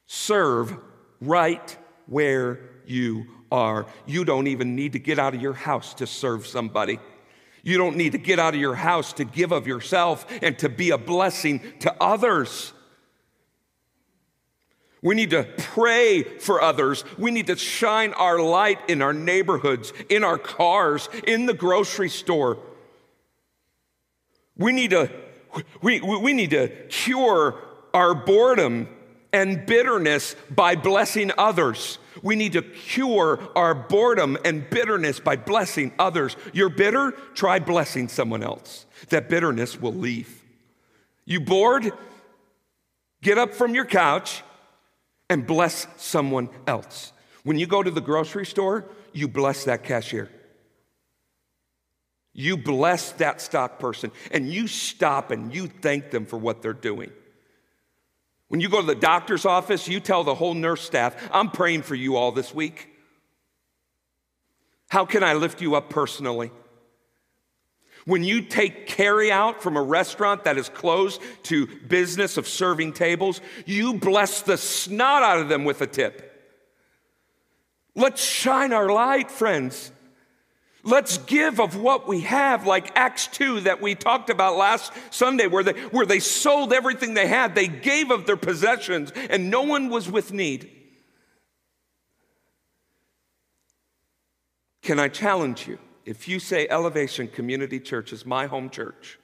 serve 0.08 0.76
right 1.22 1.78
where 2.06 2.60
you 2.86 3.28
are. 3.50 3.86
You 4.06 4.26
don't 4.26 4.48
even 4.48 4.76
need 4.76 4.92
to 4.92 5.00
get 5.00 5.18
out 5.18 5.36
of 5.36 5.42
your 5.42 5.54
house 5.54 5.94
to 5.96 6.06
serve 6.06 6.46
somebody. 6.46 7.00
You 7.64 7.78
don't 7.78 7.96
need 7.96 8.12
to 8.12 8.18
get 8.18 8.40
out 8.40 8.54
of 8.54 8.60
your 8.60 8.76
house 8.76 9.14
to 9.14 9.24
give 9.24 9.54
of 9.54 9.68
yourself 9.68 10.26
and 10.42 10.60
to 10.60 10.68
be 10.68 10.90
a 10.90 10.98
blessing 10.98 11.62
to 11.80 11.96
others. 12.04 12.74
We 15.06 15.14
need 15.14 15.30
to 15.30 15.44
pray 15.44 16.24
for 16.24 16.64
others. 16.64 17.06
We 17.16 17.30
need 17.30 17.46
to 17.48 17.56
shine 17.56 18.14
our 18.14 18.40
light 18.40 18.80
in 18.90 19.04
our 19.04 19.14
neighborhoods, 19.14 19.94
in 20.10 20.24
our 20.24 20.40
cars, 20.40 21.10
in 21.28 21.46
the 21.46 21.54
grocery 21.54 22.10
store. 22.10 22.58
We 24.58 24.72
need 24.72 24.90
to, 24.90 25.12
we, 25.84 26.02
we 26.02 26.34
need 26.34 26.50
to 26.50 26.70
cure 26.90 27.62
our 27.94 28.16
boredom 28.16 28.90
and 29.32 29.68
bitterness 29.68 30.36
by 30.50 30.76
blessing 30.76 31.32
others. 31.38 32.00
We 32.24 32.36
need 32.36 32.54
to 32.54 32.64
cure 32.64 33.40
our 33.56 33.76
boredom 33.76 34.40
and 34.44 34.68
bitterness 34.72 35.20
by 35.20 35.36
blessing 35.36 35.94
others. 36.00 36.36
You're 36.52 36.70
bitter? 36.70 37.12
Try 37.36 37.60
blessing 37.60 38.08
someone 38.08 38.42
else. 38.42 38.88
That 39.10 39.30
bitterness 39.30 39.80
will 39.80 39.94
leave. 39.94 40.44
You 41.26 41.42
bored? 41.42 41.92
Get 43.22 43.38
up 43.38 43.54
from 43.54 43.76
your 43.76 43.86
couch 43.86 44.42
and 45.30 45.46
bless 45.46 45.88
someone 45.98 46.50
else. 46.68 47.12
When 47.44 47.58
you 47.60 47.68
go 47.68 47.82
to 47.82 47.92
the 47.92 48.02
grocery 48.02 48.46
store, 48.46 48.86
you 49.14 49.28
bless 49.28 49.66
that 49.66 49.84
cashier. 49.84 50.30
You 52.34 52.58
bless 52.58 53.12
that 53.14 53.40
stock 53.40 53.80
person 53.80 54.12
and 54.30 54.52
you 54.52 54.68
stop 54.68 55.32
and 55.32 55.54
you 55.54 55.68
thank 55.68 56.12
them 56.12 56.26
for 56.26 56.38
what 56.38 56.62
they're 56.62 56.74
doing. 56.74 57.12
When 58.50 58.60
you 58.60 58.70
go 58.70 58.82
to 58.82 58.88
the 58.88 58.94
doctor's 58.94 59.46
office, 59.46 59.88
you 59.88 60.00
tell 60.00 60.24
the 60.24 60.36
whole 60.36 60.54
nurse 60.54 60.82
staff, 60.82 61.16
I'm 61.32 61.50
praying 61.50 61.84
for 61.84 61.96
you 61.96 62.18
all 62.18 62.32
this 62.32 62.54
week. 62.54 62.90
How 64.90 65.06
can 65.06 65.24
I 65.24 65.34
lift 65.34 65.62
you 65.62 65.76
up 65.76 65.90
personally? 65.90 66.52
When 68.06 68.24
you 68.24 68.42
take 68.44 68.86
carry 68.86 69.32
out 69.32 69.64
from 69.64 69.78
a 69.78 69.82
restaurant 69.82 70.44
that 70.44 70.58
is 70.58 70.70
closed 70.70 71.22
to 71.44 71.66
business 71.66 72.38
of 72.38 72.48
serving 72.48 72.94
tables, 72.94 73.42
you 73.66 73.96
bless 73.96 74.42
the 74.42 74.58
snot 74.58 75.24
out 75.24 75.40
of 75.40 75.50
them 75.50 75.66
with 75.66 75.82
a 75.82 75.88
tip. 75.88 76.32
Let's 77.96 78.24
shine 78.24 78.74
our 78.74 78.90
light, 78.90 79.32
friends. 79.32 79.92
Let's 80.84 81.18
give 81.18 81.60
of 81.60 81.76
what 81.76 82.08
we 82.08 82.22
have, 82.22 82.68
like 82.68 82.96
Acts 82.96 83.26
2 83.28 83.62
that 83.62 83.82
we 83.82 83.96
talked 83.96 84.30
about 84.30 84.56
last 84.56 84.94
Sunday, 85.10 85.48
where 85.48 85.64
they, 85.64 85.74
where 85.86 86.06
they 86.06 86.20
sold 86.20 86.74
everything 86.74 87.16
they 87.16 87.26
had. 87.26 87.56
They 87.56 87.68
gave 87.68 88.12
of 88.12 88.28
their 88.28 88.38
possessions, 88.38 89.12
and 89.32 89.50
no 89.50 89.64
one 89.64 89.90
was 89.90 90.12
with 90.12 90.32
need. 90.32 90.70
Can 94.84 95.00
I 95.00 95.08
challenge 95.08 95.68
you? 95.68 95.80
If 96.06 96.28
you 96.28 96.40
say 96.40 96.68
Elevation 96.70 97.28
Community 97.28 97.80
Church 97.80 98.14
is 98.14 98.26
my 98.26 98.46
home 98.46 98.70
church, 98.70 99.20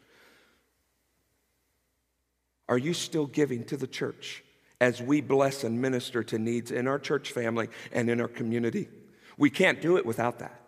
are 2.67 2.77
you 2.77 2.93
still 2.93 3.27
giving 3.27 3.63
to 3.65 3.77
the 3.77 3.87
church 3.87 4.43
as 4.79 5.01
we 5.01 5.21
bless 5.21 5.63
and 5.63 5.79
minister 5.79 6.23
to 6.23 6.39
needs 6.39 6.71
in 6.71 6.87
our 6.87 6.97
church 6.97 7.31
family 7.31 7.69
and 7.91 8.09
in 8.09 8.19
our 8.19 8.27
community? 8.27 8.89
We 9.37 9.49
can't 9.49 9.81
do 9.81 9.97
it 9.97 10.05
without 10.05 10.39
that. 10.39 10.59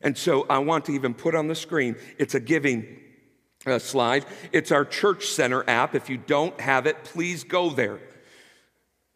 And 0.00 0.16
so 0.16 0.46
I 0.48 0.58
want 0.58 0.84
to 0.86 0.92
even 0.92 1.12
put 1.12 1.34
on 1.34 1.48
the 1.48 1.54
screen, 1.54 1.96
it's 2.18 2.34
a 2.34 2.40
giving 2.40 3.00
uh, 3.66 3.78
slide. 3.78 4.24
It's 4.52 4.70
our 4.70 4.84
Church 4.84 5.26
Center 5.26 5.68
app. 5.68 5.94
If 5.94 6.08
you 6.08 6.16
don't 6.16 6.58
have 6.60 6.86
it, 6.86 7.04
please 7.04 7.44
go 7.44 7.70
there. 7.70 7.98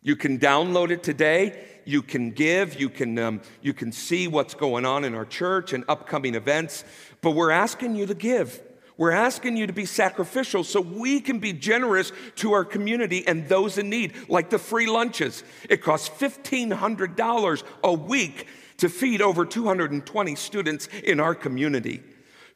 You 0.02 0.16
can 0.16 0.38
download 0.38 0.90
it 0.90 1.02
today 1.02 1.64
you 1.84 2.02
can 2.02 2.30
give, 2.30 2.80
you 2.80 2.88
can, 2.88 3.18
um, 3.18 3.40
you 3.60 3.72
can 3.72 3.92
see 3.92 4.28
what's 4.28 4.54
going 4.54 4.84
on 4.84 5.04
in 5.04 5.14
our 5.14 5.24
church 5.24 5.72
and 5.72 5.84
upcoming 5.88 6.34
events, 6.34 6.84
but 7.20 7.32
we're 7.32 7.50
asking 7.50 7.96
you 7.96 8.06
to 8.06 8.14
give. 8.14 8.60
We're 8.96 9.10
asking 9.10 9.56
you 9.56 9.66
to 9.66 9.72
be 9.72 9.86
sacrificial 9.86 10.64
so 10.64 10.80
we 10.80 11.20
can 11.20 11.38
be 11.38 11.52
generous 11.52 12.12
to 12.36 12.52
our 12.52 12.64
community 12.64 13.26
and 13.26 13.48
those 13.48 13.78
in 13.78 13.88
need, 13.88 14.14
like 14.28 14.50
the 14.50 14.58
free 14.58 14.86
lunches. 14.86 15.42
It 15.68 15.82
costs 15.82 16.08
$1,500 16.20 17.62
a 17.82 17.92
week 17.92 18.46
to 18.78 18.88
feed 18.88 19.22
over 19.22 19.46
220 19.46 20.34
students 20.36 20.88
in 21.04 21.20
our 21.20 21.34
community 21.34 22.02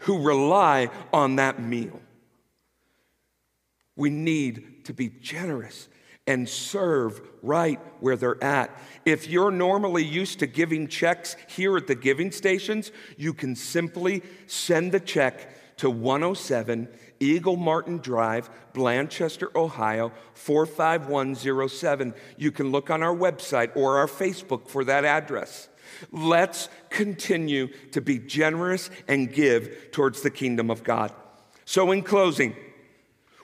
who 0.00 0.22
rely 0.22 0.90
on 1.12 1.36
that 1.36 1.60
meal. 1.60 2.00
We 3.96 4.10
need 4.10 4.84
to 4.84 4.92
be 4.92 5.08
generous 5.08 5.88
and 6.26 6.48
serve 6.48 7.20
right 7.42 7.80
where 8.00 8.16
they're 8.16 8.42
at. 8.42 8.76
If 9.04 9.28
you're 9.28 9.50
normally 9.50 10.04
used 10.04 10.40
to 10.40 10.46
giving 10.46 10.88
checks 10.88 11.36
here 11.48 11.76
at 11.76 11.86
the 11.86 11.94
giving 11.94 12.32
stations, 12.32 12.90
you 13.16 13.32
can 13.32 13.54
simply 13.54 14.22
send 14.46 14.92
the 14.92 15.00
check 15.00 15.76
to 15.78 15.90
107 15.90 16.88
Eagle 17.20 17.56
Martin 17.56 17.98
Drive, 17.98 18.50
Blanchester, 18.74 19.54
Ohio 19.54 20.12
45107. 20.34 22.14
You 22.36 22.52
can 22.52 22.70
look 22.70 22.90
on 22.90 23.02
our 23.02 23.14
website 23.14 23.74
or 23.74 23.98
our 23.98 24.06
Facebook 24.06 24.68
for 24.68 24.84
that 24.84 25.04
address. 25.04 25.68
Let's 26.12 26.68
continue 26.90 27.68
to 27.92 28.00
be 28.00 28.18
generous 28.18 28.90
and 29.08 29.32
give 29.32 29.92
towards 29.92 30.22
the 30.22 30.30
kingdom 30.30 30.70
of 30.70 30.82
God. 30.82 31.12
So, 31.64 31.90
in 31.92 32.02
closing, 32.02 32.54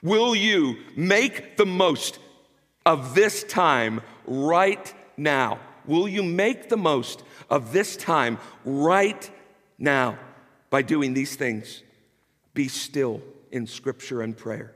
will 0.02 0.34
you 0.34 0.76
make 0.96 1.56
the 1.56 1.66
most 1.66 2.18
of 2.84 3.14
this 3.14 3.44
time 3.44 4.00
right 4.26 4.92
now? 5.16 5.58
Will 5.86 6.08
you 6.08 6.22
make 6.22 6.68
the 6.68 6.76
most 6.76 7.22
of 7.50 7.72
this 7.72 7.96
time 7.96 8.38
right 8.64 9.30
now 9.78 10.18
by 10.70 10.82
doing 10.82 11.14
these 11.14 11.36
things? 11.36 11.82
Be 12.54 12.68
still 12.68 13.22
in 13.50 13.66
scripture 13.66 14.22
and 14.22 14.36
prayer. 14.36 14.74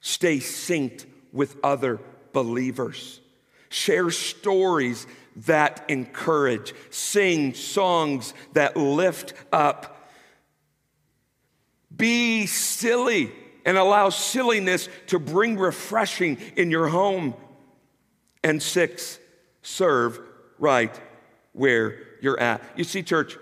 Stay 0.00 0.38
synced 0.38 1.06
with 1.32 1.56
other 1.62 2.00
believers. 2.32 3.20
Share 3.68 4.10
stories 4.10 5.06
that 5.36 5.84
encourage. 5.88 6.74
Sing 6.90 7.54
songs 7.54 8.34
that 8.52 8.76
lift 8.76 9.32
up. 9.52 10.08
Be 11.94 12.46
silly 12.46 13.32
and 13.64 13.76
allow 13.76 14.08
silliness 14.08 14.88
to 15.08 15.18
bring 15.18 15.58
refreshing 15.58 16.38
in 16.56 16.70
your 16.70 16.88
home. 16.88 17.34
And 18.42 18.62
six, 18.62 19.18
serve 19.62 20.18
right 20.58 20.98
where 21.52 21.98
you're 22.20 22.40
at. 22.40 22.62
You 22.76 22.84
see, 22.84 23.02
church, 23.02 23.36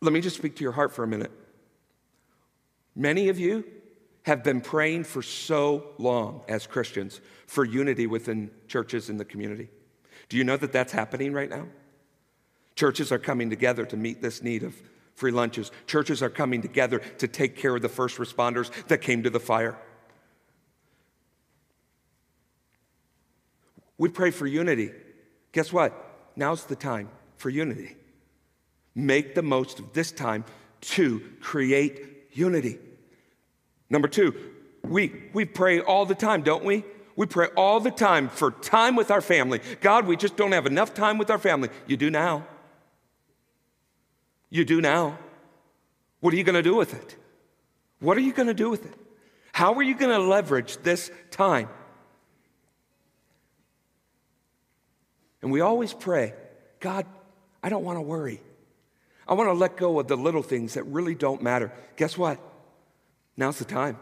let 0.00 0.12
me 0.12 0.20
just 0.20 0.36
speak 0.36 0.56
to 0.56 0.62
your 0.62 0.72
heart 0.72 0.92
for 0.92 1.02
a 1.02 1.06
minute. 1.06 1.32
Many 2.94 3.28
of 3.28 3.38
you 3.38 3.64
have 4.22 4.42
been 4.42 4.60
praying 4.60 5.04
for 5.04 5.22
so 5.22 5.90
long 5.98 6.42
as 6.48 6.66
Christians 6.66 7.20
for 7.46 7.64
unity 7.64 8.06
within 8.06 8.50
churches 8.66 9.08
in 9.08 9.18
the 9.18 9.24
community. 9.24 9.68
Do 10.28 10.36
you 10.36 10.44
know 10.44 10.56
that 10.56 10.72
that's 10.72 10.92
happening 10.92 11.32
right 11.32 11.48
now? 11.48 11.66
Churches 12.74 13.12
are 13.12 13.18
coming 13.18 13.50
together 13.50 13.84
to 13.86 13.96
meet 13.96 14.20
this 14.20 14.42
need 14.42 14.62
of 14.62 14.74
free 15.16 15.32
lunches. 15.32 15.72
Churches 15.86 16.22
are 16.22 16.30
coming 16.30 16.62
together 16.62 17.00
to 17.18 17.26
take 17.26 17.56
care 17.56 17.74
of 17.74 17.82
the 17.82 17.88
first 17.88 18.18
responders 18.18 18.70
that 18.86 18.98
came 18.98 19.24
to 19.24 19.30
the 19.30 19.40
fire. 19.40 19.76
We 23.98 24.10
pray 24.10 24.30
for 24.30 24.46
unity. 24.46 24.92
Guess 25.52 25.72
what? 25.72 25.92
Now's 26.36 26.64
the 26.66 26.76
time 26.76 27.08
for 27.38 27.48
unity. 27.48 27.96
Make 28.94 29.34
the 29.34 29.42
most 29.42 29.78
of 29.78 29.94
this 29.94 30.12
time 30.12 30.44
to 30.82 31.22
create 31.40 32.28
unity. 32.32 32.78
Number 33.88 34.08
two, 34.08 34.34
we, 34.82 35.30
we 35.32 35.46
pray 35.46 35.80
all 35.80 36.04
the 36.04 36.14
time, 36.14 36.42
don't 36.42 36.64
we? 36.64 36.84
We 37.16 37.24
pray 37.24 37.46
all 37.56 37.80
the 37.80 37.90
time 37.90 38.28
for 38.28 38.50
time 38.50 38.94
with 38.96 39.10
our 39.10 39.22
family. 39.22 39.60
God, 39.80 40.06
we 40.06 40.16
just 40.16 40.36
don't 40.36 40.52
have 40.52 40.66
enough 40.66 40.92
time 40.92 41.16
with 41.16 41.30
our 41.30 41.38
family. 41.38 41.70
You 41.86 41.96
do 41.96 42.10
now. 42.10 42.46
You 44.56 44.64
do 44.64 44.80
now. 44.80 45.18
What 46.20 46.32
are 46.32 46.36
you 46.38 46.44
going 46.44 46.54
to 46.54 46.62
do 46.62 46.74
with 46.74 46.94
it? 46.94 47.16
What 48.00 48.16
are 48.16 48.20
you 48.20 48.32
going 48.32 48.48
to 48.48 48.54
do 48.54 48.70
with 48.70 48.86
it? 48.86 48.94
How 49.52 49.74
are 49.74 49.82
you 49.82 49.94
going 49.94 50.10
to 50.10 50.18
leverage 50.18 50.78
this 50.78 51.10
time? 51.30 51.68
And 55.42 55.52
we 55.52 55.60
always 55.60 55.92
pray, 55.92 56.32
God, 56.80 57.04
I 57.62 57.68
don't 57.68 57.84
want 57.84 57.98
to 57.98 58.02
worry. 58.02 58.40
I 59.28 59.34
want 59.34 59.50
to 59.50 59.52
let 59.52 59.76
go 59.76 60.00
of 60.00 60.08
the 60.08 60.16
little 60.16 60.42
things 60.42 60.74
that 60.74 60.84
really 60.84 61.14
don't 61.14 61.42
matter. 61.42 61.70
Guess 61.96 62.16
what? 62.16 62.40
Now's 63.36 63.58
the 63.58 63.66
time. 63.66 63.98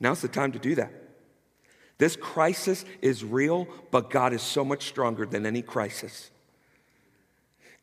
Now's 0.00 0.22
the 0.22 0.28
time 0.28 0.52
to 0.52 0.58
do 0.58 0.74
that. 0.76 0.90
This 1.98 2.16
crisis 2.16 2.86
is 3.02 3.22
real, 3.22 3.68
but 3.90 4.08
God 4.08 4.32
is 4.32 4.42
so 4.42 4.64
much 4.64 4.86
stronger 4.88 5.26
than 5.26 5.44
any 5.44 5.60
crisis. 5.60 6.30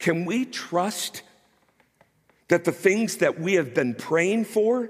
Can 0.03 0.25
we 0.25 0.43
trust 0.43 1.21
that 2.49 2.65
the 2.65 2.73
things 2.73 3.17
that 3.17 3.39
we 3.39 3.53
have 3.53 3.73
been 3.73 3.95
praying 3.95 4.43
for 4.43 4.89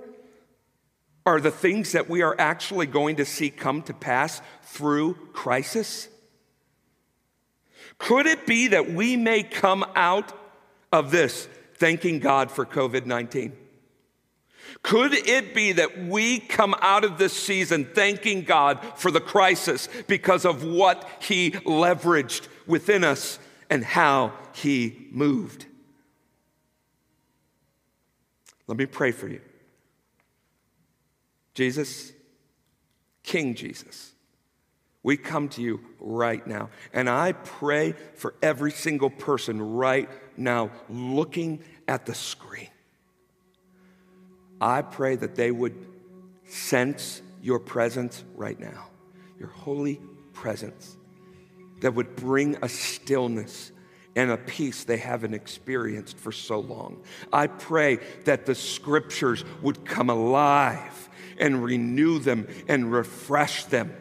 are 1.24 1.39
the 1.39 1.51
things 1.51 1.91
that 1.91 2.09
we 2.09 2.24
are 2.24 2.36
actually 2.39 2.88
going 2.88 3.18
to 3.18 3.24
see 3.24 3.51
come 3.51 3.84
to 3.84 3.93
pass 3.93 4.41
through 4.64 5.14
crisis? 5.32 6.07
Could 7.99 8.26
it 8.26 8.47
be 8.47 8.70
that 8.70 8.91
we 8.91 9.16
may 9.16 9.43
come 9.43 9.86
out 9.93 10.36
of 10.91 11.11
this 11.11 11.47
thanking 11.76 12.18
God 12.18 12.49
for 12.49 12.66
COVID 12.66 13.05
19? 13.05 13.55
Could 14.82 15.14
it 15.14 15.53
be 15.53 15.74
that 15.74 16.05
we 16.05 16.39
come 16.39 16.74
out 16.82 17.03
of 17.03 17.20
this 17.20 17.34
season 17.34 17.86
thanking 17.86 18.45
God 18.45 18.80
for 18.95 19.11
the 19.11 19.22
crisis 19.22 19.88
because 20.07 20.43
of 20.43 20.64
what 20.64 21.07
He 21.22 21.51
leveraged 21.51 22.47
within 22.66 23.03
us 23.03 23.38
and 23.74 23.84
how 23.84 24.34
He 24.54 25.08
moved? 25.10 25.66
Let 28.68 28.78
me 28.78 28.86
pray 28.86 29.12
for 29.12 29.28
you. 29.28 29.42
Jesus, 31.56 32.12
King 33.24 33.56
Jesus, 33.56 34.12
we 35.02 35.18
come 35.18 35.50
to 35.50 35.62
you 35.64 35.80
right 36.00 36.46
now. 36.46 36.70
And 36.94 37.10
I 37.10 37.32
pray 37.32 37.96
for 38.14 38.36
every 38.44 38.72
single 38.72 39.10
person 39.10 39.60
right 39.60 40.08
now 40.38 40.70
looking 40.88 41.64
at 41.88 42.06
the 42.06 42.14
screen. 42.14 42.70
I 44.62 44.84
pray 44.84 45.16
that 45.16 45.34
they 45.34 45.50
would 45.50 45.76
sense 46.46 47.24
your 47.42 47.58
presence 47.58 48.24
right 48.36 48.60
now, 48.60 48.86
your 49.40 49.50
holy 49.50 50.00
presence 50.32 50.96
that 51.84 51.94
would 51.94 52.16
bring 52.16 52.58
a 52.62 52.70
stillness 52.70 53.74
and 54.16 54.32
a 54.32 54.38
peace 54.38 54.86
they 54.86 54.96
haven't 54.96 55.34
experienced 55.34 56.18
for 56.18 56.32
so 56.32 56.60
long. 56.60 57.04
I 57.32 57.48
pray 57.48 58.00
that 58.24 58.46
the 58.46 58.56
scriptures 58.56 59.44
would 59.62 59.84
come 59.84 60.10
alive 60.10 61.10
and 61.38 61.62
renew 61.62 62.20
them 62.20 62.48
and 62.70 62.90
refresh 62.90 63.66
them 63.66 63.94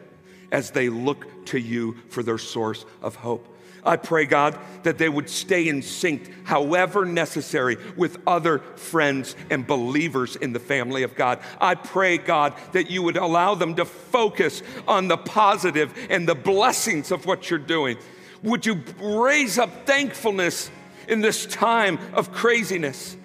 as 0.49 0.71
they 0.71 0.87
look 0.87 1.45
to 1.47 1.59
you 1.59 1.97
for 2.07 2.23
their 2.23 2.37
source 2.37 2.85
of 3.01 3.15
hope. 3.15 3.52
I 3.85 3.97
pray, 3.97 4.25
God, 4.25 4.57
that 4.83 4.97
they 4.97 5.09
would 5.09 5.29
stay 5.29 5.67
in 5.67 5.81
sync, 5.81 6.31
however 6.45 7.05
necessary, 7.05 7.77
with 7.97 8.17
other 8.25 8.59
friends 8.59 9.35
and 9.49 9.65
believers 9.67 10.35
in 10.35 10.53
the 10.53 10.59
family 10.59 11.03
of 11.03 11.15
God. 11.15 11.39
I 11.59 11.75
pray, 11.75 12.17
God, 12.17 12.53
that 12.71 12.89
you 12.89 13.03
would 13.03 13.17
allow 13.17 13.55
them 13.55 13.75
to 13.75 13.85
focus 13.85 14.63
on 14.87 15.07
the 15.07 15.17
positive 15.17 15.93
and 16.09 16.27
the 16.27 16.35
blessings 16.35 17.11
of 17.11 17.25
what 17.25 17.49
you're 17.49 17.59
doing. 17.59 17.97
Would 18.43 18.65
you 18.65 18.83
raise 19.01 19.57
up 19.57 19.85
thankfulness 19.85 20.69
in 21.07 21.21
this 21.21 21.45
time 21.45 21.99
of 22.13 22.31
craziness? 22.31 23.17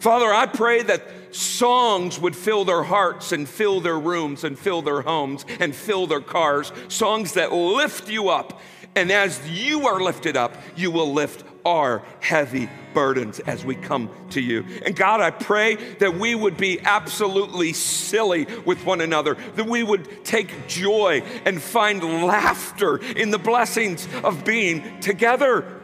Father, 0.00 0.32
I 0.32 0.46
pray 0.46 0.82
that 0.82 1.02
songs 1.34 2.18
would 2.20 2.36
fill 2.36 2.64
their 2.64 2.82
hearts 2.82 3.32
and 3.32 3.48
fill 3.48 3.80
their 3.80 3.98
rooms 3.98 4.44
and 4.44 4.58
fill 4.58 4.82
their 4.82 5.02
homes 5.02 5.44
and 5.60 5.74
fill 5.74 6.06
their 6.06 6.20
cars. 6.20 6.72
Songs 6.88 7.34
that 7.34 7.52
lift 7.52 8.08
you 8.08 8.28
up. 8.28 8.60
And 8.98 9.12
as 9.12 9.40
you 9.48 9.86
are 9.86 10.00
lifted 10.00 10.36
up, 10.36 10.56
you 10.74 10.90
will 10.90 11.12
lift 11.12 11.44
our 11.64 12.02
heavy 12.18 12.68
burdens 12.94 13.38
as 13.38 13.64
we 13.64 13.76
come 13.76 14.10
to 14.30 14.40
you. 14.40 14.64
And 14.84 14.96
God, 14.96 15.20
I 15.20 15.30
pray 15.30 15.76
that 16.00 16.18
we 16.18 16.34
would 16.34 16.56
be 16.56 16.80
absolutely 16.80 17.74
silly 17.74 18.48
with 18.64 18.84
one 18.84 19.00
another, 19.00 19.36
that 19.54 19.66
we 19.66 19.84
would 19.84 20.24
take 20.24 20.66
joy 20.66 21.22
and 21.44 21.62
find 21.62 22.02
laughter 22.02 22.96
in 22.96 23.30
the 23.30 23.38
blessings 23.38 24.08
of 24.24 24.44
being 24.44 24.98
together. 24.98 25.80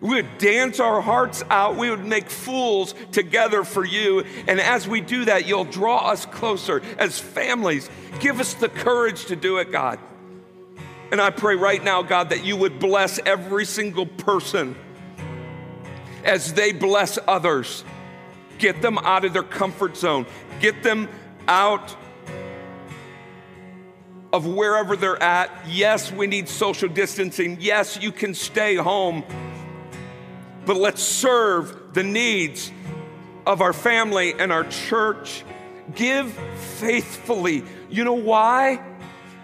We 0.00 0.14
would 0.14 0.38
dance 0.38 0.80
our 0.80 1.02
hearts 1.02 1.44
out. 1.50 1.76
We 1.76 1.90
would 1.90 2.06
make 2.06 2.30
fools 2.30 2.94
together 3.12 3.62
for 3.62 3.84
you. 3.84 4.24
And 4.46 4.58
as 4.58 4.88
we 4.88 5.02
do 5.02 5.26
that, 5.26 5.46
you'll 5.46 5.64
draw 5.64 6.08
us 6.08 6.24
closer 6.24 6.80
as 6.96 7.18
families. 7.18 7.90
Give 8.20 8.40
us 8.40 8.54
the 8.54 8.70
courage 8.70 9.26
to 9.26 9.36
do 9.36 9.58
it, 9.58 9.70
God. 9.70 9.98
And 11.10 11.20
I 11.20 11.30
pray 11.30 11.56
right 11.56 11.82
now, 11.82 12.02
God, 12.02 12.30
that 12.30 12.44
you 12.44 12.56
would 12.56 12.78
bless 12.78 13.18
every 13.24 13.64
single 13.64 14.06
person 14.06 14.76
as 16.24 16.52
they 16.52 16.72
bless 16.72 17.18
others. 17.26 17.84
Get 18.58 18.82
them 18.82 18.98
out 18.98 19.24
of 19.24 19.32
their 19.32 19.42
comfort 19.42 19.96
zone, 19.96 20.26
get 20.60 20.82
them 20.82 21.08
out 21.46 21.96
of 24.32 24.46
wherever 24.46 24.96
they're 24.96 25.22
at. 25.22 25.50
Yes, 25.66 26.12
we 26.12 26.26
need 26.26 26.48
social 26.48 26.88
distancing. 26.88 27.56
Yes, 27.60 27.98
you 28.00 28.12
can 28.12 28.34
stay 28.34 28.74
home. 28.74 29.24
But 30.66 30.76
let's 30.76 31.02
serve 31.02 31.94
the 31.94 32.02
needs 32.02 32.70
of 33.46 33.62
our 33.62 33.72
family 33.72 34.34
and 34.38 34.52
our 34.52 34.64
church. 34.64 35.44
Give 35.94 36.30
faithfully. 36.78 37.64
You 37.88 38.04
know 38.04 38.12
why? 38.12 38.84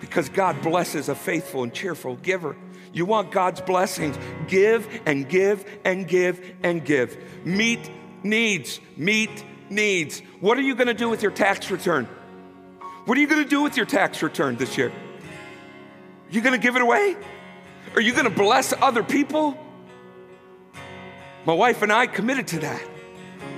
Because 0.05 0.29
God 0.29 0.61
blesses 0.61 1.09
a 1.09 1.15
faithful 1.15 1.63
and 1.63 1.73
cheerful 1.73 2.17
giver. 2.17 2.57
You 2.93 3.07
want 3.07 3.33
God's 3.33 3.63
blessings, 3.63 4.19
give 4.49 4.87
and 5.07 5.27
give 5.27 5.65
and 5.83 6.07
give 6.07 6.55
and 6.63 6.85
give. 6.85 7.17
Meet 7.43 7.91
needs, 8.23 8.81
meet 8.99 9.43
needs. 9.71 10.21
What 10.41 10.59
are 10.59 10.61
you 10.61 10.75
going 10.75 10.89
to 10.89 10.95
do 10.95 11.09
with 11.09 11.23
your 11.23 11.33
tax 11.33 11.71
return? 11.71 12.07
What 13.07 13.17
are 13.17 13.21
you 13.23 13.27
going 13.27 13.43
to 13.43 13.49
do 13.49 13.63
with 13.63 13.79
your 13.79 13.87
tax 13.87 14.23
return 14.23 14.57
this 14.57 14.77
year? 14.77 14.91
Are 14.91 16.31
you 16.31 16.43
going 16.43 16.53
to 16.53 16.63
give 16.63 16.77
it 16.77 16.83
away? 16.83 17.17
Are 17.95 18.03
you 18.03 18.13
going 18.13 18.25
to 18.25 18.31
bless 18.31 18.75
other 18.75 19.03
people? 19.03 19.59
My 21.47 21.55
wife 21.55 21.81
and 21.81 21.91
I 21.91 22.09
committed 22.09 22.49
to 22.49 22.59
that. 22.59 22.83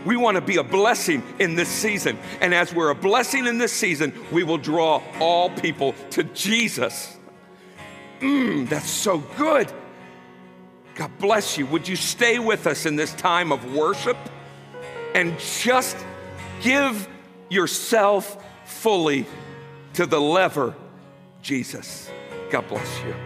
We 0.07 0.17
want 0.17 0.37
to 0.37 0.41
be 0.41 0.57
a 0.57 0.63
blessing 0.63 1.23
in 1.41 1.57
this 1.57 1.69
season. 1.69 2.17
And 2.41 2.55
as 2.55 2.73
we're 2.73 2.91
a 2.91 2.95
blessing 2.95 3.47
in 3.47 3.59
this 3.59 3.73
season, 3.73 4.13
we 4.31 4.45
will 4.45 4.57
draw 4.57 5.03
all 5.21 5.51
people 5.51 5.95
to 6.11 6.23
Jesus. 6.23 7.17
Mmm, 8.21 8.69
that's 8.69 8.89
so 8.89 9.19
good. 9.37 9.71
God 10.95 11.11
bless 11.19 11.59
you. 11.59 11.67
Would 11.67 11.89
you 11.89 11.97
stay 11.97 12.39
with 12.39 12.67
us 12.67 12.87
in 12.87 12.97
this 12.97 13.13
time 13.15 13.53
of 13.53 13.75
worship 13.75 14.17
and 15.15 15.39
just 15.39 15.97
give 16.63 17.09
yourself 17.51 18.43
fully 18.65 19.27
to 19.95 20.07
the 20.07 20.21
lever, 20.21 20.75
Jesus? 21.43 22.11
God 22.51 22.67
bless 22.69 23.03
you. 23.03 23.26